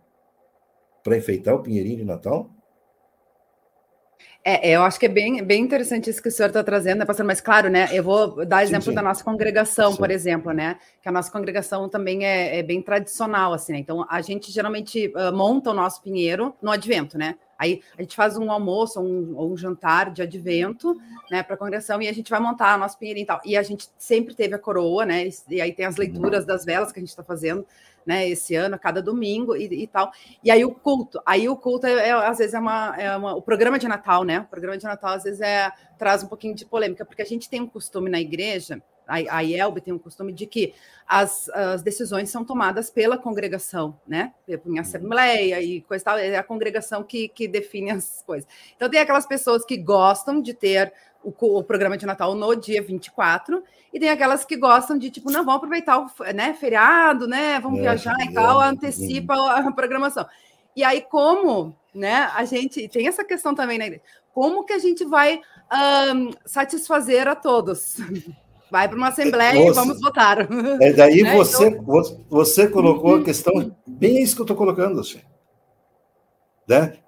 para 1.02 1.16
enfeitar 1.16 1.54
o 1.54 1.62
Pinheirinho 1.62 1.98
de 1.98 2.04
Natal? 2.04 2.50
É, 4.42 4.70
eu 4.74 4.82
acho 4.82 4.98
que 4.98 5.04
é 5.04 5.08
bem, 5.08 5.44
bem 5.44 5.62
interessante 5.62 6.08
isso 6.08 6.22
que 6.22 6.28
o 6.28 6.32
senhor 6.32 6.48
está 6.48 6.64
trazendo, 6.64 7.00
né, 7.00 7.04
pastor? 7.04 7.26
Mas, 7.26 7.42
claro, 7.42 7.68
né? 7.68 7.88
Eu 7.92 8.02
vou 8.02 8.46
dar 8.46 8.62
exemplo 8.62 8.84
sim, 8.84 8.90
sim. 8.90 8.94
da 8.94 9.02
nossa 9.02 9.22
congregação, 9.22 9.92
sim. 9.92 9.98
por 9.98 10.10
exemplo, 10.10 10.52
né? 10.52 10.78
Que 11.02 11.10
a 11.10 11.12
nossa 11.12 11.30
congregação 11.30 11.90
também 11.90 12.24
é, 12.24 12.58
é 12.58 12.62
bem 12.62 12.80
tradicional, 12.80 13.52
assim, 13.52 13.72
né? 13.72 13.78
Então, 13.78 14.06
a 14.08 14.22
gente 14.22 14.50
geralmente 14.50 15.08
uh, 15.08 15.30
monta 15.36 15.70
o 15.70 15.74
nosso 15.74 16.02
pinheiro 16.02 16.54
no 16.62 16.70
advento, 16.70 17.18
né? 17.18 17.36
Aí 17.60 17.82
a 17.98 18.00
gente 18.00 18.16
faz 18.16 18.38
um 18.38 18.50
almoço 18.50 18.98
ou 18.98 19.06
um, 19.06 19.52
um, 19.52 19.56
jantar 19.56 20.10
de 20.10 20.22
advento, 20.22 20.98
né, 21.30 21.42
para 21.42 21.56
a 21.56 21.58
congregação, 21.58 22.00
e 22.00 22.08
a 22.08 22.12
gente 22.12 22.30
vai 22.30 22.40
montar 22.40 22.74
o 22.74 22.78
nosso 22.78 22.98
pinheirinho 22.98 23.24
e 23.24 23.26
tal. 23.26 23.40
E 23.44 23.54
a 23.54 23.62
gente 23.62 23.86
sempre 23.98 24.34
teve 24.34 24.54
a 24.54 24.58
coroa, 24.58 25.04
né? 25.04 25.28
E 25.46 25.60
aí 25.60 25.70
tem 25.70 25.84
as 25.84 25.96
leituras 25.96 26.46
das 26.46 26.64
velas 26.64 26.90
que 26.90 26.98
a 26.98 27.02
gente 27.02 27.10
está 27.10 27.22
fazendo 27.22 27.66
né, 28.06 28.26
esse 28.26 28.54
ano, 28.54 28.76
a 28.76 28.78
cada 28.78 29.02
domingo 29.02 29.54
e, 29.54 29.82
e, 29.82 29.86
tal. 29.86 30.10
E 30.42 30.50
aí 30.50 30.64
o 30.64 30.72
culto, 30.72 31.20
aí 31.26 31.50
o 31.50 31.56
culto 31.56 31.86
é, 31.86 32.08
é, 32.08 32.12
às 32.12 32.38
vezes 32.38 32.54
é 32.54 32.58
uma, 32.58 32.96
é 32.98 33.14
uma, 33.14 33.34
o 33.34 33.42
programa 33.42 33.78
de 33.78 33.86
Natal, 33.86 34.24
né? 34.24 34.40
O 34.40 34.46
programa 34.46 34.78
de 34.78 34.84
Natal 34.84 35.12
às 35.12 35.24
vezes 35.24 35.42
é 35.42 35.70
traz 35.98 36.22
um 36.22 36.28
pouquinho 36.28 36.54
de 36.54 36.64
polêmica, 36.64 37.04
porque 37.04 37.20
a 37.20 37.26
gente 37.26 37.50
tem 37.50 37.60
um 37.60 37.66
costume 37.66 38.08
na 38.08 38.18
igreja, 38.18 38.82
a, 39.10 39.38
a 39.38 39.40
IELB 39.40 39.80
tem 39.80 39.92
um 39.92 39.98
costume 39.98 40.32
de 40.32 40.46
que 40.46 40.72
as, 41.06 41.48
as 41.50 41.82
decisões 41.82 42.30
são 42.30 42.44
tomadas 42.44 42.88
pela 42.88 43.18
congregação, 43.18 43.98
né? 44.06 44.32
Em 44.64 44.78
assembleia 44.78 45.60
e 45.60 45.80
coisa 45.82 46.04
tal, 46.04 46.18
é 46.18 46.36
a 46.36 46.42
congregação 46.42 47.02
que, 47.02 47.28
que 47.28 47.48
define 47.48 47.90
as 47.90 48.22
coisas. 48.24 48.48
Então 48.76 48.88
tem 48.88 49.00
aquelas 49.00 49.26
pessoas 49.26 49.64
que 49.64 49.76
gostam 49.76 50.40
de 50.40 50.54
ter 50.54 50.92
o, 51.22 51.32
o, 51.58 51.64
programa 51.64 51.98
de 51.98 52.06
Natal 52.06 52.34
no 52.34 52.54
dia 52.54 52.80
24, 52.80 53.62
e 53.92 53.98
tem 53.98 54.08
aquelas 54.08 54.44
que 54.44 54.56
gostam 54.56 54.96
de, 54.96 55.10
tipo, 55.10 55.30
não, 55.30 55.44
vamos 55.44 55.56
aproveitar 55.56 55.98
o 55.98 56.32
né, 56.32 56.54
feriado, 56.54 57.26
né? 57.26 57.58
Vamos 57.60 57.80
é, 57.80 57.82
viajar 57.82 58.16
é, 58.20 58.24
e 58.24 58.32
tal, 58.32 58.60
antecipa 58.60 59.34
a 59.34 59.72
programação. 59.72 60.26
E 60.74 60.84
aí, 60.84 61.02
como 61.02 61.76
né, 61.94 62.30
a 62.34 62.44
gente 62.44 62.88
tem 62.88 63.08
essa 63.08 63.24
questão 63.24 63.54
também 63.54 63.78
na 63.78 63.86
igreja, 63.86 64.02
como 64.32 64.64
que 64.64 64.72
a 64.72 64.78
gente 64.78 65.04
vai 65.04 65.40
um, 66.14 66.30
satisfazer 66.46 67.26
a 67.26 67.34
todos? 67.34 67.96
Vai 68.70 68.88
para 68.88 68.96
uma 68.96 69.08
assembleia 69.08 69.54
Nossa. 69.54 69.70
e 69.70 69.72
vamos 69.72 70.00
votar. 70.00 70.48
É 70.80 70.92
daí 70.92 71.22
né? 71.22 71.34
você, 71.34 71.68
então... 71.68 72.24
você 72.28 72.68
colocou 72.68 73.14
a 73.14 73.18
uhum. 73.18 73.24
questão 73.24 73.76
bem 73.86 74.22
isso 74.22 74.34
que 74.34 74.42
eu 74.42 74.44
estou 74.44 74.56
colocando, 74.56 75.00
assim. 75.00 75.20
Né? 76.68 76.98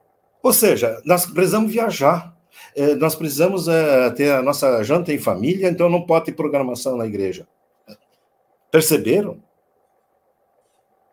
Ou 0.42 0.52
seja, 0.52 1.00
nós 1.04 1.24
precisamos 1.24 1.72
viajar. 1.72 2.36
É, 2.74 2.94
nós 2.94 3.14
precisamos 3.14 3.68
é, 3.68 4.10
ter 4.10 4.32
a 4.32 4.42
nossa 4.42 4.82
janta 4.82 5.12
em 5.12 5.18
família, 5.18 5.68
então 5.68 5.88
não 5.88 6.02
pode 6.04 6.26
ter 6.26 6.32
programação 6.32 6.96
na 6.96 7.06
igreja. 7.06 7.46
Perceberam? 8.70 9.42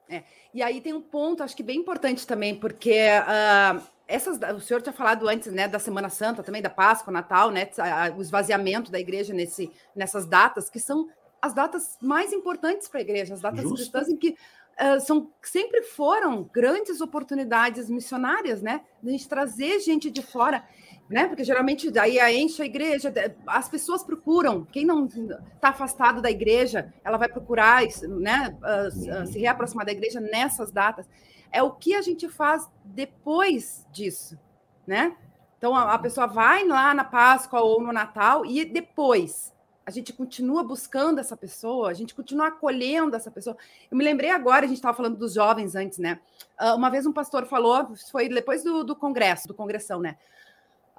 É. 0.09 0.23
E 0.53 0.63
aí 0.63 0.81
tem 0.81 0.93
um 0.93 1.01
ponto, 1.01 1.43
acho 1.43 1.55
que 1.55 1.61
bem 1.61 1.77
importante 1.77 2.25
também, 2.25 2.55
porque 2.55 2.97
uh, 2.97 3.81
essas, 4.09 4.39
o 4.55 4.59
senhor 4.59 4.81
tinha 4.81 4.91
falado 4.91 5.27
antes, 5.29 5.53
né, 5.53 5.67
da 5.67 5.77
Semana 5.77 6.09
Santa, 6.09 6.41
também 6.41 6.63
da 6.63 6.69
Páscoa, 6.69 7.13
Natal, 7.13 7.51
né, 7.51 7.69
o 8.17 8.21
esvaziamento 8.21 8.91
da 8.91 8.99
igreja 8.99 9.33
nesse, 9.35 9.71
nessas 9.95 10.25
datas, 10.25 10.67
que 10.67 10.79
são 10.79 11.07
as 11.39 11.53
datas 11.53 11.95
mais 12.01 12.33
importantes 12.33 12.87
para 12.87 12.99
a 12.99 13.03
igreja, 13.03 13.35
as 13.35 13.41
datas 13.41 13.61
Justo. 13.61 13.75
cristãs 13.75 14.09
em 14.09 14.17
que 14.17 14.29
uh, 14.29 14.99
são, 14.99 15.31
sempre 15.43 15.83
foram 15.83 16.49
grandes 16.51 17.01
oportunidades 17.01 17.87
missionárias, 17.87 18.63
né, 18.63 18.81
de 19.01 19.09
a 19.09 19.11
gente 19.11 19.29
trazer 19.29 19.79
gente 19.79 20.09
de 20.09 20.23
fora 20.23 20.63
né? 21.09 21.27
Porque 21.27 21.43
geralmente 21.43 21.89
daí 21.89 22.19
enche 22.39 22.61
a 22.61 22.65
igreja, 22.65 23.11
as 23.47 23.67
pessoas 23.67 24.03
procuram. 24.03 24.63
Quem 24.65 24.85
não 24.85 25.05
está 25.05 25.69
afastado 25.69 26.21
da 26.21 26.29
igreja, 26.29 26.93
ela 27.03 27.17
vai 27.17 27.27
procurar, 27.27 27.81
né? 28.07 28.55
Uh, 28.61 29.25
se 29.25 29.39
reaproximar 29.39 29.85
da 29.85 29.91
igreja 29.91 30.21
nessas 30.21 30.71
datas. 30.71 31.09
É 31.51 31.63
o 31.63 31.71
que 31.71 31.95
a 31.95 32.01
gente 32.01 32.29
faz 32.29 32.69
depois 32.85 33.87
disso, 33.91 34.37
né? 34.85 35.15
Então 35.57 35.75
a, 35.75 35.95
a 35.95 35.99
pessoa 35.99 36.27
vai 36.27 36.63
lá 36.63 36.93
na 36.93 37.03
Páscoa 37.03 37.61
ou 37.61 37.81
no 37.81 37.91
Natal 37.91 38.45
e 38.45 38.63
depois 38.63 39.51
a 39.89 39.91
gente 39.91 40.13
continua 40.13 40.63
buscando 40.63 41.19
essa 41.19 41.35
pessoa, 41.35 41.89
a 41.89 41.93
gente 41.95 42.13
continua 42.13 42.49
acolhendo 42.49 43.15
essa 43.15 43.31
pessoa. 43.31 43.57
Eu 43.89 43.97
me 43.97 44.03
lembrei 44.03 44.29
agora, 44.29 44.65
a 44.65 44.67
gente 44.67 44.77
estava 44.77 44.95
falando 44.95 45.17
dos 45.17 45.33
jovens 45.33 45.73
antes, 45.73 45.97
né? 45.97 46.19
Uh, 46.61 46.75
uma 46.75 46.91
vez 46.91 47.07
um 47.07 47.11
pastor 47.11 47.47
falou, 47.47 47.89
foi 48.11 48.29
depois 48.29 48.63
do, 48.63 48.83
do 48.83 48.95
congresso, 48.95 49.47
do 49.47 49.55
congressão, 49.55 49.99
né? 49.99 50.15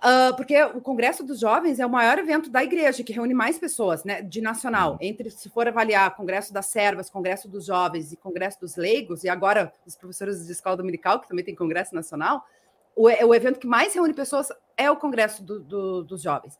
Uh, 0.00 0.34
porque 0.34 0.62
o 0.62 0.80
Congresso 0.80 1.22
dos 1.22 1.38
Jovens 1.38 1.78
é 1.78 1.84
o 1.84 1.90
maior 1.90 2.18
evento 2.18 2.48
da 2.48 2.64
igreja, 2.64 3.04
que 3.04 3.12
reúne 3.12 3.34
mais 3.34 3.58
pessoas, 3.58 4.02
né, 4.02 4.22
de 4.22 4.40
nacional. 4.40 4.92
Uhum. 4.92 4.98
Entre, 5.02 5.30
se 5.30 5.50
for 5.50 5.68
avaliar 5.68 6.16
Congresso 6.16 6.54
das 6.54 6.66
Servas, 6.66 7.10
Congresso 7.10 7.46
dos 7.48 7.66
Jovens 7.66 8.10
e 8.10 8.16
Congresso 8.16 8.58
dos 8.60 8.76
Leigos, 8.76 9.24
e 9.24 9.28
agora 9.28 9.70
os 9.86 9.94
professores 9.94 10.46
de 10.46 10.52
escola 10.52 10.78
dominical, 10.78 11.20
que 11.20 11.28
também 11.28 11.44
tem 11.44 11.54
Congresso 11.54 11.94
Nacional, 11.94 12.42
o, 12.96 13.08
o 13.08 13.34
evento 13.34 13.60
que 13.60 13.66
mais 13.66 13.94
reúne 13.94 14.14
pessoas 14.14 14.48
é 14.74 14.90
o 14.90 14.96
Congresso 14.96 15.44
do, 15.44 15.60
do, 15.60 16.02
dos 16.02 16.22
Jovens. 16.22 16.54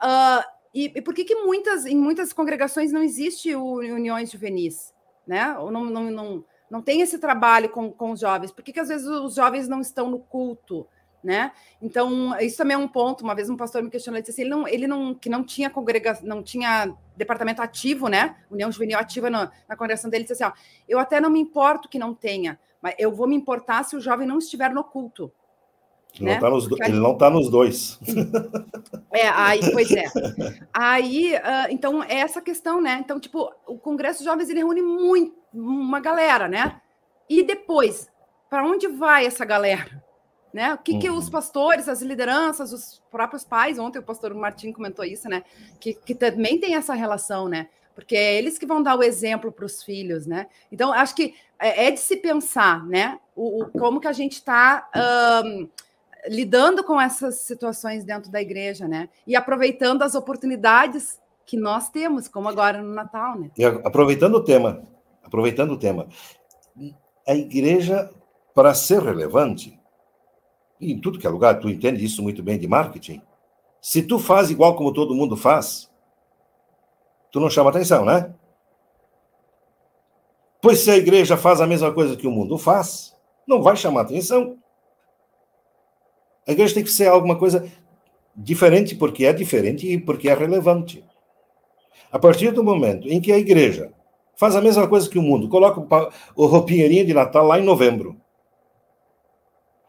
Uh, 0.00 0.46
e, 0.72 0.92
e, 0.94 1.02
por 1.02 1.12
que, 1.12 1.24
que 1.24 1.34
muitas, 1.34 1.86
em 1.86 1.96
muitas 1.96 2.32
congregações 2.32 2.92
não 2.92 3.02
existe 3.02 3.52
o 3.54 3.78
uniões 3.78 4.30
juvenis? 4.30 4.94
Né? 5.26 5.58
Ou 5.58 5.72
não, 5.72 5.86
não, 5.86 6.10
não, 6.10 6.44
não 6.70 6.82
tem 6.82 7.00
esse 7.00 7.18
trabalho 7.18 7.68
com, 7.68 7.90
com 7.90 8.12
os 8.12 8.20
jovens? 8.20 8.52
Por 8.52 8.62
que, 8.62 8.72
que 8.72 8.78
às 8.78 8.88
vezes 8.88 9.06
os 9.08 9.34
jovens 9.34 9.66
não 9.66 9.80
estão 9.80 10.08
no 10.08 10.20
culto? 10.20 10.86
Né? 11.22 11.52
Então, 11.80 12.38
isso 12.40 12.56
também 12.56 12.74
é 12.74 12.78
um 12.78 12.88
ponto. 12.88 13.22
Uma 13.22 13.34
vez 13.34 13.50
um 13.50 13.56
pastor 13.56 13.82
me 13.82 13.90
questionou, 13.90 14.16
ele 14.16 14.22
disse 14.22 14.40
assim, 14.40 14.42
ele 14.42 14.50
não, 14.50 14.68
ele 14.68 14.86
não, 14.86 15.14
que 15.14 15.28
não 15.28 15.44
tinha 15.44 15.68
congregação, 15.68 16.26
não 16.26 16.42
tinha 16.42 16.94
departamento 17.16 17.60
ativo, 17.60 18.08
né? 18.08 18.36
União 18.50 18.70
Juvenil 18.70 18.98
ativa 18.98 19.28
na, 19.28 19.50
na 19.68 19.76
congregação 19.76 20.10
dele, 20.10 20.22
ele 20.22 20.28
disse 20.28 20.42
assim, 20.42 20.52
ó, 20.52 20.58
eu 20.88 20.98
até 20.98 21.20
não 21.20 21.30
me 21.30 21.40
importo 21.40 21.88
que 21.88 21.98
não 21.98 22.14
tenha, 22.14 22.58
mas 22.80 22.94
eu 22.98 23.12
vou 23.12 23.26
me 23.26 23.34
importar 23.34 23.82
se 23.84 23.96
o 23.96 24.00
jovem 24.00 24.26
não 24.26 24.38
estiver 24.38 24.72
no 24.72 24.84
culto. 24.84 25.32
Né? 26.20 26.34
Não 26.34 26.40
tá 26.40 26.50
nos, 26.50 26.70
ele 26.80 26.98
não 26.98 27.12
está 27.12 27.30
nos 27.30 27.50
dois. 27.50 27.98
É, 29.12 29.28
aí, 29.28 29.60
pois 29.72 29.90
é. 29.92 30.04
Aí, 30.72 31.34
uh, 31.34 31.70
então, 31.70 32.02
é 32.02 32.16
essa 32.18 32.40
questão, 32.40 32.80
né? 32.80 32.98
Então, 33.02 33.18
tipo, 33.18 33.50
o 33.66 33.78
Congresso 33.78 34.18
de 34.18 34.26
Jovens 34.26 34.48
ele 34.48 34.58
reúne 34.58 34.82
muito, 34.82 35.34
uma 35.52 36.00
galera, 36.00 36.48
né? 36.48 36.80
E 37.28 37.42
depois, 37.42 38.10
para 38.48 38.64
onde 38.64 38.86
vai 38.88 39.26
essa 39.26 39.44
galera? 39.44 40.04
Né? 40.56 40.72
O 40.72 40.78
que, 40.78 40.92
uhum. 40.92 40.98
que 40.98 41.10
os 41.10 41.26
uhum. 41.26 41.32
pastores, 41.32 41.86
as 41.86 42.00
lideranças, 42.00 42.72
os 42.72 43.02
próprios 43.10 43.44
pais, 43.44 43.78
ontem 43.78 43.98
o 43.98 44.02
pastor 44.02 44.32
Martim 44.32 44.72
comentou 44.72 45.04
isso, 45.04 45.28
né? 45.28 45.44
Que, 45.78 45.92
que 45.92 46.14
também 46.14 46.58
tem 46.58 46.74
essa 46.74 46.94
relação, 46.94 47.46
né? 47.46 47.68
Porque 47.94 48.16
é 48.16 48.36
eles 48.36 48.56
que 48.56 48.64
vão 48.64 48.82
dar 48.82 48.96
o 48.96 49.02
exemplo 49.02 49.52
para 49.52 49.66
os 49.66 49.82
filhos, 49.82 50.26
né? 50.26 50.46
Então, 50.72 50.94
acho 50.94 51.14
que 51.14 51.34
é, 51.58 51.88
é 51.88 51.90
de 51.90 52.00
se 52.00 52.16
pensar, 52.16 52.86
né? 52.86 53.20
O, 53.36 53.64
o 53.64 53.68
como 53.68 54.00
que 54.00 54.08
a 54.08 54.14
gente 54.14 54.32
está 54.32 54.88
um, 55.44 55.68
lidando 56.26 56.82
com 56.82 56.98
essas 56.98 57.34
situações 57.40 58.02
dentro 58.02 58.32
da 58.32 58.40
igreja, 58.40 58.88
né? 58.88 59.10
E 59.26 59.36
aproveitando 59.36 60.00
as 60.00 60.14
oportunidades 60.14 61.20
que 61.44 61.58
nós 61.58 61.90
temos, 61.90 62.28
como 62.28 62.48
agora 62.48 62.80
no 62.80 62.94
Natal, 62.94 63.38
né? 63.38 63.50
E 63.58 63.62
aproveitando 63.62 64.36
o 64.36 64.42
tema, 64.42 64.82
aproveitando 65.22 65.72
o 65.72 65.78
tema, 65.78 66.08
a 67.28 67.34
igreja, 67.34 68.10
para 68.54 68.72
ser 68.72 69.02
relevante, 69.02 69.75
em 70.80 70.98
tudo 71.00 71.18
que 71.18 71.26
é 71.26 71.30
lugar, 71.30 71.58
tu 71.58 71.68
entende 71.68 72.04
isso 72.04 72.22
muito 72.22 72.42
bem 72.42 72.58
de 72.58 72.68
marketing. 72.68 73.22
Se 73.80 74.02
tu 74.02 74.18
faz 74.18 74.50
igual 74.50 74.74
como 74.74 74.92
todo 74.92 75.14
mundo 75.14 75.36
faz, 75.36 75.90
tu 77.30 77.40
não 77.40 77.50
chama 77.50 77.70
atenção, 77.70 78.04
né? 78.04 78.34
Pois 80.60 80.80
se 80.80 80.90
a 80.90 80.96
igreja 80.96 81.36
faz 81.36 81.60
a 81.60 81.66
mesma 81.66 81.92
coisa 81.92 82.16
que 82.16 82.26
o 82.26 82.30
mundo 82.30 82.58
faz, 82.58 83.16
não 83.46 83.62
vai 83.62 83.76
chamar 83.76 84.02
atenção. 84.02 84.58
A 86.46 86.52
igreja 86.52 86.74
tem 86.74 86.84
que 86.84 86.90
ser 86.90 87.08
alguma 87.08 87.36
coisa 87.36 87.70
diferente 88.34 88.94
porque 88.94 89.24
é 89.24 89.32
diferente 89.32 89.90
e 89.90 89.98
porque 89.98 90.28
é 90.28 90.34
relevante. 90.34 91.04
A 92.10 92.18
partir 92.18 92.50
do 92.50 92.62
momento 92.62 93.08
em 93.08 93.20
que 93.20 93.32
a 93.32 93.38
igreja 93.38 93.92
faz 94.36 94.54
a 94.54 94.60
mesma 94.60 94.86
coisa 94.86 95.08
que 95.08 95.18
o 95.18 95.22
mundo, 95.22 95.48
coloca 95.48 96.10
o 96.34 96.46
roupinheirinho 96.46 97.06
de 97.06 97.14
Natal 97.14 97.46
lá 97.46 97.58
em 97.58 97.64
novembro, 97.64 98.20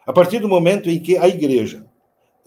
a 0.07 0.13
partir 0.13 0.39
do 0.39 0.47
momento 0.47 0.89
em 0.89 0.99
que 0.99 1.17
a 1.17 1.27
igreja 1.27 1.85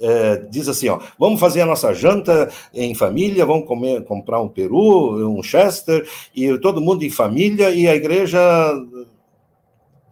é, 0.00 0.36
diz 0.48 0.66
assim, 0.66 0.88
ó, 0.88 0.98
vamos 1.18 1.38
fazer 1.38 1.60
a 1.60 1.66
nossa 1.66 1.92
janta 1.92 2.50
em 2.72 2.94
família, 2.94 3.44
vamos 3.44 3.68
comer, 3.68 4.02
comprar 4.04 4.40
um 4.40 4.48
peru, 4.48 5.28
um 5.28 5.42
chester, 5.42 6.08
e 6.34 6.56
todo 6.58 6.80
mundo 6.80 7.04
em 7.04 7.10
família, 7.10 7.70
e 7.70 7.86
a 7.86 7.94
igreja 7.94 8.40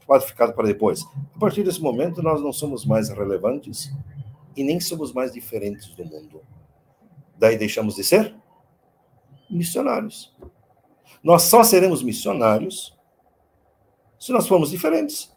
pode 0.07 0.26
ficar 0.26 0.53
para 0.53 0.66
depois. 0.66 1.03
A 1.34 1.38
partir 1.38 1.62
desse 1.62 1.80
momento, 1.80 2.22
nós 2.22 2.42
não 2.42 2.53
somos 2.53 2.84
mais 2.84 3.09
relevantes 3.09 3.90
e 4.55 4.62
nem 4.62 4.78
somos 4.78 5.12
mais 5.14 5.32
diferentes 5.32 5.88
do 5.94 6.05
mundo. 6.05 6.42
Daí 7.38 7.57
deixamos 7.57 7.96
de 7.96 8.05
ser 8.05 8.34
missionários. 9.49 10.36
Nós 11.22 11.44
só 11.44 11.64
seremos 11.64 12.03
missionários 12.03 12.94
se 14.18 14.32
nós 14.32 14.46
formos 14.46 14.70
diferentes 14.70 15.32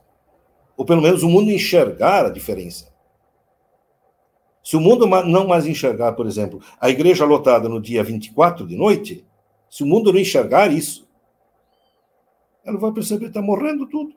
ou 0.81 0.85
pelo 0.85 0.99
menos 0.99 1.21
o 1.21 1.29
mundo 1.29 1.51
enxergar 1.51 2.25
a 2.25 2.29
diferença. 2.29 2.91
Se 4.63 4.75
o 4.75 4.79
mundo 4.79 5.05
não 5.05 5.47
mais 5.47 5.67
enxergar, 5.67 6.13
por 6.13 6.25
exemplo, 6.25 6.59
a 6.79 6.89
igreja 6.89 7.23
lotada 7.23 7.69
no 7.69 7.79
dia 7.79 8.03
24 8.03 8.65
de 8.65 8.75
noite, 8.75 9.23
Se 9.69 9.83
o 9.83 9.85
mundo 9.85 10.11
não 10.11 10.19
enxergar 10.19 10.73
isso, 10.73 11.07
ela 12.65 12.79
vai 12.79 12.91
perceber 12.91 13.25
que 13.25 13.29
está 13.29 13.43
morrendo 13.43 13.87
tudo. 13.87 14.13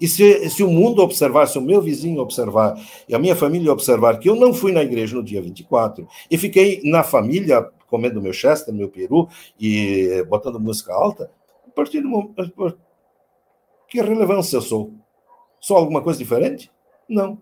E 0.00 0.08
se, 0.08 0.48
se 0.48 0.64
o 0.64 0.70
mundo 0.70 1.02
observar, 1.02 1.46
se 1.46 1.58
o 1.58 1.62
meu 1.62 1.82
vizinho 1.82 2.22
observar, 2.22 2.74
e 3.06 3.14
a 3.14 3.18
minha 3.18 3.36
família 3.36 3.70
observar 3.70 4.18
que 4.18 4.28
eu 4.28 4.34
não 4.34 4.54
fui 4.54 4.72
na 4.72 4.82
igreja 4.82 5.14
no 5.14 5.22
dia 5.22 5.42
24, 5.42 6.08
e 6.30 6.38
fiquei 6.38 6.80
na 6.82 7.04
família 7.04 7.62
comendo 7.88 8.22
meu 8.22 8.32
chester, 8.32 8.72
meu 8.72 8.88
peru, 8.88 9.28
e 9.60 10.24
botando 10.28 10.58
música 10.58 10.94
alta, 10.94 11.30
a 11.68 11.70
partir 11.70 12.00
do 12.00 12.08
momento. 12.08 12.78
Que 13.86 14.00
relevância 14.00 14.56
eu 14.56 14.62
sou? 14.62 14.94
Sou 15.60 15.76
alguma 15.76 16.02
coisa 16.02 16.18
diferente? 16.18 16.70
Não. 17.08 17.38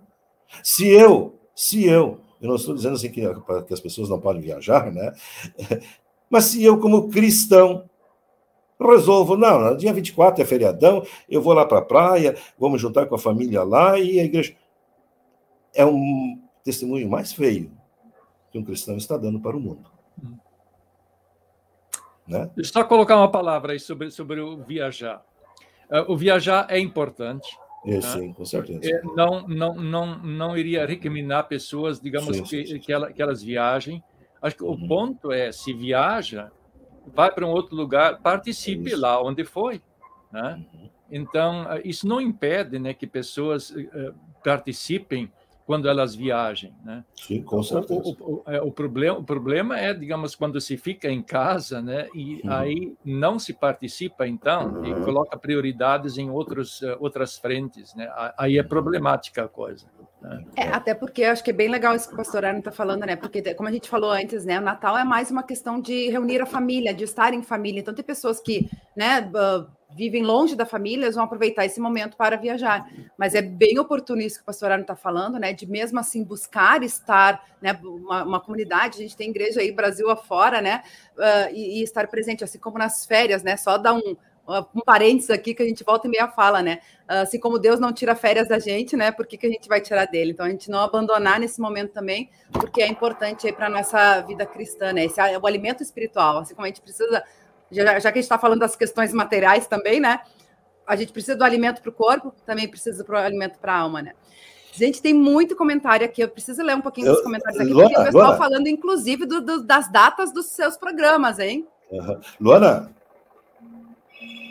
Se 0.62 0.88
eu, 0.88 1.38
se 1.54 1.84
eu, 1.84 2.20
eu 2.40 2.48
não 2.48 2.56
estou 2.56 2.74
dizendo 2.74 2.94
assim 2.94 3.10
que, 3.10 3.22
que 3.66 3.74
as 3.74 3.80
pessoas 3.80 4.08
não 4.08 4.20
podem 4.20 4.42
viajar, 4.42 4.90
né? 4.92 5.12
Mas 6.28 6.46
se 6.46 6.62
eu, 6.62 6.78
como 6.78 7.08
cristão, 7.08 7.88
resolvo, 8.80 9.36
não, 9.36 9.76
dia 9.76 9.92
24 9.92 10.42
é 10.42 10.46
feriadão, 10.46 11.04
eu 11.28 11.40
vou 11.40 11.52
lá 11.52 11.64
para 11.64 11.78
a 11.78 11.84
praia, 11.84 12.36
me 12.60 12.78
juntar 12.78 13.06
com 13.06 13.14
a 13.14 13.18
família 13.18 13.62
lá 13.62 13.98
e 13.98 14.20
a 14.20 14.24
igreja. 14.24 14.54
É 15.74 15.84
um 15.84 16.40
testemunho 16.62 17.08
mais 17.08 17.32
feio 17.32 17.72
que 18.50 18.58
um 18.58 18.64
cristão 18.64 18.96
está 18.96 19.16
dando 19.16 19.40
para 19.40 19.56
o 19.56 19.60
mundo. 19.60 19.90
Hum. 20.22 20.36
Né? 22.26 22.50
Deixa 22.54 22.70
eu 22.70 22.82
só 22.82 22.84
colocar 22.84 23.16
uma 23.16 23.30
palavra 23.30 23.72
aí 23.72 23.80
sobre, 23.80 24.10
sobre 24.10 24.40
o 24.40 24.62
viajar. 24.62 25.24
Uh, 25.90 26.12
o 26.12 26.16
viajar 26.16 26.66
é 26.68 26.78
importante. 26.78 27.48
É, 27.84 27.94
né? 27.94 28.00
sim, 28.00 28.32
com 28.32 28.44
certeza. 28.44 28.80
É, 28.82 29.02
não, 29.02 29.46
não, 29.46 29.74
não, 29.74 30.18
não 30.18 30.56
iria 30.56 30.84
recriminar 30.86 31.48
pessoas, 31.48 32.00
digamos, 32.00 32.36
sim, 32.36 32.44
sim, 32.44 32.66
sim. 32.66 32.72
Que, 32.74 32.78
que, 32.80 32.92
ela, 32.92 33.12
que, 33.12 33.22
elas 33.22 33.42
viajem. 33.42 34.02
Acho 34.40 34.56
que 34.56 34.64
uhum. 34.64 34.72
o 34.72 34.88
ponto 34.88 35.32
é, 35.32 35.50
se 35.52 35.72
viaja, 35.72 36.50
vai 37.06 37.32
para 37.32 37.46
um 37.46 37.50
outro 37.50 37.74
lugar, 37.76 38.20
participe 38.20 38.90
isso. 38.90 39.00
lá 39.00 39.22
onde 39.22 39.44
foi. 39.44 39.80
Né? 40.32 40.64
Uhum. 40.72 40.90
Então, 41.10 41.66
isso 41.84 42.06
não 42.06 42.20
impede 42.20 42.78
né, 42.78 42.92
que 42.92 43.06
pessoas 43.06 43.70
uh, 43.70 44.14
participem 44.44 45.32
quando 45.68 45.86
elas 45.86 46.14
viajem, 46.14 46.72
né? 46.82 47.04
Sim, 47.14 47.42
com 47.42 47.62
certeza. 47.62 48.00
O, 48.02 48.08
o, 48.08 48.34
o, 48.36 48.42
é, 48.46 48.58
o, 48.62 48.72
problema, 48.72 49.18
o 49.18 49.22
problema 49.22 49.78
é, 49.78 49.92
digamos, 49.92 50.34
quando 50.34 50.58
se 50.62 50.78
fica 50.78 51.10
em 51.10 51.22
casa, 51.22 51.82
né? 51.82 52.08
E 52.14 52.40
uhum. 52.42 52.50
aí 52.50 52.96
não 53.04 53.38
se 53.38 53.52
participa, 53.52 54.26
então, 54.26 54.76
uhum. 54.76 54.86
e 54.86 55.04
coloca 55.04 55.36
prioridades 55.36 56.16
em 56.16 56.30
outros, 56.30 56.80
uh, 56.80 56.96
outras 57.00 57.36
frentes, 57.36 57.94
né? 57.94 58.10
Aí 58.38 58.56
é 58.56 58.62
problemática 58.62 59.44
a 59.44 59.48
coisa. 59.48 59.86
Né? 60.22 60.42
É, 60.56 60.68
até 60.68 60.94
porque 60.94 61.20
eu 61.20 61.32
acho 61.32 61.44
que 61.44 61.50
é 61.50 61.52
bem 61.52 61.68
legal 61.68 61.94
isso 61.94 62.08
que 62.08 62.14
o 62.14 62.16
pastor 62.16 62.46
Arno 62.46 62.60
está 62.60 62.72
falando, 62.72 63.04
né? 63.04 63.14
Porque, 63.14 63.54
como 63.54 63.68
a 63.68 63.72
gente 63.72 63.90
falou 63.90 64.10
antes, 64.10 64.46
né? 64.46 64.58
O 64.58 64.62
Natal 64.62 64.96
é 64.96 65.04
mais 65.04 65.30
uma 65.30 65.42
questão 65.42 65.82
de 65.82 66.08
reunir 66.08 66.40
a 66.40 66.46
família, 66.46 66.94
de 66.94 67.04
estar 67.04 67.34
em 67.34 67.42
família. 67.42 67.80
Então, 67.80 67.92
tem 67.92 68.02
pessoas 68.02 68.40
que, 68.40 68.70
né? 68.96 69.20
Uh, 69.20 69.77
vivem 69.90 70.22
longe 70.22 70.54
da 70.54 70.66
família, 70.66 71.04
eles 71.04 71.14
vão 71.14 71.24
aproveitar 71.24 71.64
esse 71.64 71.80
momento 71.80 72.16
para 72.16 72.36
viajar. 72.36 72.88
Mas 73.16 73.34
é 73.34 73.40
bem 73.42 73.78
oportuno 73.78 74.20
isso 74.20 74.36
que 74.36 74.42
o 74.42 74.46
pastor 74.46 74.70
Arno 74.70 74.82
está 74.82 74.94
falando, 74.94 75.38
né? 75.38 75.52
De 75.52 75.66
mesmo 75.66 75.98
assim 75.98 76.22
buscar 76.22 76.82
estar, 76.82 77.42
né? 77.60 77.78
Uma, 77.82 78.24
uma, 78.24 78.40
comunidade, 78.40 78.98
a 78.98 79.02
gente 79.02 79.16
tem 79.16 79.30
igreja 79.30 79.60
aí 79.60 79.72
Brasil 79.72 80.10
afora, 80.10 80.60
né? 80.60 80.82
Uh, 81.16 81.54
e, 81.54 81.80
e, 81.80 81.82
estar 81.82 82.06
presente, 82.08 82.44
assim 82.44 82.58
como 82.58 82.78
nas 82.78 83.06
férias, 83.06 83.42
né? 83.42 83.56
Só 83.56 83.78
dar 83.78 83.94
um, 83.94 84.16
um 84.74 84.80
parênteses 84.84 85.30
aqui 85.30 85.54
que 85.54 85.62
a 85.62 85.66
gente 85.66 85.82
volta 85.82 86.06
e 86.06 86.10
meia 86.10 86.28
fala, 86.28 86.62
né? 86.62 86.80
Uh, 87.08 87.22
assim 87.22 87.40
como 87.40 87.58
Deus 87.58 87.80
não 87.80 87.92
tira 87.92 88.14
férias 88.14 88.46
da 88.46 88.58
gente, 88.58 88.94
né? 88.94 89.10
Por 89.10 89.26
que, 89.26 89.38
que 89.38 89.46
a 89.46 89.50
gente 89.50 89.68
vai 89.68 89.80
tirar 89.80 90.04
dele? 90.04 90.32
Então 90.32 90.44
a 90.44 90.50
gente 90.50 90.70
não 90.70 90.80
abandonar 90.80 91.40
nesse 91.40 91.60
momento 91.60 91.92
também, 91.92 92.30
porque 92.52 92.82
é 92.82 92.86
importante 92.86 93.46
aí 93.46 93.52
para 93.54 93.70
nossa 93.70 94.20
vida 94.20 94.44
cristã, 94.44 94.92
né? 94.92 95.06
Esse 95.06 95.18
é 95.18 95.38
o 95.38 95.46
alimento 95.46 95.82
espiritual, 95.82 96.38
assim 96.38 96.54
como 96.54 96.66
a 96.66 96.68
gente 96.68 96.82
precisa 96.82 97.24
já, 97.70 97.98
já 97.98 98.12
que 98.12 98.18
a 98.18 98.20
gente 98.20 98.24
está 98.24 98.38
falando 98.38 98.60
das 98.60 98.76
questões 98.76 99.12
materiais 99.12 99.66
também, 99.66 100.00
né? 100.00 100.20
A 100.86 100.96
gente 100.96 101.12
precisa 101.12 101.36
do 101.36 101.44
alimento 101.44 101.82
para 101.82 101.90
o 101.90 101.92
corpo, 101.92 102.32
também 102.46 102.68
precisa 102.68 103.04
do 103.04 103.16
alimento 103.16 103.58
para 103.58 103.74
a 103.74 103.78
alma, 103.78 104.02
né? 104.02 104.12
Gente, 104.72 105.02
tem 105.02 105.12
muito 105.12 105.56
comentário 105.56 106.06
aqui. 106.06 106.22
Eu 106.22 106.28
preciso 106.28 106.62
ler 106.62 106.76
um 106.76 106.80
pouquinho 106.80 107.08
dos 107.08 107.20
comentários 107.20 107.60
aqui, 107.60 107.72
Luana, 107.72 107.88
porque 107.88 108.00
o 108.00 108.04
pessoal 108.04 108.24
Luana. 108.26 108.38
falando, 108.38 108.66
inclusive, 108.68 109.26
do, 109.26 109.40
do, 109.40 109.62
das 109.64 109.90
datas 109.90 110.32
dos 110.32 110.46
seus 110.46 110.76
programas, 110.76 111.38
hein? 111.38 111.66
Uhum. 111.90 112.20
Luana. 112.40 112.92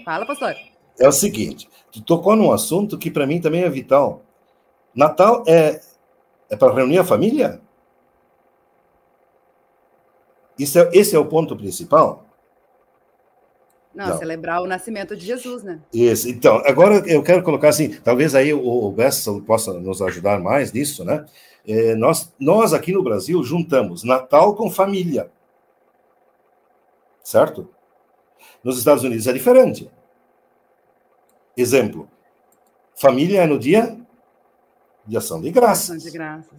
Fala, 0.04 0.26
pastor. 0.26 0.54
É 1.00 1.08
o 1.08 1.12
seguinte: 1.12 1.70
tu 1.92 2.02
tocou 2.02 2.36
num 2.36 2.52
assunto 2.52 2.98
que 2.98 3.10
para 3.10 3.26
mim 3.26 3.40
também 3.40 3.64
é 3.64 3.70
vital. 3.70 4.22
Natal 4.94 5.44
é, 5.48 5.80
é 6.50 6.56
para 6.56 6.74
reunir 6.74 6.98
a 6.98 7.06
família? 7.06 7.62
Isso 10.60 10.78
é, 10.78 10.90
esse 10.92 11.16
é 11.16 11.20
o 11.20 11.26
ponto 11.26 11.56
principal? 11.56 12.27
Não, 13.98 14.10
não, 14.10 14.18
celebrar 14.20 14.62
o 14.62 14.68
nascimento 14.68 15.16
de 15.16 15.26
Jesus, 15.26 15.64
né? 15.64 15.80
Isso. 15.92 16.30
Então, 16.30 16.62
agora 16.68 16.98
eu 17.08 17.24
quero 17.24 17.42
colocar 17.42 17.70
assim, 17.70 17.90
talvez 18.04 18.36
aí 18.36 18.54
o 18.54 18.92
Bessa 18.92 19.34
possa 19.42 19.74
nos 19.74 20.04
ajudar 20.04 20.40
mais 20.40 20.72
nisso, 20.72 21.04
né? 21.04 21.26
É, 21.68 21.96
nós, 21.96 22.32
nós 22.40 22.76
aqui 22.76 22.94
no 22.94 23.02
Brasil 23.02 23.44
juntamos 23.44 24.04
Natal 24.04 24.56
com 24.56 24.70
família. 24.70 25.32
Certo? 27.24 27.68
Nos 28.64 28.78
Estados 28.78 29.04
Unidos 29.04 29.26
é 29.26 29.34
diferente. 29.34 29.90
Exemplo. 31.58 32.08
Família 32.96 33.42
é 33.42 33.48
no 33.48 33.58
dia 33.58 33.98
de 35.08 35.18
ação 35.18 35.42
de 35.42 35.50
graças. 35.50 35.90
Ação 35.90 35.98
de 35.98 36.12
graças. 36.12 36.54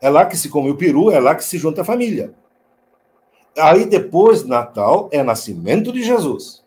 É 0.00 0.08
lá 0.08 0.24
que 0.24 0.38
se 0.38 0.48
come 0.48 0.70
o 0.70 0.76
peru, 0.76 1.10
é 1.10 1.20
lá 1.20 1.34
que 1.34 1.44
se 1.44 1.58
junta 1.58 1.82
a 1.82 1.84
família. 1.84 2.32
Aí 3.58 3.84
depois, 3.84 4.42
Natal, 4.44 5.10
é 5.12 5.22
nascimento 5.22 5.92
de 5.92 6.02
Jesus. 6.02 6.66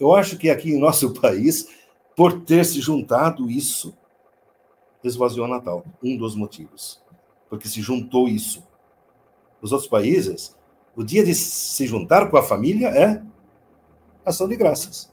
Eu 0.00 0.14
acho 0.14 0.38
que 0.38 0.48
aqui 0.48 0.72
em 0.72 0.80
nosso 0.80 1.12
país, 1.20 1.68
por 2.16 2.40
ter 2.40 2.64
se 2.64 2.80
juntado 2.80 3.50
isso, 3.50 3.94
esvaziou 5.04 5.46
Natal. 5.46 5.84
Um 6.02 6.16
dos 6.16 6.34
motivos. 6.34 7.00
Porque 7.48 7.68
se 7.68 7.82
juntou 7.82 8.26
isso. 8.26 8.66
Nos 9.60 9.72
outros 9.72 9.90
países, 9.90 10.56
o 10.96 11.04
dia 11.04 11.24
de 11.24 11.34
se 11.34 11.86
juntar 11.86 12.30
com 12.30 12.36
a 12.36 12.42
família 12.42 12.88
é 12.88 13.22
ação 14.24 14.48
de 14.48 14.56
graças. 14.56 15.12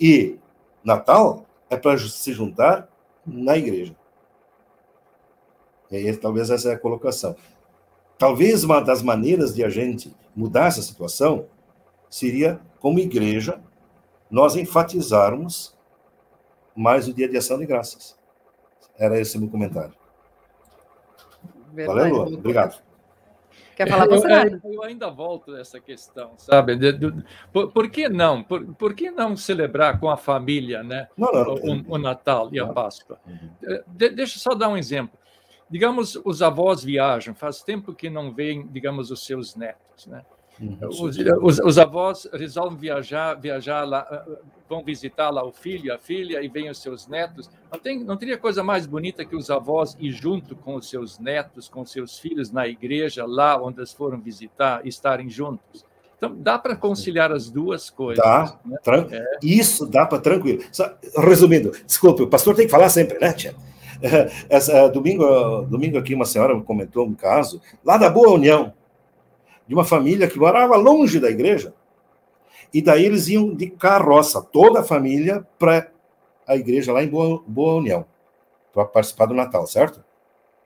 E 0.00 0.38
Natal 0.82 1.46
é 1.68 1.76
para 1.76 1.98
se 1.98 2.32
juntar 2.32 2.88
na 3.26 3.56
igreja. 3.58 3.94
E 5.90 5.96
aí, 5.96 6.16
talvez 6.16 6.50
essa 6.50 6.70
é 6.70 6.74
a 6.74 6.78
colocação. 6.78 7.36
Talvez 8.18 8.64
uma 8.64 8.80
das 8.80 9.02
maneiras 9.02 9.54
de 9.54 9.64
a 9.64 9.68
gente 9.68 10.14
mudar 10.34 10.66
essa 10.66 10.82
situação 10.82 11.46
seria, 12.10 12.60
como 12.80 12.98
igreja, 12.98 13.60
nós 14.30 14.56
enfatizarmos 14.56 15.76
mais 16.74 17.08
o 17.08 17.14
dia 17.14 17.28
de 17.28 17.36
ação 17.36 17.58
de 17.58 17.66
graças. 17.66 18.18
Era 18.96 19.18
esse 19.18 19.36
o 19.36 19.40
meu 19.40 19.50
comentário. 19.50 19.94
Verdade, 21.72 21.98
Valeu, 21.98 22.16
Luan. 22.16 22.38
Obrigado. 22.38 22.82
Quer 23.76 23.88
falar 23.88 24.08
você? 24.08 24.26
Eu, 24.26 24.72
eu, 24.72 24.82
ainda 24.82 25.08
volto 25.08 25.52
nessa 25.52 25.78
questão, 25.78 26.32
sabe? 26.36 26.74
De, 26.74 26.92
de, 26.92 27.24
por, 27.52 27.70
por, 27.70 27.88
que 27.88 28.08
não? 28.08 28.42
Por, 28.42 28.74
por, 28.74 28.92
que 28.92 29.08
não 29.08 29.36
celebrar 29.36 30.00
com 30.00 30.10
a 30.10 30.16
família, 30.16 30.82
né? 30.82 31.08
Não, 31.16 31.30
não, 31.30 31.54
o, 31.54 31.94
o, 31.94 31.98
Natal 31.98 32.48
e 32.52 32.58
a 32.58 32.66
Páscoa? 32.66 33.20
Uhum. 33.24 33.80
De, 33.86 34.08
deixa 34.10 34.36
eu 34.36 34.40
só 34.40 34.54
dar 34.54 34.68
um 34.68 34.76
exemplo. 34.76 35.16
Digamos, 35.70 36.20
os 36.24 36.42
avós 36.42 36.82
viajam, 36.82 37.36
faz 37.36 37.62
tempo 37.62 37.94
que 37.94 38.10
não 38.10 38.32
veem, 38.34 38.66
digamos, 38.66 39.12
os 39.12 39.24
seus 39.24 39.54
netos, 39.54 40.08
né? 40.08 40.24
Uhum. 40.60 40.76
Os, 40.88 41.00
os, 41.00 41.58
os, 41.60 41.78
avós 41.78 42.28
resolvem 42.32 42.76
viajar, 42.76 43.34
viajar 43.34 43.84
lá, 43.84 44.26
vão 44.68 44.82
visitar 44.82 45.30
lá 45.30 45.44
o 45.44 45.52
filho, 45.52 45.94
a 45.94 45.98
filha, 45.98 46.42
e 46.42 46.48
vêm 46.48 46.68
os 46.68 46.82
seus 46.82 47.06
netos. 47.06 47.48
Não, 47.70 47.78
tem, 47.78 48.02
não 48.02 48.16
teria 48.16 48.36
coisa 48.36 48.62
mais 48.62 48.86
bonita 48.86 49.24
que 49.24 49.36
os 49.36 49.50
avós 49.50 49.96
ir 50.00 50.10
junto 50.10 50.56
com 50.56 50.74
os 50.74 50.90
seus 50.90 51.18
netos, 51.18 51.68
com 51.68 51.82
os 51.82 51.92
seus 51.92 52.18
filhos 52.18 52.50
na 52.50 52.66
igreja, 52.66 53.24
lá 53.24 53.60
onde 53.60 53.78
eles 53.78 53.92
foram 53.92 54.20
visitar, 54.20 54.84
estarem 54.86 55.30
juntos. 55.30 55.86
Então, 56.16 56.34
dá 56.36 56.58
para 56.58 56.74
conciliar 56.74 57.30
as 57.30 57.48
duas 57.48 57.88
coisas. 57.90 58.24
Dá, 58.24 58.58
né? 58.64 58.78
é. 59.12 59.24
isso 59.40 59.86
dá 59.86 60.04
para 60.04 60.18
tranquilo. 60.18 60.64
Só, 60.72 60.92
resumindo, 61.16 61.70
desculpe, 61.86 62.22
o 62.22 62.26
pastor 62.26 62.56
tem 62.56 62.66
que 62.66 62.70
falar 62.72 62.88
sempre, 62.88 63.18
né, 63.20 63.32
tia? 63.32 63.54
Essa, 64.50 64.88
domingo, 64.88 65.62
domingo 65.62 65.98
aqui 65.98 66.14
uma 66.14 66.24
senhora 66.24 66.58
comentou 66.60 67.06
um 67.06 67.14
caso 67.14 67.60
lá 67.84 67.96
da 67.96 68.10
Boa 68.10 68.30
União, 68.30 68.72
de 69.68 69.74
uma 69.74 69.84
família 69.84 70.26
que 70.26 70.38
morava 70.38 70.76
longe 70.76 71.20
da 71.20 71.30
igreja. 71.30 71.74
E 72.72 72.80
daí 72.80 73.04
eles 73.04 73.28
iam 73.28 73.54
de 73.54 73.68
carroça, 73.68 74.42
toda 74.42 74.80
a 74.80 74.84
família, 74.84 75.46
para 75.58 75.88
a 76.46 76.56
igreja 76.56 76.92
lá 76.92 77.02
em 77.02 77.08
Boa, 77.08 77.42
Boa 77.46 77.74
União, 77.74 78.04
para 78.72 78.86
participar 78.86 79.26
do 79.26 79.34
Natal, 79.34 79.66
certo? 79.66 80.02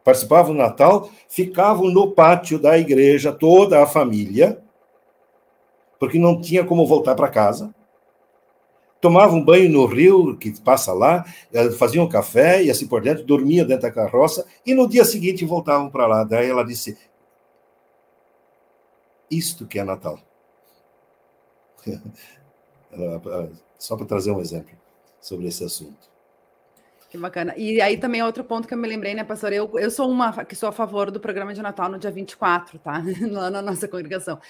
Participavam 0.05 0.53
do 0.53 0.59
Natal, 0.59 1.11
ficavam 1.29 1.91
no 1.91 2.13
pátio 2.13 2.59
da 2.59 2.79
igreja, 2.79 3.33
toda 3.33 3.83
a 3.83 3.87
família, 3.87 4.63
porque 5.99 6.19
não 6.19 6.41
tinha 6.41 6.65
como 6.65 6.87
voltar 6.87 7.15
para 7.15 7.29
casa. 7.29 7.75
Tomavam 9.01 9.45
banho 9.45 9.69
no 9.69 9.85
rio 9.85 10.37
que 10.37 10.61
passa 10.61 10.93
lá, 10.93 11.25
eh, 11.53 11.71
faziam 11.73 12.09
café 12.09 12.63
e 12.63 12.71
assim 12.71 12.87
por 12.87 13.01
dentro, 13.01 13.25
dormiam 13.25 13.67
dentro 13.67 13.83
da 13.83 13.91
carroça 13.91 14.47
e 14.65 14.75
no 14.75 14.89
dia 14.89 15.05
seguinte 15.05 15.45
voltavam 15.45 15.91
para 15.91 16.07
lá. 16.07 16.25
Daí 16.25 16.49
ela 16.49 16.65
disse: 16.65 16.97
isto 19.37 19.67
que 19.67 19.79
é 19.79 19.85
Natal. 19.85 20.19
Só 23.79 23.97
para 23.97 24.07
trazer 24.07 24.31
um 24.31 24.41
exemplo 24.41 24.77
sobre 25.21 25.47
esse 25.47 25.65
assunto. 25.65 26.12
Que 27.13 27.19
bacana. 27.19 27.53
E 27.59 27.79
aí 27.79 27.99
também 27.99 28.23
é 28.23 28.25
outro 28.25 28.43
ponto 28.43 28.67
que 28.67 28.73
eu 28.73 28.79
me 28.79 28.89
lembrei, 28.89 29.13
né, 29.13 29.23
pastor? 29.23 29.53
Eu, 29.53 29.71
eu 29.79 29.91
sou 29.91 30.11
uma 30.11 30.47
que 30.47 30.57
sou 30.57 30.71
a 30.71 30.73
favor 30.73 31.11
do 31.11 31.21
programa 31.21 31.53
de 31.53 31.61
Natal 31.61 31.91
no 31.91 31.99
dia 31.99 32.11
24, 32.11 32.79
tá? 32.79 33.03
Lá 33.31 33.51
na 33.51 33.61
nossa 33.61 33.87
congregação. 33.87 34.41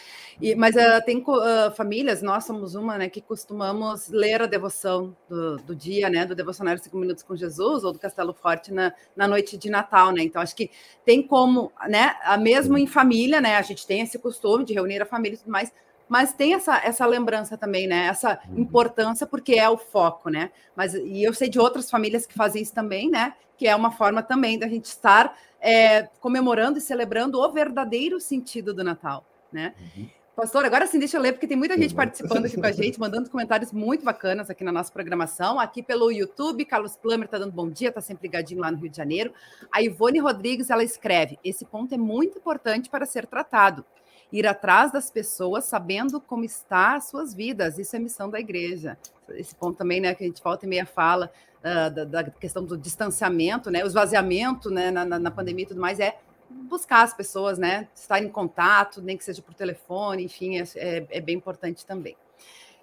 E, 0.41 0.55
mas 0.55 0.77
uh, 0.77 1.05
tem 1.05 1.19
uh, 1.19 1.73
famílias, 1.75 2.23
nós 2.23 2.45
somos 2.45 2.77
uma, 2.77 2.97
né, 2.97 3.09
que 3.09 3.21
costumamos 3.21 4.07
ler 4.11 4.43
a 4.43 4.47
devoção 4.47 5.17
do, 5.29 5.57
do 5.57 5.75
dia, 5.75 6.09
né, 6.09 6.25
do 6.25 6.37
Devocionário 6.37 6.81
5 6.81 6.97
Minutos 6.97 7.25
com 7.25 7.35
Jesus 7.35 7.83
ou 7.83 7.93
do 7.93 7.99
Castelo 7.99 8.33
Forte 8.33 8.73
na, 8.73 8.95
na 9.17 9.27
noite 9.27 9.59
de 9.59 9.69
Natal, 9.69 10.13
né? 10.13 10.23
Então 10.23 10.41
acho 10.41 10.55
que 10.55 10.71
tem 11.05 11.21
como, 11.21 11.73
né, 11.89 12.15
mesmo 12.41 12.79
em 12.79 12.87
família, 12.87 13.41
né, 13.41 13.57
a 13.57 13.63
gente 13.63 13.85
tem 13.85 14.03
esse 14.03 14.21
costume 14.21 14.65
de 14.65 14.73
reunir 14.73 15.03
a 15.03 15.07
família 15.07 15.35
e 15.35 15.39
tudo 15.39 15.51
mais, 15.51 15.73
mas 16.09 16.33
tem 16.33 16.55
essa, 16.55 16.79
essa 16.85 17.07
lembrança 17.07 17.57
também, 17.57 17.87
né? 17.87 18.07
Essa 18.07 18.41
uhum. 18.49 18.61
importância, 18.61 19.27
porque 19.27 19.55
é 19.55 19.69
o 19.69 19.77
foco, 19.77 20.29
né? 20.29 20.51
Mas 20.77 20.95
e 20.95 21.23
eu 21.23 21.33
sei 21.33 21.49
de 21.49 21.59
outras 21.59 21.91
famílias 21.91 22.27
que 22.27 22.35
fazem 22.35 22.63
isso 22.63 22.75
também, 22.75 23.11
né? 23.11 23.35
Que 23.57 23.67
é 23.67 23.75
uma 23.75 23.91
forma 23.91 24.23
também 24.23 24.59
da 24.59 24.69
gente 24.69 24.87
estar 24.87 25.37
é, 25.61 26.09
comemorando 26.21 26.79
e 26.79 26.81
celebrando 26.81 27.41
o 27.41 27.53
verdadeiro 27.53 28.21
sentido 28.21 28.75
do 28.75 28.85
Natal, 28.85 29.25
né? 29.53 29.75
Uhum. 29.97 30.09
Pastor, 30.35 30.65
agora 30.65 30.87
sim, 30.87 30.99
deixa 30.99 31.19
eu 31.19 31.21
ler, 31.21 31.33
porque 31.33 31.47
tem 31.47 31.59
muita 31.59 31.77
gente 31.77 31.95
participando 31.95 32.47
aqui 32.47 32.57
com 32.57 32.67
a 32.67 32.73
gente, 32.73 32.99
mandando 32.99 33.29
comentários 33.29 33.71
muito 33.71 34.03
bacanas 34.03 34.49
aqui 34.49 34.65
na 34.65 34.73
nossa 34.73 34.91
programação. 34.91 35.61
Aqui 35.61 35.83
pelo 35.83 36.11
YouTube, 36.11 36.65
Carlos 36.65 36.97
Plummer 36.97 37.27
está 37.27 37.39
dando 37.39 37.53
bom 37.53 37.69
dia, 37.69 37.91
está 37.91 38.01
sempre 38.01 38.29
ligadinho 38.29 38.61
lá 38.61 38.71
no 38.71 38.79
Rio 38.79 38.89
de 38.89 38.97
Janeiro. 38.97 39.35
A 39.71 39.83
Ivone 39.83 40.21
Rodrigues, 40.21 40.71
ela 40.71 40.83
escreve: 40.83 41.39
esse 41.45 41.67
ponto 41.67 41.95
é 41.95 41.99
muito 41.99 42.39
importante 42.39 42.89
para 42.89 43.05
ser 43.05 43.27
tratado 43.27 43.85
ir 44.33 44.47
atrás 44.47 44.91
das 44.91 45.11
pessoas 45.11 45.67
sabendo 45.67 46.21
como 46.21 46.45
está 46.45 46.97
as 46.97 47.09
suas 47.09 47.35
vidas. 47.35 47.79
Isso 47.79 47.95
é 47.95 47.99
missão 47.99 48.31
da 48.31 48.41
igreja. 48.41 48.97
Esse 49.31 49.55
ponto 49.55 49.77
também, 49.77 50.01
né, 50.01 50.15
que 50.15 50.25
a 50.25 50.27
gente 50.27 50.43
volta 50.43 50.65
e 50.65 50.69
meia 50.69 50.87
fala 50.87 51.31
uh, 51.61 51.91
da, 51.91 52.05
da, 52.05 52.25
questão 52.25 52.65
do 52.65 52.77
distanciamento, 52.77 53.71
né, 53.71 53.85
o 53.85 53.87
esvaziamento, 53.87 54.71
né, 54.71 54.91
na, 54.91 55.05
na, 55.05 55.31
pandemia 55.31 55.65
e 55.65 55.69
tudo 55.69 55.81
mais, 55.81 56.01
é 56.01 56.19
buscar 56.49 57.03
as 57.03 57.15
pessoas, 57.15 57.59
né, 57.59 57.89
estar 57.95 58.23
em 58.23 58.29
contato, 58.29 59.03
nem 59.03 59.17
que 59.17 59.25
seja 59.25 59.43
por 59.43 59.55
telefone, 59.55 60.25
enfim, 60.25 60.59
é, 60.59 60.65
é, 60.77 61.07
é 61.11 61.21
bem 61.21 61.37
importante 61.37 61.85
também. 61.85 62.15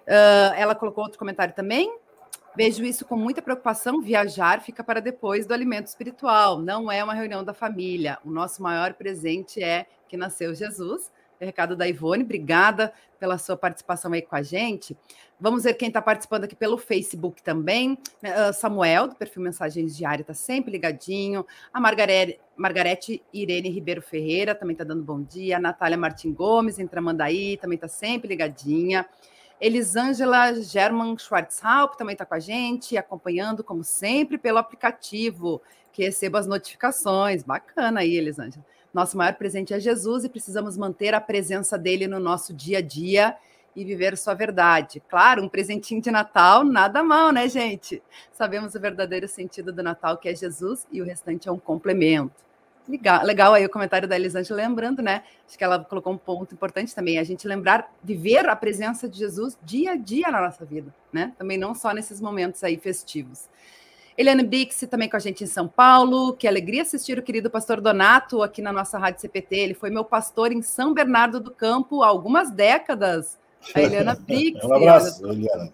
Uh, 0.02 0.54
ela 0.56 0.74
colocou 0.74 1.04
outro 1.04 1.18
comentário 1.18 1.54
também. 1.54 1.92
Vejo 2.56 2.84
isso 2.84 3.04
com 3.04 3.16
muita 3.16 3.40
preocupação. 3.40 4.00
Viajar 4.00 4.60
fica 4.60 4.82
para 4.82 5.00
depois 5.00 5.46
do 5.46 5.54
alimento 5.54 5.86
espiritual. 5.86 6.58
Não 6.58 6.90
é 6.90 7.02
uma 7.02 7.14
reunião 7.14 7.44
da 7.44 7.54
família. 7.54 8.18
O 8.24 8.30
nosso 8.30 8.60
maior 8.60 8.94
presente 8.94 9.62
é 9.62 9.86
que 10.08 10.16
nasceu 10.16 10.52
Jesus 10.52 11.12
recado 11.46 11.74
da 11.74 11.88
Ivone, 11.88 12.22
obrigada 12.22 12.92
pela 13.18 13.38
sua 13.38 13.56
participação 13.56 14.12
aí 14.12 14.22
com 14.22 14.36
a 14.36 14.42
gente. 14.42 14.96
Vamos 15.38 15.64
ver 15.64 15.74
quem 15.74 15.88
está 15.88 16.02
participando 16.02 16.44
aqui 16.44 16.54
pelo 16.54 16.76
Facebook 16.76 17.42
também. 17.42 17.98
Uh, 18.22 18.52
Samuel, 18.52 19.08
do 19.08 19.16
perfil 19.16 19.42
Mensagens 19.42 19.96
Diárias, 19.96 20.20
está 20.20 20.34
sempre 20.34 20.70
ligadinho. 20.70 21.46
A 21.72 21.80
Margarete, 21.80 22.38
Margarete 22.56 23.22
Irene 23.32 23.70
Ribeiro 23.70 24.02
Ferreira 24.02 24.54
também 24.54 24.74
está 24.74 24.84
dando 24.84 25.02
bom 25.02 25.22
dia. 25.22 25.56
A 25.56 25.60
Natália 25.60 25.96
Martin 25.96 26.32
Gomes, 26.32 26.78
em 26.78 26.86
Tramandaí, 26.86 27.56
também 27.56 27.76
está 27.76 27.88
sempre 27.88 28.28
ligadinha. 28.28 29.06
Elisângela 29.58 30.54
German 30.62 31.16
Schwarzhaupt 31.18 31.98
também 31.98 32.14
está 32.14 32.24
com 32.24 32.34
a 32.34 32.38
gente, 32.38 32.96
acompanhando, 32.96 33.62
como 33.62 33.84
sempre, 33.84 34.38
pelo 34.38 34.56
aplicativo, 34.56 35.60
que 35.92 36.02
receba 36.02 36.38
as 36.38 36.46
notificações. 36.46 37.42
Bacana 37.42 38.00
aí, 38.00 38.16
Elisângela. 38.16 38.64
Nosso 38.92 39.16
maior 39.16 39.34
presente 39.34 39.72
é 39.72 39.78
Jesus 39.78 40.24
e 40.24 40.28
precisamos 40.28 40.76
manter 40.76 41.14
a 41.14 41.20
presença 41.20 41.78
dele 41.78 42.06
no 42.06 42.18
nosso 42.18 42.52
dia 42.52 42.78
a 42.78 42.82
dia 42.82 43.36
e 43.74 43.84
viver 43.84 44.16
sua 44.16 44.34
verdade. 44.34 45.00
Claro, 45.08 45.44
um 45.44 45.48
presentinho 45.48 46.02
de 46.02 46.10
Natal, 46.10 46.64
nada 46.64 47.02
mal, 47.02 47.32
né, 47.32 47.48
gente? 47.48 48.02
Sabemos 48.32 48.74
o 48.74 48.80
verdadeiro 48.80 49.28
sentido 49.28 49.72
do 49.72 49.82
Natal, 49.82 50.18
que 50.18 50.28
é 50.28 50.34
Jesus, 50.34 50.86
e 50.90 51.00
o 51.00 51.04
restante 51.04 51.48
é 51.48 51.52
um 51.52 51.58
complemento. 51.58 52.50
Legal, 52.88 53.24
legal 53.24 53.54
aí 53.54 53.64
o 53.64 53.70
comentário 53.70 54.08
da 54.08 54.16
Elisângela, 54.16 54.60
lembrando, 54.60 55.00
né? 55.00 55.22
Acho 55.46 55.56
que 55.56 55.62
ela 55.62 55.84
colocou 55.84 56.12
um 56.12 56.18
ponto 56.18 56.52
importante 56.52 56.92
também, 56.92 57.18
a 57.18 57.24
gente 57.24 57.46
lembrar, 57.46 57.92
viver 58.02 58.48
a 58.48 58.56
presença 58.56 59.08
de 59.08 59.18
Jesus 59.18 59.56
dia 59.62 59.92
a 59.92 59.96
dia 59.96 60.28
na 60.30 60.40
nossa 60.40 60.64
vida, 60.64 60.92
né? 61.12 61.32
Também 61.38 61.56
não 61.56 61.72
só 61.72 61.92
nesses 61.92 62.20
momentos 62.20 62.64
aí 62.64 62.76
festivos. 62.76 63.48
Eliane 64.20 64.42
Bix 64.42 64.84
também 64.90 65.08
com 65.08 65.16
a 65.16 65.18
gente 65.18 65.44
em 65.44 65.46
São 65.46 65.66
Paulo. 65.66 66.34
Que 66.34 66.46
alegria 66.46 66.82
assistir 66.82 67.18
o 67.18 67.22
querido 67.22 67.48
pastor 67.48 67.80
Donato 67.80 68.42
aqui 68.42 68.60
na 68.60 68.70
nossa 68.70 68.98
Rádio 68.98 69.22
CPT. 69.22 69.56
Ele 69.56 69.72
foi 69.72 69.88
meu 69.88 70.04
pastor 70.04 70.52
em 70.52 70.60
São 70.60 70.92
Bernardo 70.92 71.40
do 71.40 71.50
Campo 71.50 72.02
há 72.02 72.08
algumas 72.08 72.50
décadas. 72.50 73.38
A 73.74 73.80
Eliana 73.80 74.14
Bix. 74.20 74.62
um 74.62 74.74
abraço, 74.74 75.26
Eliana. 75.26 75.72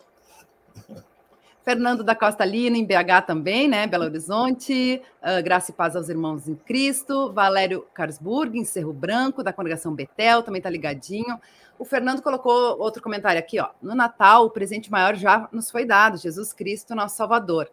Fernando 1.64 2.04
da 2.04 2.14
Costa 2.14 2.44
Lina, 2.44 2.78
em 2.78 2.84
BH 2.84 3.26
também, 3.26 3.66
né? 3.66 3.84
Belo 3.88 4.04
Horizonte. 4.04 5.02
Uh, 5.20 5.42
graça 5.42 5.72
e 5.72 5.74
paz 5.74 5.96
aos 5.96 6.08
irmãos 6.08 6.46
em 6.46 6.54
Cristo. 6.54 7.32
Valério 7.32 7.84
Carsburg, 7.92 8.56
em 8.56 8.64
Cerro 8.64 8.92
Branco, 8.92 9.42
da 9.42 9.52
congregação 9.52 9.92
Betel, 9.92 10.44
também 10.44 10.60
está 10.60 10.70
ligadinho. 10.70 11.36
O 11.76 11.84
Fernando 11.84 12.22
colocou 12.22 12.78
outro 12.78 13.02
comentário 13.02 13.40
aqui, 13.40 13.58
ó. 13.58 13.70
No 13.82 13.96
Natal, 13.96 14.44
o 14.46 14.50
presente 14.50 14.88
maior 14.88 15.16
já 15.16 15.48
nos 15.50 15.68
foi 15.68 15.84
dado, 15.84 16.16
Jesus 16.16 16.52
Cristo, 16.52 16.94
nosso 16.94 17.16
Salvador 17.16 17.68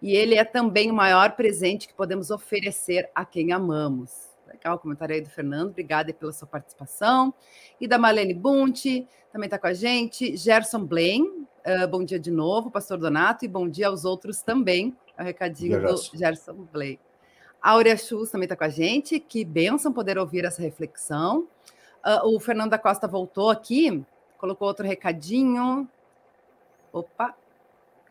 e 0.00 0.14
ele 0.14 0.34
é 0.36 0.44
também 0.44 0.90
o 0.90 0.94
maior 0.94 1.32
presente 1.32 1.88
que 1.88 1.94
podemos 1.94 2.30
oferecer 2.30 3.10
a 3.14 3.24
quem 3.24 3.52
amamos. 3.52 4.28
Legal 4.46 4.76
o 4.76 4.78
comentário 4.78 5.14
aí 5.14 5.20
do 5.20 5.28
Fernando, 5.28 5.70
obrigada 5.70 6.12
pela 6.12 6.32
sua 6.32 6.48
participação. 6.48 7.34
E 7.80 7.86
da 7.86 7.98
Marlene 7.98 8.34
Bunte, 8.34 9.06
também 9.32 9.46
está 9.46 9.58
com 9.58 9.66
a 9.66 9.74
gente. 9.74 10.36
Gerson 10.36 10.84
Blaine, 10.84 11.28
uh, 11.28 11.86
bom 11.88 12.02
dia 12.02 12.18
de 12.18 12.30
novo, 12.30 12.70
pastor 12.70 12.98
Donato, 12.98 13.44
e 13.44 13.48
bom 13.48 13.68
dia 13.68 13.88
aos 13.88 14.04
outros 14.04 14.40
também. 14.40 14.96
É 15.16 15.22
o 15.22 15.24
recadinho 15.24 15.80
do 15.82 15.96
Gerson 16.16 16.66
Blaine. 16.72 17.00
A 17.60 17.72
Aurea 17.72 17.96
Schultz 17.96 18.30
também 18.30 18.46
está 18.46 18.56
com 18.56 18.64
a 18.64 18.68
gente, 18.68 19.18
que 19.18 19.44
benção 19.44 19.92
poder 19.92 20.16
ouvir 20.16 20.44
essa 20.44 20.62
reflexão. 20.62 21.48
Uh, 22.04 22.34
o 22.34 22.40
Fernando 22.40 22.70
da 22.70 22.78
Costa 22.78 23.06
voltou 23.06 23.50
aqui, 23.50 24.02
colocou 24.38 24.68
outro 24.68 24.86
recadinho. 24.86 25.88
Opa, 26.92 27.36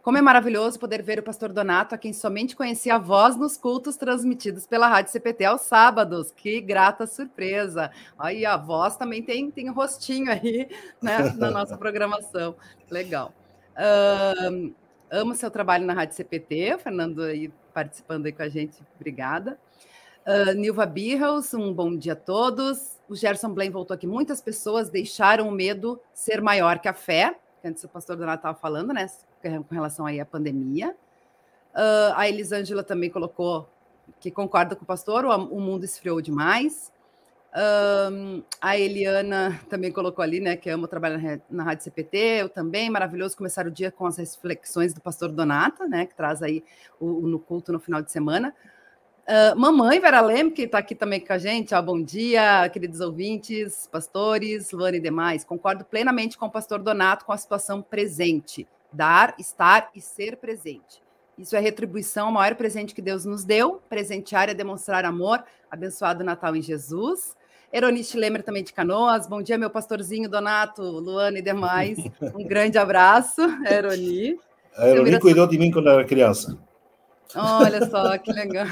como 0.07 0.17
é 0.17 0.21
maravilhoso 0.21 0.79
poder 0.79 1.03
ver 1.03 1.19
o 1.19 1.21
pastor 1.21 1.51
Donato, 1.51 1.93
a 1.93 1.97
quem 1.97 2.13
somente 2.13 2.55
conhecia 2.55 2.95
a 2.95 2.97
voz 2.97 3.35
nos 3.35 3.57
cultos 3.57 3.97
transmitidos 3.97 4.65
pela 4.65 4.87
Rádio 4.87 5.11
CPT 5.11 5.43
aos 5.43 5.63
sábados. 5.63 6.31
Que 6.31 6.61
grata 6.61 7.05
surpresa. 7.05 7.91
Aí 8.17 8.45
a 8.45 8.55
voz 8.55 8.95
também 8.95 9.21
tem, 9.21 9.51
tem 9.51 9.69
um 9.69 9.73
rostinho 9.73 10.31
aí 10.31 10.69
né, 11.01 11.17
na 11.35 11.51
nossa 11.51 11.77
programação. 11.77 12.55
Legal. 12.89 13.33
Uh, 13.75 14.73
amo 15.11 15.35
seu 15.35 15.51
trabalho 15.51 15.85
na 15.85 15.91
Rádio 15.91 16.15
CPT, 16.15 16.75
o 16.75 16.79
Fernando 16.79 17.23
aí 17.23 17.51
participando 17.73 18.27
aí 18.27 18.31
com 18.31 18.43
a 18.43 18.47
gente, 18.47 18.77
obrigada. 18.95 19.59
Uh, 20.25 20.53
Nilva 20.53 20.85
Birros, 20.85 21.53
um 21.53 21.73
bom 21.73 21.93
dia 21.93 22.13
a 22.13 22.15
todos. 22.15 22.97
O 23.09 23.15
Gerson 23.17 23.49
Blaine 23.49 23.73
voltou 23.73 23.93
aqui. 23.93 24.07
Muitas 24.07 24.39
pessoas 24.39 24.89
deixaram 24.89 25.49
o 25.49 25.51
medo 25.51 25.99
ser 26.13 26.41
maior 26.41 26.79
que 26.79 26.87
a 26.87 26.93
fé, 26.93 27.37
que 27.61 27.67
antes 27.67 27.83
o 27.83 27.89
pastor 27.89 28.15
Donato 28.15 28.37
estava 28.37 28.57
falando, 28.57 28.93
né? 28.93 29.09
Com 29.67 29.75
relação 29.75 30.05
aí 30.05 30.19
à 30.19 30.25
pandemia. 30.25 30.95
Uh, 31.73 32.13
a 32.15 32.27
Elisângela 32.27 32.83
também 32.83 33.09
colocou 33.09 33.69
que 34.19 34.31
concorda 34.31 34.75
com 34.75 34.83
o 34.83 34.87
pastor, 34.87 35.25
o, 35.25 35.29
o 35.29 35.59
mundo 35.59 35.83
esfriou 35.83 36.21
demais. 36.21 36.91
Um, 37.55 38.43
a 38.61 38.77
Eliana 38.77 39.59
também 39.69 39.91
colocou 39.91 40.21
ali, 40.21 40.39
né, 40.39 40.55
que 40.55 40.69
amo 40.69 40.87
trabalhar 40.87 41.17
na, 41.17 41.39
na 41.49 41.63
Rádio 41.63 41.85
CPT, 41.85 42.17
eu 42.17 42.49
também, 42.49 42.89
maravilhoso 42.89 43.37
começar 43.37 43.65
o 43.65 43.71
dia 43.71 43.89
com 43.89 44.05
as 44.05 44.17
reflexões 44.17 44.93
do 44.93 45.01
pastor 45.01 45.31
Donato, 45.31 45.87
né, 45.87 46.05
que 46.05 46.15
traz 46.15 46.43
aí 46.43 46.63
o, 46.99 47.05
o 47.05 47.27
no 47.27 47.39
culto 47.39 47.71
no 47.71 47.79
final 47.79 48.01
de 48.01 48.11
semana. 48.11 48.53
Uh, 49.27 49.59
mamãe 49.59 49.99
Vera 49.99 50.21
Leme, 50.21 50.51
que 50.51 50.63
está 50.63 50.77
aqui 50.77 50.93
também 50.93 51.19
com 51.19 51.33
a 51.33 51.37
gente, 51.37 51.73
ó, 51.73 51.81
bom 51.81 52.01
dia, 52.01 52.69
queridos 52.69 53.01
ouvintes, 53.01 53.87
pastores, 53.91 54.71
Luane 54.71 54.97
e 54.97 55.01
demais. 55.01 55.43
Concordo 55.43 55.83
plenamente 55.83 56.37
com 56.37 56.45
o 56.45 56.51
pastor 56.51 56.79
Donato 56.79 57.25
com 57.25 57.31
a 57.31 57.37
situação 57.37 57.81
presente 57.81 58.67
dar, 58.97 59.35
estar 59.37 59.91
e 59.95 60.01
ser 60.01 60.37
presente. 60.37 61.01
Isso 61.37 61.55
é 61.55 61.59
retribuição, 61.59 62.29
o 62.29 62.33
maior 62.33 62.55
presente 62.55 62.95
que 62.95 63.01
Deus 63.01 63.23
nos 63.23 63.45
deu. 63.45 63.79
Presentear 63.87 64.49
é 64.49 64.55
demonstrar 64.55 65.05
amor. 65.05 65.43
Abençoado 65.69 66.23
Natal 66.23 66.55
em 66.55 66.61
Jesus. 66.63 67.37
Eronice 67.71 68.17
Lemer 68.17 68.41
também 68.41 68.63
de 68.63 68.73
Canoas. 68.73 69.27
Bom 69.27 69.43
dia, 69.43 69.57
meu 69.57 69.69
pastorzinho 69.69 70.27
Donato, 70.27 70.81
Luana 70.81 71.37
e 71.37 71.41
demais. 71.43 71.99
Um 72.35 72.43
grande 72.43 72.79
abraço, 72.79 73.41
Eroni. 73.69 74.39
A 74.75 74.87
Eroni 74.87 75.19
cuidou 75.19 75.45
de 75.45 75.59
mim 75.59 75.69
quando 75.69 75.89
era 75.89 76.03
criança. 76.03 76.57
Olha 77.35 77.85
só, 77.89 78.17
que 78.17 78.31
legal. 78.31 78.67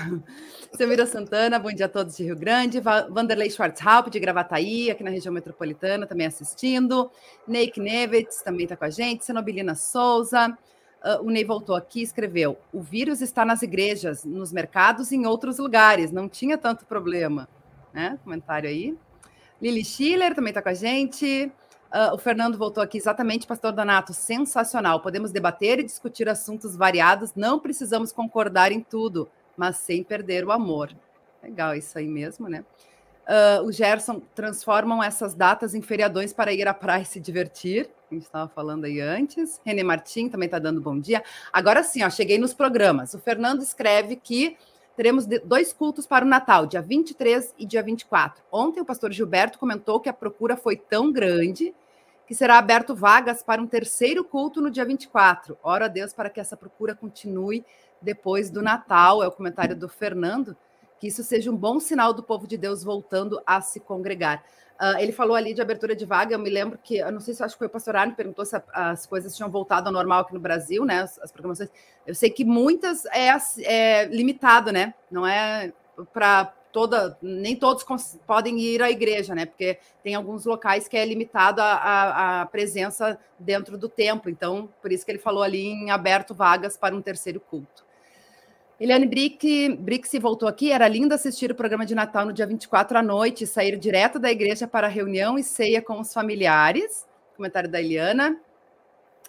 Selmira 0.76 1.06
Santana, 1.06 1.60
bom 1.60 1.72
dia 1.72 1.86
a 1.86 1.90
todos 1.90 2.18
de 2.18 2.24
Rio 2.24 2.36
Grande. 2.36 2.80
Vanderlei 2.80 3.50
Schwarzhaupt, 3.50 4.10
de 4.10 4.20
Gravataí, 4.20 4.92
aqui 4.92 5.04
na 5.04 5.10
região 5.10 5.34
metropolitana, 5.34 6.06
também 6.06 6.28
assistindo. 6.28 7.10
Neik 7.48 7.80
Nevitz 7.80 8.42
também 8.42 8.64
está 8.64 8.76
com 8.76 8.86
a 8.86 8.90
gente. 8.90 9.26
Senobilina 9.26 9.76
Souza. 9.76 10.58
Uh, 11.04 11.24
o 11.24 11.30
Ney 11.30 11.44
voltou 11.44 11.76
aqui 11.76 12.00
e 12.00 12.04
escreveu: 12.04 12.58
o 12.74 12.82
vírus 12.82 13.22
está 13.22 13.46
nas 13.46 13.62
igrejas, 13.62 14.26
nos 14.26 14.52
mercados 14.52 15.12
e 15.12 15.16
em 15.16 15.26
outros 15.26 15.60
lugares. 15.60 16.12
Não 16.12 16.28
tinha 16.28 16.58
tanto 16.58 16.86
problema. 16.86 17.48
Né? 17.94 18.20
Comentário 18.24 18.70
aí. 18.70 18.98
Lili 19.62 19.86
Schiller 19.86 20.36
também 20.36 20.52
está 20.52 20.62
com 20.62 20.70
a 20.70 20.74
gente. 20.74 21.52
Uh, 21.96 22.14
o 22.14 22.18
Fernando 22.18 22.58
voltou 22.58 22.84
aqui, 22.84 22.98
exatamente, 22.98 23.48
Pastor 23.48 23.72
Donato, 23.72 24.14
sensacional. 24.14 25.00
Podemos 25.00 25.32
debater 25.32 25.80
e 25.80 25.84
discutir 25.84 26.28
assuntos 26.28 26.76
variados, 26.76 27.34
não 27.34 27.58
precisamos 27.58 28.12
concordar 28.12 28.70
em 28.74 28.82
tudo, 28.82 29.30
mas 29.56 29.78
sem 29.78 30.04
perder 30.04 30.44
o 30.44 30.52
amor. 30.52 30.94
Legal 31.42 31.74
isso 31.74 31.98
aí 31.98 32.06
mesmo, 32.06 32.50
né? 32.50 32.66
Uh, 33.26 33.64
o 33.64 33.72
Gerson 33.72 34.22
transformam 34.36 35.02
essas 35.02 35.34
datas 35.34 35.74
em 35.74 35.82
feriadões 35.82 36.34
para 36.34 36.52
ir 36.52 36.68
à 36.68 36.74
praia 36.74 37.04
e 37.04 37.06
se 37.06 37.18
divertir. 37.18 37.90
A 38.12 38.14
gente 38.14 38.24
estava 38.24 38.50
falando 38.50 38.84
aí 38.84 39.00
antes. 39.00 39.62
René 39.66 39.82
Martim 39.82 40.28
também 40.28 40.48
está 40.48 40.60
dando 40.60 40.82
bom 40.82 41.00
dia. 41.00 41.24
Agora 41.54 41.82
sim, 41.82 42.04
ó, 42.04 42.10
cheguei 42.10 42.38
nos 42.38 42.54
programas. 42.54 43.14
O 43.14 43.20
Fernando 43.20 43.62
escreve 43.62 44.18
que 44.18 44.58
teremos 44.98 45.26
dois 45.46 45.72
cultos 45.72 46.06
para 46.06 46.26
o 46.26 46.28
Natal, 46.28 46.68
dia 46.68 46.82
23 46.82 47.56
e 47.58 47.66
dia 47.66 47.82
24. 47.82 48.44
Ontem 48.52 48.82
o 48.82 48.86
pastor 48.86 49.14
Gilberto 49.14 49.58
comentou 49.58 50.02
que 50.02 50.10
a 50.10 50.14
procura 50.14 50.58
foi 50.58 50.76
tão 50.76 51.10
grande 51.10 51.74
que 52.28 52.34
será 52.34 52.58
aberto 52.58 52.96
vagas 52.96 53.44
para 53.44 53.62
um 53.62 53.68
terceiro 53.68 54.24
culto 54.24 54.62
no 54.62 54.72
dia 54.72 54.86
24. 54.86 55.58
Ora 55.62 55.86
a 55.86 55.88
Deus 55.88 56.14
para 56.14 56.30
que 56.30 56.40
essa 56.40 56.58
procura 56.58 56.96
continue 56.96 57.64
depois 58.02 58.50
do 58.50 58.62
Natal, 58.62 59.24
é 59.24 59.28
o 59.28 59.32
comentário 59.32 59.76
do 59.76 59.88
Fernando, 59.88 60.56
que 61.00 61.08
isso 61.08 61.24
seja 61.24 61.52
um 61.52 61.56
bom 61.56 61.80
sinal 61.80 62.14
do 62.14 62.24
povo 62.24 62.48
de 62.48 62.58
Deus 62.58 62.84
voltando 62.84 63.42
a 63.46 63.62
se 63.62 63.80
congregar. 63.80 64.44
Uh, 64.80 65.00
ele 65.00 65.14
falou 65.14 65.36
ali 65.38 65.54
de 65.54 65.62
abertura 65.62 65.96
de 65.96 66.06
vaga, 66.06 66.36
eu 66.36 66.40
me 66.40 66.50
lembro 66.50 66.78
que, 66.78 66.98
eu 66.98 67.12
não 67.12 67.22
sei 67.22 67.34
se 67.34 67.42
acho 67.42 67.56
que 67.56 67.60
foi 67.60 67.68
o 67.68 67.70
pastor 67.70 67.96
Arne 67.96 68.14
perguntou 68.14 68.46
se 68.46 68.58
a, 68.58 68.64
as 68.74 69.06
coisas 69.06 69.34
tinham 69.36 69.50
voltado 69.50 69.88
ao 69.88 69.94
normal 69.94 70.22
aqui 70.22 70.34
no 70.34 70.40
Brasil, 70.40 70.84
né, 70.84 71.02
as, 71.02 71.18
as 71.20 71.32
programações. 71.32 71.70
Eu 72.06 72.14
sei 72.14 72.30
que 72.30 72.44
muitas 72.44 73.06
é, 73.06 73.30
é 73.60 74.06
limitado, 74.06 74.74
né, 74.74 74.94
não 75.10 75.26
é 75.26 75.72
para 76.12 76.54
toda, 76.76 77.18
nem 77.22 77.56
todos 77.56 77.86
podem 78.28 78.60
ir 78.60 78.84
à 78.84 78.92
igreja, 78.92 79.34
né? 79.34 79.46
Porque 79.46 79.80
tem 80.04 80.14
alguns 80.14 80.44
locais 80.44 80.90
que 80.90 80.98
é 80.98 81.06
limitado 81.06 81.62
a, 81.62 81.74
a, 81.74 82.42
a, 82.42 82.46
presença 82.48 83.18
dentro 83.40 83.78
do 83.78 83.88
templo. 83.88 84.30
Então, 84.30 84.68
por 84.82 84.92
isso 84.92 85.06
que 85.06 85.12
ele 85.14 85.18
falou 85.18 85.42
ali 85.42 85.68
em 85.68 85.90
aberto 85.90 86.36
vagas 86.36 86.76
para 86.76 86.94
um 86.94 87.02
terceiro 87.02 87.40
culto. 87.40 87.86
Eliane 88.78 89.06
Brick, 89.06 89.78
Brixi 89.80 90.20
voltou 90.20 90.50
aqui. 90.50 90.70
Era 90.70 90.86
lindo 90.86 91.14
assistir 91.14 91.50
o 91.50 91.56
programa 91.56 91.86
de 91.86 91.96
Natal 91.96 92.26
no 92.26 92.34
dia 92.34 92.46
24 92.46 92.98
à 92.98 93.02
noite, 93.02 93.48
sair 93.48 93.78
direto 93.78 94.20
da 94.20 94.30
igreja 94.30 94.68
para 94.68 94.90
reunião 94.90 95.40
e 95.40 95.44
ceia 95.44 95.82
com 95.82 96.02
os 96.02 96.12
familiares. 96.12 97.08
Comentário 97.38 97.72
da 97.72 97.80
Eliana. 97.80 98.38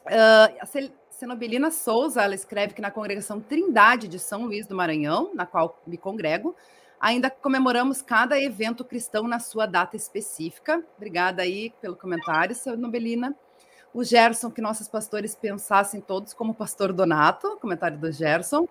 Uh, 0.05 0.57
a 0.61 0.67
Cenobilina 1.13 1.71
Souza, 1.71 2.23
ela 2.23 2.35
escreve 2.35 2.75
que 2.75 2.83
na 2.83 2.91
congregação 2.91 3.41
Trindade 3.41 4.09
de 4.09 4.19
São 4.19 4.47
Luís 4.47 4.67
do 4.67 4.75
Maranhão, 4.75 5.31
na 5.33 5.47
qual 5.47 5.81
me 5.87 5.97
congrego, 5.97 6.57
Ainda 7.01 7.29
comemoramos 7.31 8.01
cada 8.01 8.41
evento 8.41 8.85
cristão 8.85 9.29
na 9.29 9.39
sua 9.39 9.67
data 9.67 9.97
específica. 9.97 10.83
Obrigada 10.97 11.43
aí 11.43 11.73
pelo 11.81 11.95
comentário, 11.95 12.55
seu 12.55 12.77
Nobelina. 12.77 13.35
O 13.93 14.03
Gerson, 14.03 14.51
que 14.51 14.61
nossos 14.61 14.89
pastores 14.89 15.35
pensassem 15.35 16.01
todos 16.01 16.35
como 16.35 16.55
pastor 16.55 16.93
Donato, 16.93 17.59
comentário 17.61 17.99
do 17.99 18.11
Gerson. 18.11 18.69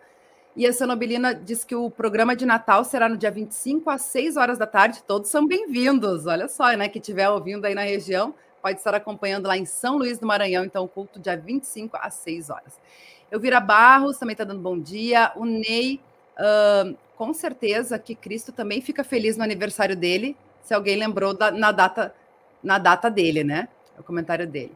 E 0.55 0.65
a 0.65 0.71
seu 0.71 0.87
Nobelina 0.87 1.35
diz 1.35 1.63
que 1.63 1.75
o 1.75 1.89
programa 1.89 2.35
de 2.35 2.45
Natal 2.45 2.83
será 2.85 3.09
no 3.09 3.17
dia 3.17 3.29
25 3.29 3.89
às 3.89 4.03
6 4.03 4.37
horas 4.37 4.57
da 4.57 4.65
tarde. 4.65 5.03
Todos 5.03 5.29
são 5.29 5.45
bem-vindos. 5.45 6.25
Olha 6.25 6.47
só, 6.47 6.71
né? 6.73 6.87
Que 6.87 6.99
estiver 6.99 7.29
ouvindo 7.29 7.65
aí 7.65 7.75
na 7.75 7.81
região, 7.81 8.33
pode 8.61 8.77
estar 8.77 8.95
acompanhando 8.95 9.47
lá 9.47 9.57
em 9.57 9.65
São 9.65 9.97
Luís 9.97 10.17
do 10.17 10.25
Maranhão, 10.25 10.63
então, 10.63 10.83
o 10.83 10.87
culto 10.87 11.19
dia 11.19 11.35
25 11.35 11.97
às 11.99 12.13
6 12.15 12.49
horas. 12.49 12.79
Elvira 13.29 13.59
Barros 13.59 14.17
também 14.17 14.33
está 14.33 14.43
dando 14.43 14.61
bom 14.61 14.79
dia. 14.79 15.31
O 15.35 15.43
Ney 15.43 15.99
uh, 16.39 16.97
com 17.15 17.33
certeza 17.33 17.97
que 17.97 18.15
Cristo 18.15 18.51
também 18.51 18.81
fica 18.81 19.03
feliz 19.03 19.37
no 19.37 19.43
aniversário 19.43 19.95
dele, 19.95 20.35
se 20.61 20.73
alguém 20.73 20.97
lembrou 20.97 21.33
da, 21.33 21.51
na, 21.51 21.71
data, 21.71 22.13
na 22.61 22.77
data 22.77 23.09
dele, 23.09 23.43
né? 23.43 23.67
É 23.97 23.99
o 23.99 24.03
comentário 24.03 24.47
dele. 24.47 24.75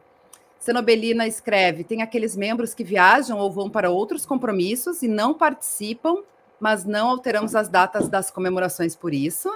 Senobelina 0.58 1.26
escreve: 1.26 1.82
tem 1.82 2.02
aqueles 2.02 2.36
membros 2.36 2.74
que 2.74 2.84
viajam 2.84 3.38
ou 3.38 3.50
vão 3.50 3.68
para 3.68 3.90
outros 3.90 4.26
compromissos 4.26 5.02
e 5.02 5.08
não 5.08 5.34
participam, 5.34 6.22
mas 6.60 6.84
não 6.84 7.08
alteramos 7.08 7.56
as 7.56 7.68
datas 7.68 8.08
das 8.08 8.30
comemorações 8.30 8.94
por 8.94 9.12
isso. 9.12 9.48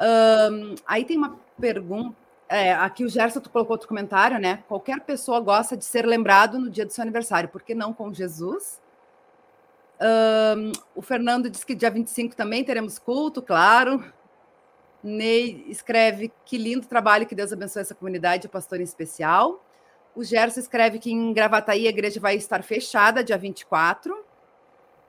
Um, 0.00 0.74
aí 0.86 1.04
tem 1.04 1.16
uma 1.16 1.38
pergunta. 1.60 2.16
É, 2.48 2.72
aqui 2.72 3.04
o 3.04 3.08
Gerson 3.08 3.40
colocou 3.40 3.74
outro 3.74 3.88
comentário, 3.88 4.38
né? 4.38 4.62
Qualquer 4.68 5.00
pessoa 5.00 5.40
gosta 5.40 5.76
de 5.76 5.84
ser 5.84 6.06
lembrado 6.06 6.58
no 6.58 6.70
dia 6.70 6.84
do 6.84 6.92
seu 6.92 7.02
aniversário, 7.02 7.48
por 7.48 7.62
que 7.62 7.74
não 7.74 7.92
com 7.92 8.12
Jesus? 8.12 8.80
Um, 10.04 10.72
o 10.94 11.00
Fernando 11.00 11.48
diz 11.48 11.64
que 11.64 11.74
dia 11.74 11.90
25 11.90 12.36
também 12.36 12.62
teremos 12.62 12.98
culto, 12.98 13.40
claro. 13.40 14.04
Ney 15.02 15.64
escreve 15.68 16.30
que 16.44 16.58
lindo 16.58 16.86
trabalho, 16.86 17.26
que 17.26 17.34
Deus 17.34 17.52
abençoe 17.52 17.80
essa 17.80 17.94
comunidade, 17.94 18.46
o 18.46 18.50
pastor 18.50 18.80
em 18.80 18.84
especial. 18.84 19.64
O 20.14 20.22
Gerson 20.22 20.60
escreve 20.60 20.98
que 20.98 21.10
em 21.10 21.32
Gravataí 21.32 21.86
a 21.86 21.90
igreja 21.90 22.20
vai 22.20 22.36
estar 22.36 22.62
fechada 22.62 23.24
dia 23.24 23.38
24. 23.38 24.24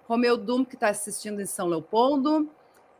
Romeu 0.08 0.38
Dum, 0.38 0.64
que 0.64 0.76
está 0.76 0.89
assistindo 0.89 1.41
em 1.41 1.46
São 1.46 1.68
Leopoldo. 1.68 2.50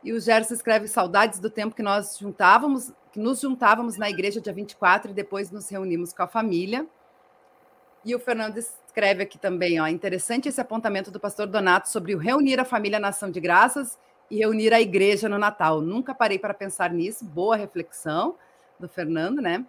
E 0.04 0.12
o 0.12 0.20
Gerson 0.20 0.54
escreve 0.54 0.86
saudades 0.88 1.38
do 1.38 1.50
tempo 1.50 1.74
que 1.74 1.82
nós 1.82 2.18
juntávamos, 2.18 2.92
que 3.10 3.18
nos 3.18 3.40
juntávamos 3.40 3.96
na 3.96 4.08
igreja 4.10 4.40
dia 4.40 4.52
24 4.52 5.10
e 5.10 5.14
depois 5.14 5.50
nos 5.50 5.68
reunimos 5.68 6.12
com 6.12 6.22
a 6.22 6.28
família. 6.28 6.86
E 8.06 8.14
o 8.14 8.20
Fernando 8.20 8.56
escreve 8.56 9.24
aqui 9.24 9.36
também, 9.36 9.80
ó, 9.80 9.88
interessante 9.88 10.48
esse 10.48 10.60
apontamento 10.60 11.10
do 11.10 11.18
pastor 11.18 11.48
Donato 11.48 11.88
sobre 11.88 12.14
o 12.14 12.18
reunir 12.18 12.60
a 12.60 12.64
família 12.64 13.00
na 13.00 13.08
ação 13.08 13.32
de 13.32 13.40
graças 13.40 13.98
e 14.30 14.36
reunir 14.36 14.72
a 14.72 14.80
igreja 14.80 15.28
no 15.28 15.36
Natal. 15.36 15.80
Nunca 15.80 16.14
parei 16.14 16.38
para 16.38 16.54
pensar 16.54 16.92
nisso. 16.92 17.24
Boa 17.24 17.56
reflexão 17.56 18.36
do 18.78 18.88
Fernando, 18.88 19.42
né? 19.42 19.66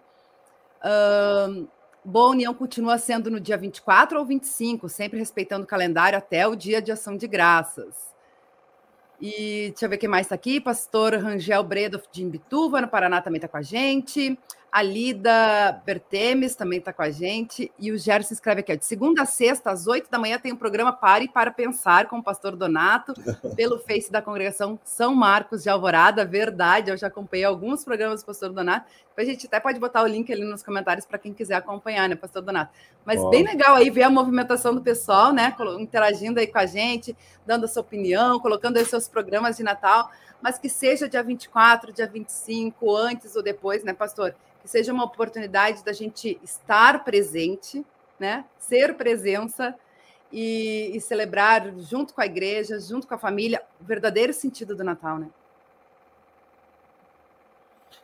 Uh, 0.80 1.66
boa 2.04 2.30
união 2.30 2.54
continua 2.54 2.96
sendo 2.96 3.28
no 3.28 3.40
dia 3.40 3.56
24 3.56 4.16
ou 4.16 4.24
25, 4.24 4.88
sempre 4.88 5.18
respeitando 5.18 5.64
o 5.64 5.66
calendário 5.68 6.16
até 6.16 6.46
o 6.46 6.54
dia 6.54 6.80
de 6.80 6.92
ação 6.92 7.16
de 7.16 7.26
graças. 7.26 8.14
E 9.20 9.70
deixa 9.70 9.86
eu 9.86 9.90
ver 9.90 9.98
quem 9.98 10.08
mais 10.08 10.26
está 10.26 10.36
aqui. 10.36 10.60
Pastor 10.60 11.14
Rangel 11.14 11.64
Bredo 11.64 12.00
de 12.12 12.22
Imbituva, 12.22 12.80
no 12.80 12.86
Paraná, 12.86 13.20
também 13.20 13.38
está 13.38 13.48
com 13.48 13.56
a 13.56 13.62
gente. 13.62 14.38
A 14.70 14.82
Lida 14.82 15.82
Bertemes 15.84 16.54
também 16.54 16.78
está 16.78 16.92
com 16.92 17.00
a 17.00 17.10
gente. 17.10 17.72
E 17.78 17.90
o 17.90 17.98
Gerson 17.98 18.34
escreve 18.34 18.60
aqui: 18.60 18.72
ó, 18.72 18.76
de 18.76 18.84
segunda 18.84 19.22
a 19.22 19.26
sexta, 19.26 19.70
às 19.70 19.86
oito 19.86 20.10
da 20.10 20.18
manhã, 20.18 20.38
tem 20.38 20.52
o 20.52 20.54
um 20.54 20.58
programa 20.58 20.92
Pare 20.92 21.26
para 21.28 21.50
Pensar 21.50 22.06
com 22.06 22.18
o 22.18 22.22
pastor 22.22 22.54
Donato, 22.54 23.14
pelo 23.56 23.78
Face 23.78 24.12
da 24.12 24.20
congregação 24.20 24.78
São 24.84 25.14
Marcos 25.14 25.62
de 25.62 25.70
Alvorada. 25.70 26.24
Verdade, 26.24 26.90
eu 26.90 26.96
já 26.98 27.06
acompanhei 27.06 27.44
alguns 27.44 27.82
programas 27.82 28.22
do 28.22 28.26
pastor 28.26 28.52
Donato. 28.52 28.86
Depois 29.08 29.26
a 29.26 29.32
gente 29.32 29.46
até 29.46 29.58
pode 29.58 29.80
botar 29.80 30.02
o 30.02 30.06
link 30.06 30.30
ali 30.30 30.44
nos 30.44 30.62
comentários 30.62 31.06
para 31.06 31.18
quem 31.18 31.32
quiser 31.32 31.54
acompanhar, 31.54 32.08
né, 32.08 32.14
pastor 32.14 32.42
Donato? 32.42 32.72
Mas 33.06 33.24
bem 33.30 33.42
legal 33.42 33.74
aí 33.74 33.88
ver 33.88 34.02
a 34.02 34.10
movimentação 34.10 34.74
do 34.74 34.82
pessoal, 34.82 35.32
né? 35.32 35.56
Interagindo 35.78 36.38
aí 36.38 36.46
com 36.46 36.58
a 36.58 36.66
gente, 36.66 37.16
dando 37.46 37.64
a 37.64 37.68
sua 37.68 37.80
opinião, 37.80 38.38
colocando 38.38 38.76
aí 38.76 38.84
seus 38.84 39.08
programas 39.08 39.56
de 39.56 39.62
Natal, 39.62 40.10
mas 40.42 40.58
que 40.58 40.68
seja 40.68 41.08
dia 41.08 41.22
24, 41.22 41.92
dia 41.92 42.06
25, 42.06 42.94
antes 42.94 43.34
ou 43.34 43.42
depois, 43.42 43.82
né, 43.82 43.94
pastor? 43.94 44.34
Seja 44.68 44.92
uma 44.92 45.04
oportunidade 45.04 45.82
da 45.82 45.94
gente 45.94 46.38
estar 46.42 47.02
presente, 47.02 47.84
né? 48.20 48.44
Ser 48.58 48.94
presença 48.96 49.74
e, 50.30 50.90
e, 50.94 51.00
celebrar 51.00 51.72
junto 51.78 52.12
com 52.12 52.20
a 52.20 52.26
igreja, 52.26 52.78
junto 52.78 53.06
com 53.06 53.14
a 53.14 53.18
família, 53.18 53.62
o 53.80 53.84
verdadeiro 53.84 54.32
sentido 54.34 54.76
do 54.76 54.84
Natal, 54.84 55.18
né? 55.18 55.30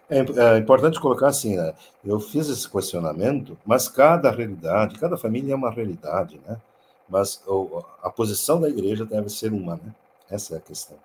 É, 0.09 0.19
é 0.19 0.59
importante 0.59 0.99
colocar 0.99 1.29
assim, 1.29 1.57
né? 1.57 1.75
Eu 2.03 2.19
fiz 2.19 2.49
esse 2.49 2.69
questionamento, 2.69 3.59
mas 3.67 3.87
cada 3.87 4.31
realidade, 4.31 4.99
cada 4.99 5.19
família 5.19 5.53
é 5.53 5.57
uma 5.57 5.71
realidade, 5.71 6.41
né? 6.47 6.59
Mas 7.07 7.43
a 8.03 8.09
posição 8.09 8.59
da 8.59 8.71
igreja 8.71 9.05
deve 9.05 9.29
ser 9.29 9.53
uma, 9.53 9.77
né? 9.77 9.95
Essa 10.31 10.55
é 10.55 10.57
a 10.57 10.63
questão. 10.63 10.97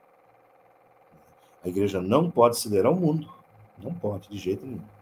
A 1.66 1.68
igreja 1.68 2.02
não 2.02 2.32
pode 2.32 2.58
liderar 2.64 2.94
o 2.94 2.96
mundo, 2.96 3.30
não 3.78 3.94
pode 3.94 4.30
de 4.30 4.38
jeito 4.38 4.66
nenhum. 4.66 4.99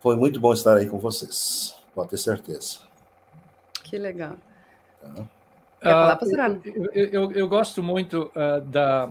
Foi 0.00 0.16
muito 0.16 0.40
bom 0.40 0.52
estar 0.52 0.76
aí 0.76 0.88
com 0.88 0.98
vocês, 0.98 1.76
pode 1.94 2.10
ter 2.10 2.18
certeza. 2.18 2.78
Que 3.84 3.98
legal. 3.98 4.36
Tá. 5.00 5.22
Uh, 5.82 6.60
eu, 6.92 7.10
eu, 7.10 7.32
eu, 7.32 7.48
gosto 7.48 7.82
muito 7.82 8.30
uh, 8.36 8.60
da, 8.60 9.10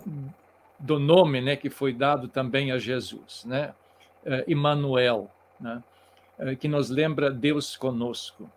do 0.77 0.99
nome 0.99 1.41
né, 1.41 1.55
que 1.55 1.69
foi 1.69 1.91
dado 1.91 2.27
também 2.27 2.71
a 2.71 2.77
Jesus, 2.77 3.43
né? 3.45 3.73
Uh, 4.23 4.51
Emmanuel, 4.51 5.29
né? 5.59 5.83
Uh, 6.37 6.55
que 6.55 6.67
nos 6.67 6.89
lembra 6.89 7.31
Deus 7.31 7.75
conosco. 7.75 8.49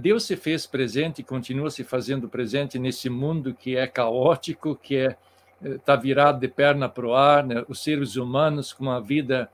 Deus 0.00 0.24
se 0.24 0.34
fez 0.34 0.66
presente 0.66 1.18
e 1.18 1.22
continua 1.22 1.70
se 1.70 1.84
fazendo 1.84 2.26
presente 2.26 2.78
nesse 2.78 3.10
mundo 3.10 3.52
que 3.52 3.76
é 3.76 3.86
caótico, 3.86 4.74
que 4.74 4.96
é 4.96 5.16
está 5.62 5.96
virado 5.96 6.40
de 6.40 6.48
perna 6.48 6.88
para 6.88 7.06
o 7.06 7.14
ar, 7.14 7.44
né? 7.44 7.64
os 7.68 7.82
seres 7.82 8.16
humanos 8.16 8.72
com 8.72 8.84
uma 8.84 9.00
vida 9.00 9.48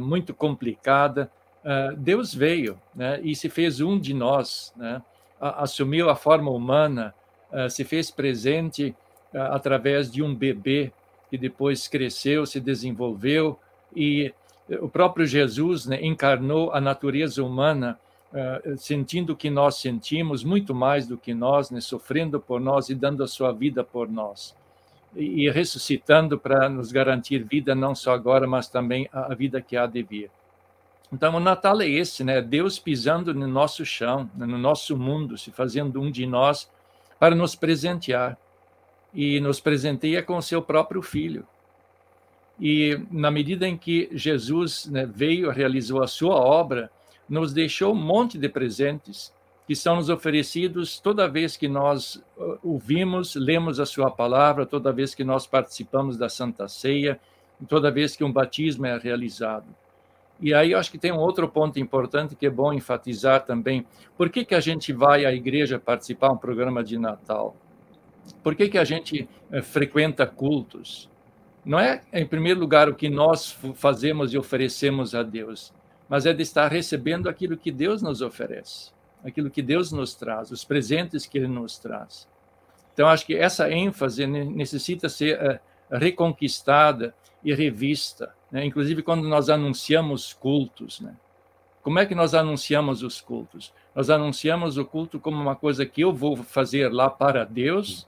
muito 0.00 0.34
complicada, 0.34 1.30
ah, 1.66 1.92
Deus 1.96 2.32
veio 2.32 2.80
né, 2.94 3.20
e 3.24 3.34
se 3.34 3.48
fez 3.48 3.80
um 3.80 3.98
de 3.98 4.14
nós, 4.14 4.72
né, 4.76 5.02
assumiu 5.40 6.08
a 6.08 6.14
forma 6.14 6.48
humana, 6.48 7.12
uh, 7.52 7.68
se 7.68 7.82
fez 7.82 8.08
presente 8.08 8.94
através 9.34 10.10
de 10.10 10.22
um 10.22 10.32
bebê 10.32 10.92
que 11.28 11.36
depois 11.36 11.88
cresceu, 11.88 12.46
se 12.46 12.60
desenvolveu 12.60 13.58
e 13.94 14.32
o 14.80 14.88
próprio 14.88 15.26
Jesus 15.26 15.86
né, 15.86 15.98
encarnou 16.00 16.70
a 16.72 16.80
natureza 16.80 17.42
humana, 17.42 17.98
sentindo 18.78 19.32
o 19.32 19.36
que 19.36 19.50
nós 19.50 19.76
sentimos, 19.76 20.44
muito 20.44 20.74
mais 20.74 21.06
do 21.06 21.18
que 21.18 21.34
nós, 21.34 21.70
né, 21.70 21.80
sofrendo 21.80 22.40
por 22.40 22.60
nós 22.60 22.88
e 22.88 22.94
dando 22.94 23.22
a 23.22 23.28
sua 23.28 23.52
vida 23.52 23.82
por 23.82 24.08
nós. 24.08 24.54
E, 25.16 25.48
ressuscitando 25.50 26.38
para 26.38 26.68
nos 26.68 26.92
garantir 26.92 27.42
vida, 27.42 27.74
não 27.74 27.94
só 27.94 28.12
agora, 28.12 28.46
mas 28.46 28.68
também 28.68 29.08
a 29.10 29.34
vida 29.34 29.62
que 29.62 29.76
há 29.76 29.86
de 29.86 30.02
vir. 30.02 30.30
Então, 31.12 31.34
o 31.34 31.40
Natal 31.40 31.80
é 31.80 31.88
esse, 31.88 32.22
né? 32.22 32.42
Deus 32.42 32.78
pisando 32.78 33.32
no 33.32 33.46
nosso 33.46 33.84
chão, 33.84 34.30
no 34.36 34.58
nosso 34.58 34.96
mundo, 34.96 35.38
se 35.38 35.50
fazendo 35.50 36.00
um 36.00 36.10
de 36.10 36.26
nós 36.26 36.70
para 37.18 37.34
nos 37.34 37.54
presentear. 37.54 38.36
E 39.14 39.40
nos 39.40 39.60
presenteia 39.60 40.22
com 40.22 40.36
o 40.36 40.42
seu 40.42 40.60
próprio 40.60 41.00
filho. 41.00 41.46
E 42.60 43.00
na 43.10 43.30
medida 43.30 43.66
em 43.66 43.76
que 43.76 44.08
Jesus 44.12 44.86
né, 44.86 45.06
veio, 45.06 45.50
realizou 45.50 46.02
a 46.02 46.06
sua 46.06 46.34
obra, 46.34 46.90
nos 47.28 47.52
deixou 47.52 47.92
um 47.92 47.96
monte 47.96 48.38
de 48.38 48.48
presentes 48.48 49.32
que 49.66 49.74
são 49.74 49.96
nos 49.96 50.08
oferecidos 50.08 51.00
toda 51.00 51.28
vez 51.28 51.56
que 51.56 51.68
nós 51.68 52.16
uh, 52.36 52.58
ouvimos, 52.62 53.34
lemos 53.34 53.80
a 53.80 53.86
sua 53.86 54.10
palavra, 54.10 54.64
toda 54.64 54.92
vez 54.92 55.14
que 55.14 55.24
nós 55.24 55.46
participamos 55.46 56.16
da 56.16 56.28
Santa 56.28 56.68
Ceia, 56.68 57.20
toda 57.68 57.90
vez 57.90 58.16
que 58.16 58.22
um 58.22 58.32
batismo 58.32 58.86
é 58.86 58.96
realizado. 58.96 59.66
E 60.40 60.52
aí 60.52 60.72
eu 60.72 60.78
acho 60.78 60.90
que 60.90 60.98
tem 60.98 61.12
um 61.12 61.18
outro 61.18 61.48
ponto 61.48 61.78
importante 61.78 62.36
que 62.36 62.46
é 62.46 62.50
bom 62.50 62.72
enfatizar 62.72 63.44
também. 63.44 63.86
Por 64.16 64.28
que, 64.28 64.44
que 64.44 64.54
a 64.54 64.60
gente 64.60 64.92
vai 64.92 65.24
à 65.24 65.32
igreja 65.32 65.78
participar 65.78 66.30
um 66.30 66.36
programa 66.36 66.84
de 66.84 66.98
Natal? 66.98 67.56
Por 68.42 68.54
que, 68.54 68.68
que 68.68 68.78
a 68.78 68.84
gente 68.84 69.28
eh, 69.50 69.62
frequenta 69.62 70.26
cultos? 70.26 71.08
Não 71.64 71.80
é, 71.80 72.02
em 72.12 72.26
primeiro 72.26 72.60
lugar, 72.60 72.88
o 72.88 72.94
que 72.94 73.08
nós 73.08 73.58
fazemos 73.74 74.32
e 74.32 74.38
oferecemos 74.38 75.14
a 75.14 75.22
Deus, 75.22 75.72
mas 76.08 76.26
é 76.26 76.32
de 76.32 76.42
estar 76.42 76.68
recebendo 76.68 77.28
aquilo 77.28 77.56
que 77.56 77.72
Deus 77.72 78.02
nos 78.02 78.20
oferece, 78.22 78.92
aquilo 79.26 79.50
que 79.50 79.60
Deus 79.60 79.90
nos 79.90 80.14
traz, 80.14 80.52
os 80.52 80.64
presentes 80.64 81.26
que 81.26 81.36
Ele 81.36 81.48
nos 81.48 81.78
traz. 81.78 82.28
Então, 82.94 83.08
acho 83.08 83.26
que 83.26 83.34
essa 83.34 83.70
ênfase 83.70 84.26
necessita 84.26 85.08
ser 85.08 85.38
uh, 85.38 85.96
reconquistada 85.96 87.12
e 87.44 87.52
revista, 87.52 88.32
né? 88.50 88.64
inclusive 88.64 89.02
quando 89.02 89.28
nós 89.28 89.50
anunciamos 89.50 90.32
cultos. 90.32 91.00
Né? 91.00 91.14
Como 91.82 91.98
é 91.98 92.06
que 92.06 92.14
nós 92.14 92.34
anunciamos 92.34 93.02
os 93.02 93.20
cultos? 93.20 93.72
Nós 93.94 94.08
anunciamos 94.08 94.78
o 94.78 94.84
culto 94.84 95.18
como 95.18 95.42
uma 95.42 95.56
coisa 95.56 95.84
que 95.84 96.02
eu 96.02 96.12
vou 96.12 96.36
fazer 96.36 96.92
lá 96.92 97.10
para 97.10 97.44
Deus, 97.44 98.06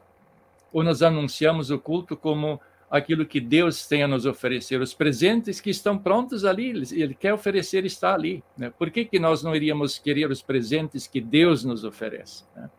ou 0.73 0.85
nós 0.85 1.03
anunciamos 1.03 1.71
o 1.71 1.79
culto 1.79 2.17
como 2.17 2.61
aquilo 2.91 3.27
que 3.27 3.41
Deus 3.41 3.87
tem 3.87 4.03
a 4.03 4.09
nos 4.09 4.25
oferecer, 4.25 4.81
os 4.81 4.95
presentes 4.95 5.61
que 5.61 5.71
estão 5.71 5.99
prontos 5.99 6.45
ali, 6.45 6.71
Ele 6.93 7.15
quer 7.15 7.35
oferecer 7.35 7.85
está 7.85 8.15
ali. 8.15 8.43
Né? 8.57 8.73
Por 8.79 8.91
que, 8.91 9.05
que 9.05 9.19
nós 9.19 9.43
não 9.43 9.55
iríamos 9.55 9.99
querer 9.99 10.31
os 10.31 10.43
presentes 10.43 11.07
que 11.07 11.21
Deus 11.21 11.65
nos 11.65 11.85
oferece? 11.85 12.45
Né? 12.57 12.71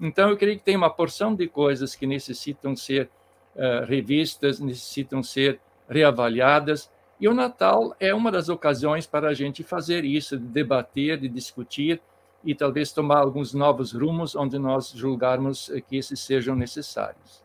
Então, 0.00 0.28
eu 0.30 0.36
creio 0.36 0.58
que 0.58 0.64
tem 0.64 0.76
uma 0.76 0.90
porção 0.90 1.34
de 1.34 1.46
coisas 1.46 1.94
que 1.94 2.06
necessitam 2.06 2.74
ser 2.74 3.08
uh, 3.54 3.84
revistas, 3.86 4.58
necessitam 4.58 5.22
ser 5.22 5.60
reavaliadas, 5.88 6.90
e 7.20 7.28
o 7.28 7.34
Natal 7.34 7.94
é 8.00 8.12
uma 8.12 8.32
das 8.32 8.48
ocasiões 8.48 9.06
para 9.06 9.28
a 9.28 9.34
gente 9.34 9.62
fazer 9.62 10.04
isso, 10.04 10.36
de 10.36 10.46
debater, 10.46 11.18
de 11.18 11.28
discutir 11.28 12.02
e 12.44 12.54
talvez 12.54 12.92
tomar 12.92 13.18
alguns 13.18 13.54
novos 13.54 13.92
rumos 13.92 14.34
onde 14.34 14.58
nós 14.58 14.90
julgarmos 14.90 15.70
que 15.88 15.96
esses 15.96 16.20
sejam 16.20 16.56
necessários. 16.56 17.43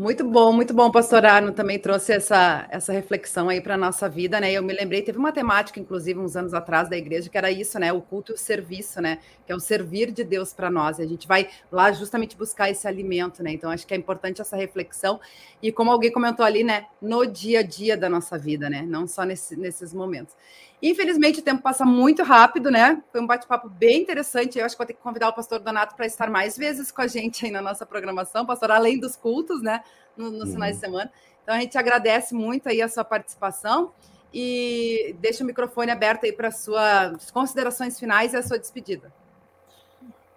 Muito 0.00 0.24
bom, 0.24 0.50
muito 0.50 0.72
bom, 0.72 0.90
pastor 0.90 1.26
Arno 1.26 1.52
também 1.52 1.78
trouxe 1.78 2.14
essa, 2.14 2.66
essa 2.70 2.90
reflexão 2.90 3.50
aí 3.50 3.60
para 3.60 3.74
a 3.74 3.76
nossa 3.76 4.08
vida, 4.08 4.40
né? 4.40 4.50
Eu 4.50 4.62
me 4.62 4.72
lembrei, 4.72 5.02
teve 5.02 5.18
uma 5.18 5.30
temática, 5.30 5.78
inclusive, 5.78 6.18
uns 6.18 6.34
anos 6.36 6.54
atrás 6.54 6.88
da 6.88 6.96
igreja, 6.96 7.28
que 7.28 7.36
era 7.36 7.50
isso, 7.50 7.78
né? 7.78 7.92
O 7.92 8.00
culto 8.00 8.32
e 8.32 8.34
o 8.34 8.38
serviço, 8.38 8.98
né? 9.02 9.18
Que 9.44 9.52
é 9.52 9.54
o 9.54 9.60
servir 9.60 10.10
de 10.10 10.24
Deus 10.24 10.54
para 10.54 10.70
nós. 10.70 10.98
E 10.98 11.02
a 11.02 11.06
gente 11.06 11.28
vai 11.28 11.50
lá 11.70 11.92
justamente 11.92 12.34
buscar 12.34 12.70
esse 12.70 12.88
alimento, 12.88 13.42
né? 13.42 13.52
Então, 13.52 13.70
acho 13.70 13.86
que 13.86 13.92
é 13.92 13.96
importante 13.98 14.40
essa 14.40 14.56
reflexão. 14.56 15.20
E 15.62 15.70
como 15.70 15.90
alguém 15.90 16.10
comentou 16.10 16.46
ali, 16.46 16.64
né? 16.64 16.86
No 17.02 17.26
dia 17.26 17.58
a 17.60 17.62
dia 17.62 17.94
da 17.94 18.08
nossa 18.08 18.38
vida, 18.38 18.70
né? 18.70 18.80
Não 18.80 19.06
só 19.06 19.24
nesse, 19.24 19.54
nesses 19.54 19.92
momentos. 19.92 20.34
Infelizmente, 20.82 21.40
o 21.40 21.42
tempo 21.42 21.62
passa 21.62 21.84
muito 21.84 22.22
rápido, 22.22 22.70
né? 22.70 23.02
Foi 23.12 23.20
um 23.20 23.26
bate-papo 23.26 23.68
bem 23.68 24.00
interessante. 24.00 24.58
Eu 24.58 24.64
acho 24.64 24.74
que 24.74 24.78
vou 24.78 24.86
ter 24.86 24.94
que 24.94 25.02
convidar 25.02 25.28
o 25.28 25.32
pastor 25.32 25.58
Donato 25.58 25.94
para 25.94 26.06
estar 26.06 26.30
mais 26.30 26.56
vezes 26.56 26.90
com 26.90 27.02
a 27.02 27.06
gente 27.06 27.44
aí 27.44 27.50
na 27.50 27.60
nossa 27.60 27.84
programação, 27.84 28.46
pastor, 28.46 28.70
além 28.70 28.98
dos 28.98 29.14
cultos, 29.14 29.60
né? 29.60 29.84
Nos, 30.16 30.32
nos 30.32 30.44
uhum. 30.44 30.52
finais 30.54 30.76
de 30.76 30.80
semana. 30.80 31.12
Então, 31.42 31.54
a 31.54 31.60
gente 31.60 31.76
agradece 31.76 32.34
muito 32.34 32.68
aí 32.68 32.80
a 32.80 32.88
sua 32.88 33.04
participação 33.04 33.92
e 34.32 35.14
deixa 35.20 35.44
o 35.44 35.46
microfone 35.46 35.90
aberto 35.90 36.24
aí 36.24 36.32
para 36.32 36.50
suas 36.50 37.30
considerações 37.30 37.98
finais 37.98 38.32
e 38.32 38.36
a 38.36 38.42
sua 38.42 38.58
despedida. 38.58 39.12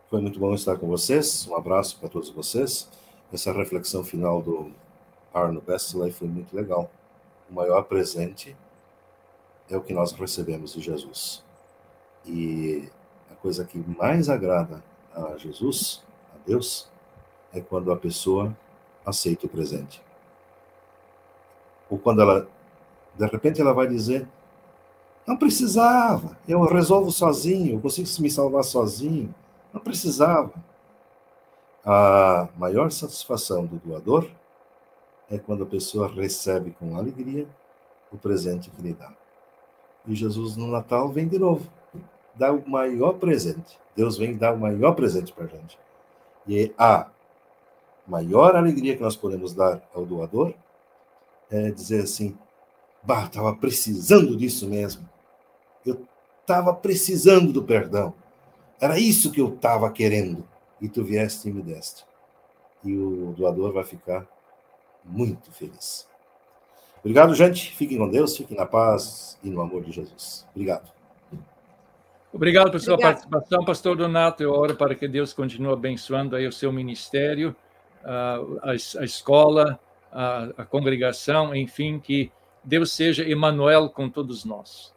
Foi 0.10 0.22
muito 0.22 0.39
bom 0.39 0.54
estar 0.54 0.78
com 0.78 0.88
vocês. 0.88 1.48
Um 1.48 1.56
abraço 1.56 1.98
para 2.00 2.10
todos 2.10 2.30
vocês. 2.30 2.89
Essa 3.32 3.52
reflexão 3.52 4.04
final 4.04 4.41
do 4.41 4.72
Arno 5.34 5.62
Bestley 5.62 6.12
foi 6.12 6.28
muito 6.28 6.56
legal. 6.56 6.91
O 7.50 7.54
maior 7.54 7.84
presente 7.84 8.56
é 9.70 9.78
o 9.78 9.82
que 9.82 9.93
nós 9.93 10.11
recebemos 10.11 10.74
de 10.74 10.82
Jesus. 10.82 11.43
E 12.26 12.89
a 13.32 13.36
coisa 13.36 13.66
que 13.66 13.78
mais 13.97 14.30
agrada 14.30 14.84
a 15.14 15.38
Jesus, 15.38 16.03
a 16.34 16.38
Deus, 16.45 16.89
é 17.53 17.61
quando 17.61 17.91
a 17.91 17.97
pessoa 17.97 18.55
aceita 19.05 19.45
o 19.45 19.49
presente. 19.49 20.01
Ou 21.89 21.97
quando 21.97 22.22
ela, 22.22 22.47
de 23.16 23.26
repente, 23.28 23.61
ela 23.61 23.74
vai 23.74 23.88
dizer: 23.88 24.28
Não 25.28 25.38
precisava, 25.38 26.38
eu 26.47 26.61
resolvo 26.64 27.11
sozinho, 27.11 27.76
eu 27.76 27.82
consigo 27.82 28.07
me 28.22 28.32
salvar 28.32 28.64
sozinho, 28.64 29.34
não 29.74 29.82
precisava. 29.82 30.53
A 31.86 32.47
maior 32.57 32.89
satisfação 32.91 33.66
do 33.66 33.76
doador 33.76 34.30
é 35.30 35.38
quando 35.38 35.64
a 35.64 35.68
pessoa 35.68 36.07
recebe 36.07 36.72
com 36.72 36.95
alegria 36.95 37.45
o 38.11 38.18
presente 38.18 38.70
que 38.70 38.82
lhe 38.82 38.93
dá. 38.93 39.11
E 40.08 40.16
Jesus 40.16 40.58
no 40.58 40.68
Natal 40.68 41.10
vem 41.10 41.28
de 41.28 41.39
novo, 41.39 41.70
dá 42.36 42.51
o 42.51 42.68
maior 42.70 43.14
presente. 43.14 43.80
Deus 43.95 44.18
vem 44.18 44.36
dar 44.36 44.54
o 44.54 44.60
maior 44.60 44.93
presente 44.93 45.32
para 45.32 45.45
a 45.45 45.47
gente. 45.47 45.80
E 46.47 46.74
a 46.78 47.10
maior 48.08 48.56
alegria 48.56 48.95
que 48.95 49.01
nós 49.01 49.16
podemos 49.16 49.54
dar 49.54 49.82
ao 49.93 50.06
doador 50.06 50.54
é 51.49 51.72
dizer 51.72 52.04
assim: 52.04 52.38
Bah, 53.01 53.26
estava 53.26 53.56
precisando 53.56 54.36
disso 54.36 54.68
mesmo. 54.68 55.08
Eu 55.86 56.06
estava 56.41 56.74
precisando 56.74 57.54
do 57.54 57.64
perdão. 57.64 58.14
Era 58.80 58.99
isso 58.99 59.32
que 59.32 59.39
eu 59.39 59.54
estava 59.54 59.89
querendo. 59.91 60.47
E 60.82 60.89
tu 60.89 61.04
vieste 61.04 61.47
e 61.47 61.54
me 61.54 61.62
deste. 61.62 62.06
E 62.84 62.97
o 62.97 63.34
doador 63.38 63.72
vai 63.72 63.84
ficar 63.84 64.28
muito 65.06 65.51
feliz. 65.51 66.08
Obrigado, 67.04 67.36
gente. 67.36 67.76
Fiquem 67.76 67.97
com 67.97 68.10
Deus, 68.10 68.38
fiquem 68.38 68.56
na 68.56 68.66
paz 68.66 69.38
e 69.43 69.49
no 69.49 69.62
amor 69.62 69.84
de 69.84 69.91
Jesus. 69.91 70.47
Obrigado. 70.56 70.89
Obrigado 72.32 72.72
por 72.72 72.80
sua 72.80 72.93
Obrigado. 72.93 73.14
participação, 73.16 73.66
pastor 73.66 73.97
Donato. 73.97 74.41
Eu 74.41 74.54
oro 74.54 74.76
para 74.76 74.95
que 74.95 75.06
Deus 75.06 75.34
continue 75.34 75.74
abençoando 75.74 76.34
aí 76.34 76.47
o 76.47 76.51
seu 76.51 76.72
ministério, 76.72 77.54
a, 78.06 78.39
a 78.72 79.04
escola, 79.04 79.78
a, 80.10 80.49
a, 80.58 80.66
congregação, 80.66 81.54
enfim, 81.54 81.99
que 81.99 82.32
Deus 82.64 82.93
seja 82.93 83.30
Emmanuel 83.30 83.89
com 83.89 84.10
todos 84.10 84.45
nós. 84.45 84.93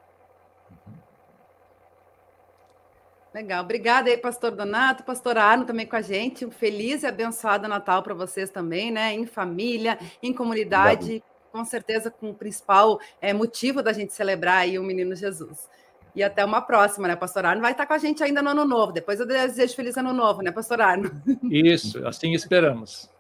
Legal, 3.35 3.65
obrigada 3.65 4.09
aí, 4.09 4.17
pastor 4.17 4.53
Donato, 4.53 5.03
pastor 5.03 5.37
Arno 5.37 5.67
também 5.67 5.87
com 5.87 5.97
a 5.97 6.01
gente. 6.01 6.47
Um 6.47 6.53
feliz 6.53 7.03
e 7.03 7.07
abençoado 7.07 7.67
Natal 7.67 8.03
para 8.03 8.15
vocês 8.15 8.49
também, 8.49 8.93
né? 8.93 9.13
Em 9.13 9.27
família, 9.27 9.99
em 10.23 10.33
comunidade. 10.33 11.05
Obrigado 11.05 11.36
com 11.57 11.65
certeza 11.65 12.11
com 12.11 12.31
o 12.31 12.35
principal 12.35 13.01
é, 13.21 13.33
motivo 13.33 13.83
da 13.83 13.93
gente 13.93 14.13
celebrar 14.13 14.59
aí 14.59 14.79
o 14.79 14.83
Menino 14.83 15.17
Jesus. 15.17 15.69
E 16.15 16.23
até 16.23 16.45
uma 16.45 16.63
próxima, 16.63 17.09
né, 17.09 17.17
Pastor 17.17 17.45
Arno? 17.45 17.61
Vai 17.61 17.73
estar 17.73 17.87
com 17.87 17.93
a 17.93 17.99
gente 17.99 18.23
ainda 18.23 18.43
no 18.43 18.51
Ano 18.51 18.65
Novo. 18.65 18.93
Depois 18.93 19.21
eu 19.21 19.27
desejo 19.27 19.75
feliz 19.75 19.97
Ano 19.97 20.13
Novo, 20.13 20.43
né, 20.43 20.51
Pastor 20.51 20.81
Arno? 20.81 21.11
Isso, 21.51 22.07
assim 22.07 22.33
esperamos. 22.33 23.11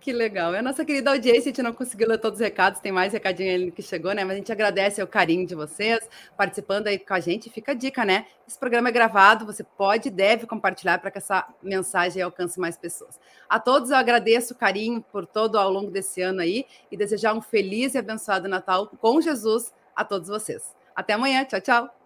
Que 0.00 0.14
legal. 0.14 0.54
É 0.54 0.60
a 0.60 0.62
nossa 0.62 0.82
querida 0.82 1.10
audiência, 1.10 1.42
a 1.42 1.44
gente 1.44 1.62
não 1.62 1.74
conseguiu 1.74 2.08
ler 2.08 2.16
todos 2.16 2.40
os 2.40 2.42
recados, 2.42 2.80
tem 2.80 2.90
mais 2.90 3.12
recadinho 3.12 3.50
aí 3.50 3.70
que 3.70 3.82
chegou, 3.82 4.14
né? 4.14 4.24
Mas 4.24 4.32
a 4.32 4.36
gente 4.36 4.50
agradece 4.50 5.02
o 5.02 5.06
carinho 5.06 5.46
de 5.46 5.54
vocês 5.54 6.00
participando 6.38 6.86
aí 6.86 6.98
com 6.98 7.12
a 7.12 7.20
gente. 7.20 7.50
Fica 7.50 7.72
a 7.72 7.74
dica, 7.74 8.02
né? 8.02 8.24
Esse 8.48 8.58
programa 8.58 8.88
é 8.88 8.92
gravado, 8.92 9.44
você 9.44 9.62
pode 9.62 10.08
e 10.08 10.10
deve 10.10 10.46
compartilhar 10.46 10.98
para 10.98 11.10
que 11.10 11.18
essa 11.18 11.46
mensagem 11.62 12.22
alcance 12.22 12.58
mais 12.58 12.78
pessoas. 12.78 13.20
A 13.46 13.60
todos 13.60 13.90
eu 13.90 13.96
agradeço 13.96 14.54
o 14.54 14.56
carinho 14.56 15.02
por 15.12 15.26
todo 15.26 15.58
ao 15.58 15.70
longo 15.70 15.90
desse 15.90 16.22
ano 16.22 16.40
aí 16.40 16.64
e 16.90 16.96
desejar 16.96 17.34
um 17.34 17.42
feliz 17.42 17.94
e 17.94 17.98
abençoado 17.98 18.48
Natal 18.48 18.86
com 18.86 19.20
Jesus 19.20 19.70
a 19.94 20.02
todos 20.02 20.28
vocês. 20.28 20.74
Até 20.96 21.12
amanhã. 21.12 21.44
Tchau, 21.44 21.60
tchau. 21.60 21.99